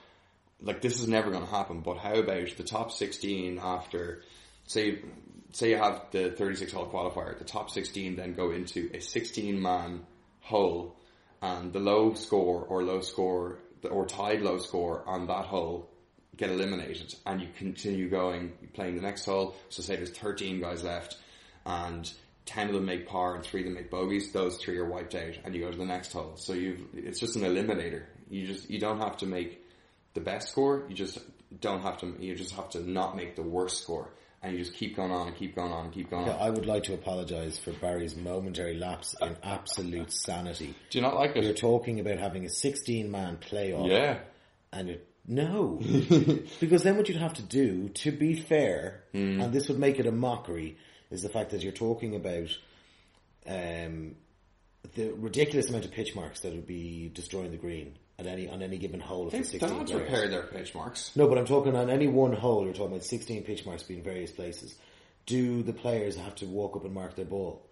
like 0.61 0.81
this 0.81 1.01
is 1.01 1.09
never 1.09 1.31
going 1.31 1.45
to 1.45 1.51
happen. 1.51 1.81
But 1.81 1.99
how 1.99 2.15
about 2.15 2.57
the 2.57 2.65
top 2.65 2.91
sixteen 2.91 3.59
after 3.63 4.23
say 4.65 5.01
say 5.53 5.71
you 5.71 5.77
have 5.77 6.07
the 6.11 6.31
thirty 6.31 6.57
six 6.57 6.73
hole 6.73 6.87
qualifier, 6.87 7.39
the 7.39 7.45
top 7.45 7.71
sixteen 7.71 8.17
then 8.17 8.33
go 8.33 8.51
into 8.51 8.91
a 8.95 9.01
sixteen 9.01 9.61
man 9.61 10.07
hole, 10.41 10.97
and 11.43 11.73
the 11.73 11.81
low 11.81 12.15
score 12.15 12.65
or 12.65 12.83
low 12.83 13.01
score 13.01 13.59
or 13.91 14.07
tied 14.07 14.41
low 14.41 14.59
score 14.59 15.05
on 15.07 15.27
that 15.27 15.45
hole 15.45 15.91
get 16.37 16.51
eliminated, 16.51 17.15
and 17.25 17.41
you 17.41 17.49
continue 17.57 18.11
going 18.11 18.53
playing 18.75 18.95
the 18.95 19.01
next 19.01 19.25
hole. 19.25 19.57
So 19.69 19.83
say 19.83 19.97
there's 19.97 20.11
thirteen 20.11 20.61
guys 20.61 20.83
left, 20.83 21.17
and. 21.67 22.11
10 22.49 22.69
of 22.69 22.75
them 22.75 22.85
make 22.87 23.09
par 23.09 23.35
and 23.35 23.43
3 23.43 23.63
of 23.63 23.65
them 23.65 23.75
make 23.75 23.91
bogeys, 23.91 24.31
those 24.31 24.57
3 24.59 24.79
are 24.79 24.85
wiped 24.85 25.17
out 25.17 25.33
and 25.45 25.53
you 25.53 25.61
go 25.65 25.69
to 25.73 25.77
the 25.77 25.85
next 25.85 26.13
hole. 26.13 26.35
So 26.37 26.53
you 26.53 26.87
it's 26.95 27.19
just 27.19 27.35
an 27.35 27.43
eliminator. 27.43 28.05
You 28.31 28.47
just, 28.47 28.71
you 28.71 28.79
don't 28.79 29.01
have 29.01 29.17
to 29.17 29.27
make 29.27 29.65
the 30.15 30.21
best 30.21 30.51
score. 30.51 30.85
You 30.89 30.95
just 30.95 31.19
don't 31.61 31.81
have 31.83 31.99
to. 32.03 32.15
You 32.21 32.37
just 32.37 32.55
have 32.55 32.69
to 32.71 32.89
not 32.89 33.17
make 33.17 33.35
the 33.35 33.43
worst 33.43 33.83
score, 33.83 34.11
and 34.45 34.53
you 34.53 34.61
just 34.61 34.75
keep 34.77 34.95
going 34.95 35.11
on 35.11 35.27
and 35.27 35.37
keep 35.37 35.57
going 35.57 35.73
on 35.73 35.87
and 35.87 35.93
keep 35.93 36.09
going 36.09 36.27
Yeah, 36.29 36.35
on. 36.35 36.41
I 36.41 36.51
would 36.51 36.67
like 36.67 36.85
to 36.85 36.95
apologise 36.95 37.59
for 37.59 37.73
Barry's 37.73 38.15
momentary 38.15 38.77
lapse 38.77 39.17
in 39.21 39.37
absolute 39.43 40.13
sanity. 40.13 40.77
Do 40.91 40.99
you 40.99 41.03
not 41.03 41.17
like 41.17 41.35
it? 41.35 41.43
You're 41.43 41.53
talking 41.53 41.99
about 41.99 42.19
having 42.19 42.45
a 42.45 42.49
16 42.49 43.11
man 43.11 43.39
playoff. 43.39 43.89
Yeah. 43.91 44.19
And 44.73 44.89
it, 44.91 45.09
no. 45.27 45.81
because 46.61 46.85
then 46.85 46.97
what 46.97 47.09
you'd 47.09 47.19
have 47.19 47.35
to 47.35 47.43
do, 47.43 47.89
to 47.89 48.13
be 48.13 48.35
fair, 48.35 49.03
Hmm. 49.13 49.41
and 49.41 49.53
this 49.53 49.69
would 49.69 49.81
make 49.81 49.99
it 49.99 50.07
a 50.07 50.13
mockery, 50.13 50.77
is 51.11 51.23
the 51.23 51.29
fact 51.29 51.51
that 51.51 51.63
you're 51.63 51.73
talking 51.73 52.15
about 52.15 52.57
um, 53.47 54.17
the 54.95 55.11
ridiculous 55.11 55.69
amount 55.69 55.85
of 55.85 55.93
pitch 55.93 56.15
marks 56.15 56.41
that 56.41 56.53
would 56.53 56.67
be 56.67 57.11
destroying 57.15 57.51
the 57.51 57.57
green 57.57 57.95
at 58.19 58.27
any 58.27 58.49
on 58.49 58.63
any 58.63 58.79
given 58.79 59.01
hole 59.01 59.29
They've 59.29 59.45
16 59.45 59.69
done 59.69 59.87
to 59.87 59.99
repair 59.99 60.29
their 60.29 60.43
pitch 60.43 60.75
marks. 60.75 61.15
No, 61.17 61.29
but 61.29 61.39
I'm 61.39 61.47
talking 61.47 61.77
on 61.77 61.91
any 61.91 62.07
one 62.07 62.33
hole. 62.33 62.65
You're 62.65 62.73
talking 62.73 62.93
about 62.93 63.05
16 63.05 63.45
pitch 63.45 63.67
marks 63.67 63.83
being 63.83 64.03
various 64.03 64.31
places. 64.31 64.75
Do 65.27 65.63
the 65.63 65.73
players 65.73 66.17
have 66.17 66.35
to 66.37 66.47
walk 66.47 66.77
up 66.77 66.85
and 66.85 66.95
mark 66.95 67.17
their 67.17 67.25
ball? 67.25 67.67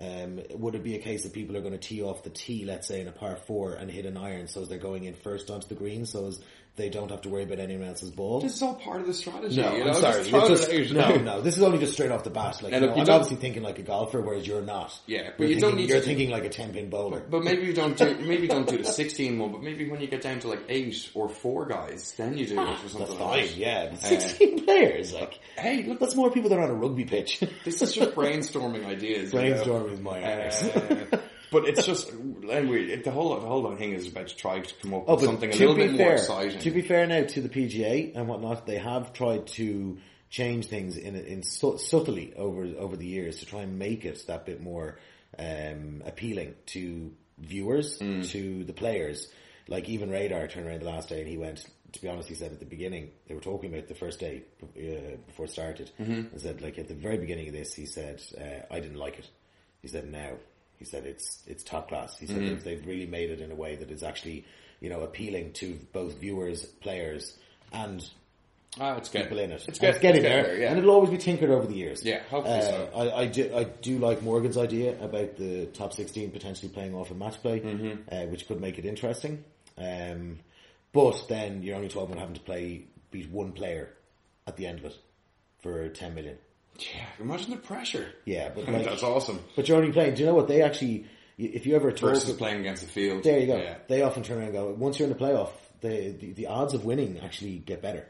Um, 0.00 0.40
would 0.54 0.74
it 0.74 0.82
be 0.84 0.94
a 0.94 0.98
case 0.98 1.22
that 1.22 1.32
people 1.32 1.56
are 1.56 1.60
going 1.62 1.72
to 1.72 1.78
tee 1.78 2.02
off 2.02 2.22
the 2.22 2.30
tee, 2.30 2.64
let's 2.66 2.86
say 2.86 3.00
in 3.00 3.08
a 3.08 3.12
par 3.12 3.36
four, 3.46 3.72
and 3.74 3.90
hit 3.90 4.04
an 4.04 4.16
iron, 4.18 4.46
so 4.46 4.60
as 4.62 4.68
they're 4.68 4.76
going 4.78 5.04
in 5.04 5.14
first 5.14 5.50
onto 5.50 5.68
the 5.68 5.74
green, 5.74 6.04
so 6.04 6.26
as 6.26 6.38
they 6.76 6.90
don't 6.90 7.10
have 7.10 7.22
to 7.22 7.30
worry 7.30 7.44
about 7.44 7.58
anyone 7.58 7.88
else's 7.88 8.10
ball? 8.10 8.42
This 8.42 8.56
is 8.56 8.60
all 8.60 8.74
part 8.74 9.00
of 9.00 9.06
the 9.06 9.14
strategy. 9.14 9.58
no, 9.58 9.74
you 9.74 9.84
I'm 9.84 9.94
sorry. 9.94 10.28
Just 10.28 10.68
It's 10.70 10.90
just- 10.90 10.92
no, 10.92 11.16
no. 11.16 11.40
This 11.40 11.56
is 11.56 11.62
only 11.62 11.78
just 11.78 11.94
straight 11.94 12.10
off 12.10 12.22
the 12.24 12.28
bat. 12.28 12.62
Like, 12.62 12.74
And 12.74 12.82
you 12.84 12.90
if 12.90 12.96
know, 12.96 13.02
you 13.04 13.08
I'm 13.08 13.14
obviously 13.14 13.38
thinking 13.38 13.62
like 13.62 13.78
a 13.78 13.82
golfer, 13.82 14.20
whereas 14.20 14.46
you're 14.46 14.60
not. 14.60 14.92
Yeah, 15.06 15.30
but 15.38 15.44
You're 15.44 15.48
you 15.54 15.60
don't 15.62 15.70
thinking- 15.70 15.76
need 15.86 15.88
You're 15.88 16.00
to- 16.00 16.04
thinking 16.06 16.28
like 16.28 16.44
a 16.44 16.50
ten 16.50 16.74
pin 16.74 16.90
bowler. 16.90 17.20
But 17.30 17.44
maybe 17.44 17.62
you 17.64 17.72
don't 17.72 17.96
do 17.96 18.14
maybe 18.20 18.46
don't 18.46 18.68
do 18.68 18.76
the 18.76 18.84
16 18.84 19.38
one, 19.38 19.52
but 19.52 19.62
maybe 19.62 19.88
when 19.88 20.02
you 20.02 20.06
get 20.08 20.20
down 20.20 20.38
to 20.40 20.48
like 20.48 20.60
eight 20.68 21.08
or 21.14 21.30
four 21.30 21.64
guys, 21.64 22.12
then 22.18 22.36
you 22.36 22.44
do 22.46 22.60
it 22.60 22.68
or 22.68 22.76
something 22.76 22.98
That's 22.98 23.10
like 23.12 23.18
fine, 23.20 23.46
that. 23.46 23.56
yeah. 23.56 23.88
But 23.92 24.04
Uh, 24.04 24.08
16 24.20 24.64
players, 24.66 25.14
like, 25.14 25.40
hey, 25.56 25.82
look, 25.84 25.98
that's 25.98 26.14
more 26.14 26.30
people 26.30 26.50
than 26.50 26.58
are 26.58 26.64
on 26.64 26.70
a 26.70 26.74
rugby 26.74 27.06
pitch. 27.06 27.40
this 27.64 27.80
is 27.80 27.94
just 27.94 28.10
brainstorming 28.14 28.84
ideas. 28.84 29.32
you 29.32 29.38
know? 29.40 29.46
Brainstorming 29.88 29.92
is 29.92 30.00
my 30.00 30.22
arse. 30.42 30.62
Uh, 30.62 31.20
but 31.52 31.64
it's 31.68 31.86
just 31.86 32.12
anyway. 32.12 32.84
It, 32.86 33.04
the 33.04 33.10
whole 33.10 33.34
the 33.40 33.46
whole 33.46 33.74
thing 33.76 33.92
is 33.92 34.08
about 34.08 34.28
to 34.28 34.36
try 34.36 34.60
to 34.60 34.74
come 34.82 34.94
up 34.94 35.04
Oh, 35.06 35.14
with 35.16 35.24
something 35.24 35.50
a 35.50 35.52
to 35.52 35.58
little 35.68 35.74
be 35.74 35.86
bit 35.88 35.96
fair, 35.96 36.06
more 36.06 36.14
exciting. 36.16 36.58
To 36.60 36.70
be 36.70 36.82
fair 36.82 37.06
now 37.06 37.24
to 37.24 37.40
the 37.40 37.48
PGA 37.48 38.14
and 38.16 38.28
whatnot, 38.28 38.66
they 38.66 38.78
have 38.78 39.12
tried 39.12 39.46
to 39.48 39.98
change 40.30 40.66
things 40.66 40.96
in 40.96 41.14
in 41.16 41.42
su- 41.42 41.78
subtly 41.78 42.34
over 42.36 42.64
over 42.78 42.96
the 42.96 43.06
years 43.06 43.40
to 43.40 43.46
try 43.46 43.62
and 43.62 43.78
make 43.78 44.04
it 44.04 44.22
that 44.26 44.44
bit 44.46 44.60
more 44.62 44.98
um, 45.38 46.02
appealing 46.04 46.54
to 46.66 47.12
viewers, 47.38 47.98
Mm. 47.98 48.28
to 48.30 48.64
the 48.64 48.72
players. 48.72 49.28
Like 49.68 49.88
even 49.88 50.10
Radar 50.10 50.46
turned 50.46 50.66
around 50.66 50.80
the 50.80 50.86
last 50.86 51.08
day 51.08 51.20
and 51.20 51.28
he 51.28 51.36
went. 51.38 51.64
To 51.92 52.02
be 52.02 52.08
honest, 52.08 52.28
he 52.28 52.34
said 52.34 52.52
at 52.52 52.58
the 52.58 52.66
beginning 52.66 53.10
they 53.26 53.34
were 53.34 53.40
talking 53.40 53.72
about 53.72 53.86
the 53.88 53.94
first 53.94 54.18
day 54.20 54.42
uh, 54.62 55.16
before 55.26 55.46
it 55.46 55.50
started, 55.50 55.90
Mm-hmm. 56.00 56.12
and 56.32 56.40
said 56.40 56.60
like 56.60 56.78
at 56.78 56.88
the 56.88 56.94
very 56.94 57.16
beginning 57.16 57.46
of 57.48 57.54
this, 57.54 57.72
he 57.74 57.86
said 57.86 58.20
uh, 58.38 58.66
I 58.74 58.80
didn't 58.80 58.98
like 58.98 59.18
it. 59.18 59.30
He 59.86 59.92
said 59.92 60.10
now. 60.10 60.32
He 60.80 60.84
said 60.84 61.06
it's 61.06 61.44
it's 61.46 61.62
top 61.62 61.88
class. 61.88 62.18
He 62.18 62.26
said 62.26 62.38
Mm-hmm. 62.38 62.64
they've, 62.64 62.84
really 62.84 63.06
made 63.06 63.30
it 63.30 63.40
in 63.40 63.52
a 63.52 63.54
way 63.54 63.76
that 63.76 63.88
is 63.92 64.02
actually 64.02 64.44
you 64.80 64.90
know 64.90 65.02
appealing 65.02 65.52
to 65.54 65.78
both 65.92 66.18
viewers, 66.18 66.66
players, 66.66 67.36
and 67.72 68.04
ah, 68.80 68.96
it's 68.96 69.08
people 69.08 69.36
getting 69.36 69.44
in 69.44 69.50
it. 69.52 69.54
It's, 69.54 69.66
And 69.68 69.78
get, 69.78 69.90
it's 69.90 69.98
getting 70.00 70.24
it's 70.24 70.28
there, 70.48 70.58
yeah. 70.58 70.70
and 70.70 70.78
it'll 70.78 70.90
always 70.90 71.10
be 71.10 71.18
tinkered 71.18 71.50
over 71.50 71.68
the 71.68 71.76
years. 71.76 72.04
Yeah, 72.04 72.20
hopefully 72.30 72.58
Uh, 72.58 72.62
so. 72.62 72.90
I, 72.96 73.20
I 73.22 73.26
do 73.26 73.56
I 73.56 73.62
do 73.64 73.98
like 74.00 74.22
Morgan's 74.22 74.58
idea 74.58 75.00
about 75.00 75.36
the 75.36 75.66
top 75.66 75.92
sixteen 75.92 76.32
potentially 76.32 76.68
playing 76.68 76.94
off 76.96 77.12
in 77.12 77.18
match 77.18 77.40
play, 77.40 77.60
Mm-hmm. 77.60 78.12
uh, 78.12 78.26
which 78.26 78.48
could 78.48 78.60
make 78.60 78.76
it 78.80 78.84
interesting. 78.84 79.44
Um, 79.78 80.40
but 80.92 81.26
then 81.28 81.62
you're 81.62 81.76
only 81.76 81.88
talking 81.88 82.08
about 82.12 82.20
having 82.20 82.34
to 82.34 82.40
play 82.42 82.86
beat 83.12 83.30
one 83.30 83.52
player 83.52 83.90
at 84.48 84.56
the 84.56 84.66
end 84.66 84.80
of 84.80 84.86
it 84.86 84.96
for 85.60 85.88
ten 85.90 86.14
million. 86.16 86.38
Yeah, 86.78 87.06
imagine 87.20 87.50
the 87.50 87.56
pressure. 87.56 88.12
Yeah, 88.24 88.50
but 88.54 88.68
like, 88.72 88.84
that's 88.84 89.02
awesome. 89.02 89.40
But 89.54 89.68
you're 89.68 89.78
only 89.78 89.92
playing. 89.92 90.14
Do 90.14 90.20
you 90.22 90.26
know 90.26 90.34
what 90.34 90.48
they 90.48 90.62
actually? 90.62 91.06
If 91.38 91.66
you 91.66 91.76
ever 91.76 91.92
talk 91.92 92.14
Versus 92.14 92.34
playing 92.34 92.60
against 92.60 92.82
the 92.82 92.88
field. 92.88 93.22
There 93.22 93.38
you 93.38 93.46
go. 93.46 93.58
Yeah. 93.58 93.76
They 93.88 94.00
often 94.00 94.22
turn 94.22 94.38
around 94.38 94.46
and 94.46 94.54
go, 94.54 94.72
once 94.72 94.98
you're 94.98 95.06
in 95.06 95.12
the 95.12 95.22
playoff, 95.22 95.50
the, 95.82 96.12
the, 96.12 96.32
the 96.32 96.46
odds 96.46 96.72
of 96.72 96.86
winning 96.86 97.20
actually 97.20 97.58
get 97.58 97.82
better. 97.82 98.08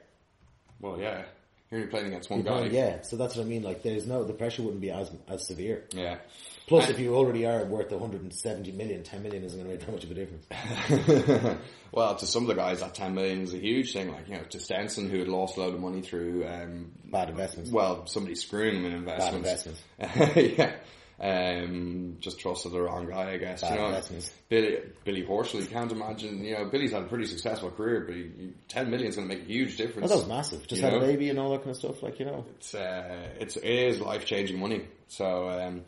Well, 0.80 1.00
yeah. 1.00 1.24
You're 1.70 1.80
only 1.80 1.90
playing 1.90 2.06
against 2.06 2.30
one 2.30 2.42
guy. 2.42 2.66
yeah, 2.66 3.02
so 3.02 3.16
that's 3.16 3.36
what 3.36 3.44
I 3.44 3.48
mean. 3.48 3.62
Like, 3.62 3.82
there's 3.82 4.06
no 4.06 4.22
the 4.24 4.32
pressure 4.32 4.62
wouldn't 4.62 4.80
be 4.80 4.90
as 4.90 5.10
as 5.28 5.46
severe. 5.46 5.84
Yeah. 5.92 6.18
Plus, 6.66 6.88
if 6.88 6.98
you 6.98 7.14
already 7.14 7.46
are 7.46 7.64
worth 7.64 7.92
170 7.92 8.72
million, 8.72 9.04
10 9.04 9.22
million 9.22 9.44
isn't 9.44 9.56
going 9.56 9.70
to 9.70 9.76
make 9.76 9.86
that 9.86 9.92
much 9.92 10.02
of 10.02 10.10
a 10.10 10.14
difference. 10.14 11.58
well, 11.92 12.16
to 12.16 12.26
some 12.26 12.42
of 12.42 12.48
the 12.48 12.54
guys, 12.54 12.80
that 12.80 12.92
10 12.92 13.14
million 13.14 13.42
is 13.42 13.54
a 13.54 13.58
huge 13.58 13.92
thing. 13.92 14.10
Like, 14.10 14.28
you 14.28 14.34
know, 14.34 14.42
to 14.42 14.58
Stenson, 14.58 15.08
who 15.08 15.20
had 15.20 15.28
lost 15.28 15.56
a 15.56 15.60
load 15.60 15.74
of 15.74 15.80
money 15.80 16.02
through, 16.02 16.44
um, 16.44 16.90
Bad 17.04 17.30
investments. 17.30 17.70
well, 17.70 18.06
somebody 18.08 18.34
screwing 18.34 18.74
him 18.76 18.84
in 18.84 18.92
investments. 18.94 19.64
Bad 19.98 20.08
investments. 20.16 20.58
yeah. 20.58 20.74
Um, 21.18 22.16
just 22.20 22.38
trusted 22.38 22.72
the 22.72 22.82
wrong 22.82 23.06
guy, 23.08 23.32
I 23.32 23.36
guess. 23.38 23.62
Bad 23.62 23.72
you 23.72 23.78
know, 23.78 23.86
investments. 23.86 24.30
Billy, 24.50 24.78
Billy 25.02 25.22
Horschel, 25.24 25.60
you 25.60 25.66
can't 25.66 25.90
imagine, 25.90 26.44
you 26.44 26.54
know, 26.54 26.66
Billy's 26.66 26.92
had 26.92 27.04
a 27.04 27.06
pretty 27.06 27.24
successful 27.24 27.70
career, 27.70 28.04
but 28.06 28.14
he, 28.14 28.52
10 28.68 28.90
million 28.90 29.08
is 29.08 29.16
going 29.16 29.26
to 29.26 29.34
make 29.34 29.44
a 29.44 29.48
huge 29.48 29.78
difference. 29.78 30.10
Well, 30.10 30.18
that 30.18 30.26
was 30.26 30.28
massive. 30.28 30.66
Just 30.66 30.82
had 30.82 30.92
a 30.92 31.00
baby 31.00 31.30
and 31.30 31.38
all 31.38 31.50
that 31.52 31.58
kind 31.58 31.70
of 31.70 31.76
stuff. 31.76 32.02
Like, 32.02 32.18
you 32.18 32.26
know. 32.26 32.44
it's 32.56 32.74
uh, 32.74 33.30
it's 33.40 33.56
it 33.56 33.64
is 33.64 34.00
life 34.00 34.26
changing 34.26 34.58
money. 34.58 34.86
So 35.08 35.48
um, 35.48 35.84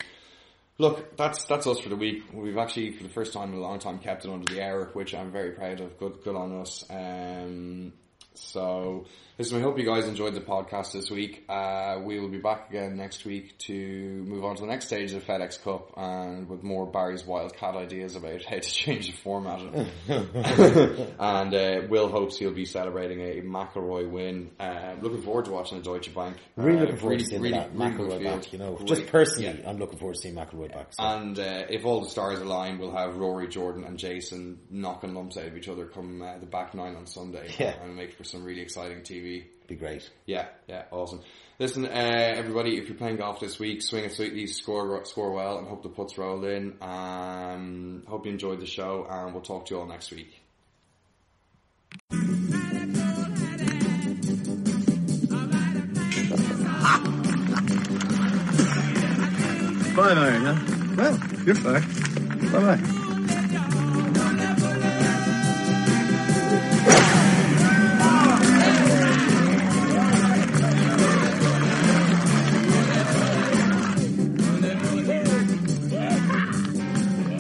look, 0.79 1.17
that's 1.17 1.45
that's 1.45 1.67
us 1.67 1.79
for 1.81 1.91
the 1.91 1.97
week. 1.97 2.23
We've 2.33 2.57
actually 2.57 2.93
for 2.93 3.03
the 3.03 3.09
first 3.11 3.35
time 3.35 3.53
in 3.53 3.59
a 3.59 3.61
long 3.61 3.81
time 3.81 3.99
kept 3.99 4.25
it 4.25 4.31
under 4.31 4.53
the 4.53 4.65
hour, 4.65 4.91
which 4.95 5.15
I'm 5.15 5.31
very 5.31 5.51
proud 5.53 5.81
of. 5.81 5.99
Good 5.99 6.25
good 6.25 6.37
on 6.37 6.61
us. 6.61 6.85
Um, 6.89 7.93
so 8.35 9.07
listen, 9.39 9.59
I 9.59 9.63
hope 9.63 9.79
you 9.79 9.85
guys 9.87 10.07
enjoyed 10.07 10.35
the 10.35 10.41
podcast 10.41 10.93
this 10.93 11.11
week. 11.11 11.45
Uh, 11.49 12.01
we 12.03 12.19
will 12.19 12.29
be 12.29 12.39
back 12.39 12.71
again 12.71 12.97
next 12.97 13.25
week 13.25 13.57
to 13.61 13.73
move 13.73 14.45
on 14.45 14.57
to 14.57 14.63
the 14.63 14.67
next 14.67 14.87
stage 14.87 15.13
of 15.13 15.25
the 15.25 15.33
FedEx 15.33 15.63
Cup 15.63 15.93
and 15.97 16.49
with 16.49 16.63
more 16.63 16.87
Barry's 16.87 17.25
wildcat 17.25 17.77
ideas 17.77 18.17
about 18.17 18.43
how 18.49 18.57
to 18.57 18.61
change 18.61 19.07
the 19.07 19.13
format 19.17 19.61
and 20.09 21.55
uh, 21.55 21.81
Will 21.89 22.09
hopes 22.09 22.39
he'll 22.39 22.53
be 22.53 22.65
celebrating 22.65 23.21
a 23.21 23.43
McIlroy 23.43 24.11
win. 24.11 24.51
Uh, 24.59 24.95
looking 25.01 25.23
forward 25.23 25.45
to 25.47 25.53
watching 25.53 25.79
the 25.79 25.85
Deutsche 25.85 26.15
Bank. 26.15 26.37
Really 26.57 26.79
Uh, 26.79 26.81
looking 26.83 26.97
forward 26.97 27.11
really- 27.13 27.25
to 27.25 27.31
seeing 27.31 27.43
really- 27.43 27.59
that 27.59 27.75
really 27.75 27.91
McIlroy 27.93 28.25
back. 28.25 28.53
You 28.53 28.59
know, 28.59 28.75
Great. 28.75 28.89
just 28.89 29.07
personally, 29.07 29.59
Yeah. 29.61 29.69
I'm 29.71 29.79
looking 29.79 29.99
forward 29.99 30.15
to 30.17 30.21
seeing 30.21 30.35
McIlroy 30.35 30.73
back. 30.73 30.93
So. 30.95 31.03
And 31.05 31.39
uh, 31.39 31.65
if 31.71 31.85
all 31.85 32.01
the 32.03 32.11
stars 32.11 32.41
align, 32.41 32.79
we'll 32.79 32.93
have 32.97 33.17
Rory, 33.17 33.49
Jordan, 33.49 33.85
and 33.85 33.99
Jason 33.99 34.59
knocking 34.71 35.15
lumps 35.15 35.37
out 35.37 35.47
of 35.47 35.57
each 35.57 35.69
other 35.69 35.87
come 35.87 36.23
uh, 36.23 36.39
the 36.39 36.47
back 36.47 36.75
nine 36.75 36.97
on 36.97 37.07
Sunday. 37.07 37.51
Yeah. 37.59 37.75
and 37.83 37.95
make 37.97 38.15
for 38.15 38.25
some 38.25 38.45
really 38.45 38.61
exciting 38.61 39.01
TV. 39.03 39.28
Be 39.69 39.77
great. 39.77 40.09
Yeah, 40.27 40.47
yeah, 40.67 40.85
awesome. 40.91 41.21
Listen, 41.59 41.85
uh, 41.85 41.89
everybody, 41.89 42.79
if 42.79 42.89
you're 42.89 42.97
playing 42.97 43.17
golf 43.17 43.41
this 43.41 43.59
week, 43.59 43.83
swing 43.83 44.05
it 44.05 44.13
sweetly, 44.13 44.47
score 44.47 45.05
score 45.05 45.33
well, 45.33 45.59
and 45.59 45.69
hope 45.69 45.83
the 45.83 45.89
putts 45.89 46.17
roll 46.17 46.45
in. 46.45 46.77
Um, 46.81 48.03
hope 48.09 48.27
you 48.27 48.33
enjoyed 48.33 48.61
the 48.61 48.67
show, 48.67 49.07
and 49.09 49.33
we'll 49.33 49.43
talk 49.43 49.67
to 49.67 49.75
you 49.75 49.81
all 49.81 49.87
next 49.87 50.11
week. 50.11 50.41
Five 59.95 60.17
iron, 60.17 60.45
huh? 60.45 60.95
Well, 60.97 61.19
you're 61.45 61.55
fucked. 61.57 62.53
Bye 62.53 62.77
bye. 62.77 62.98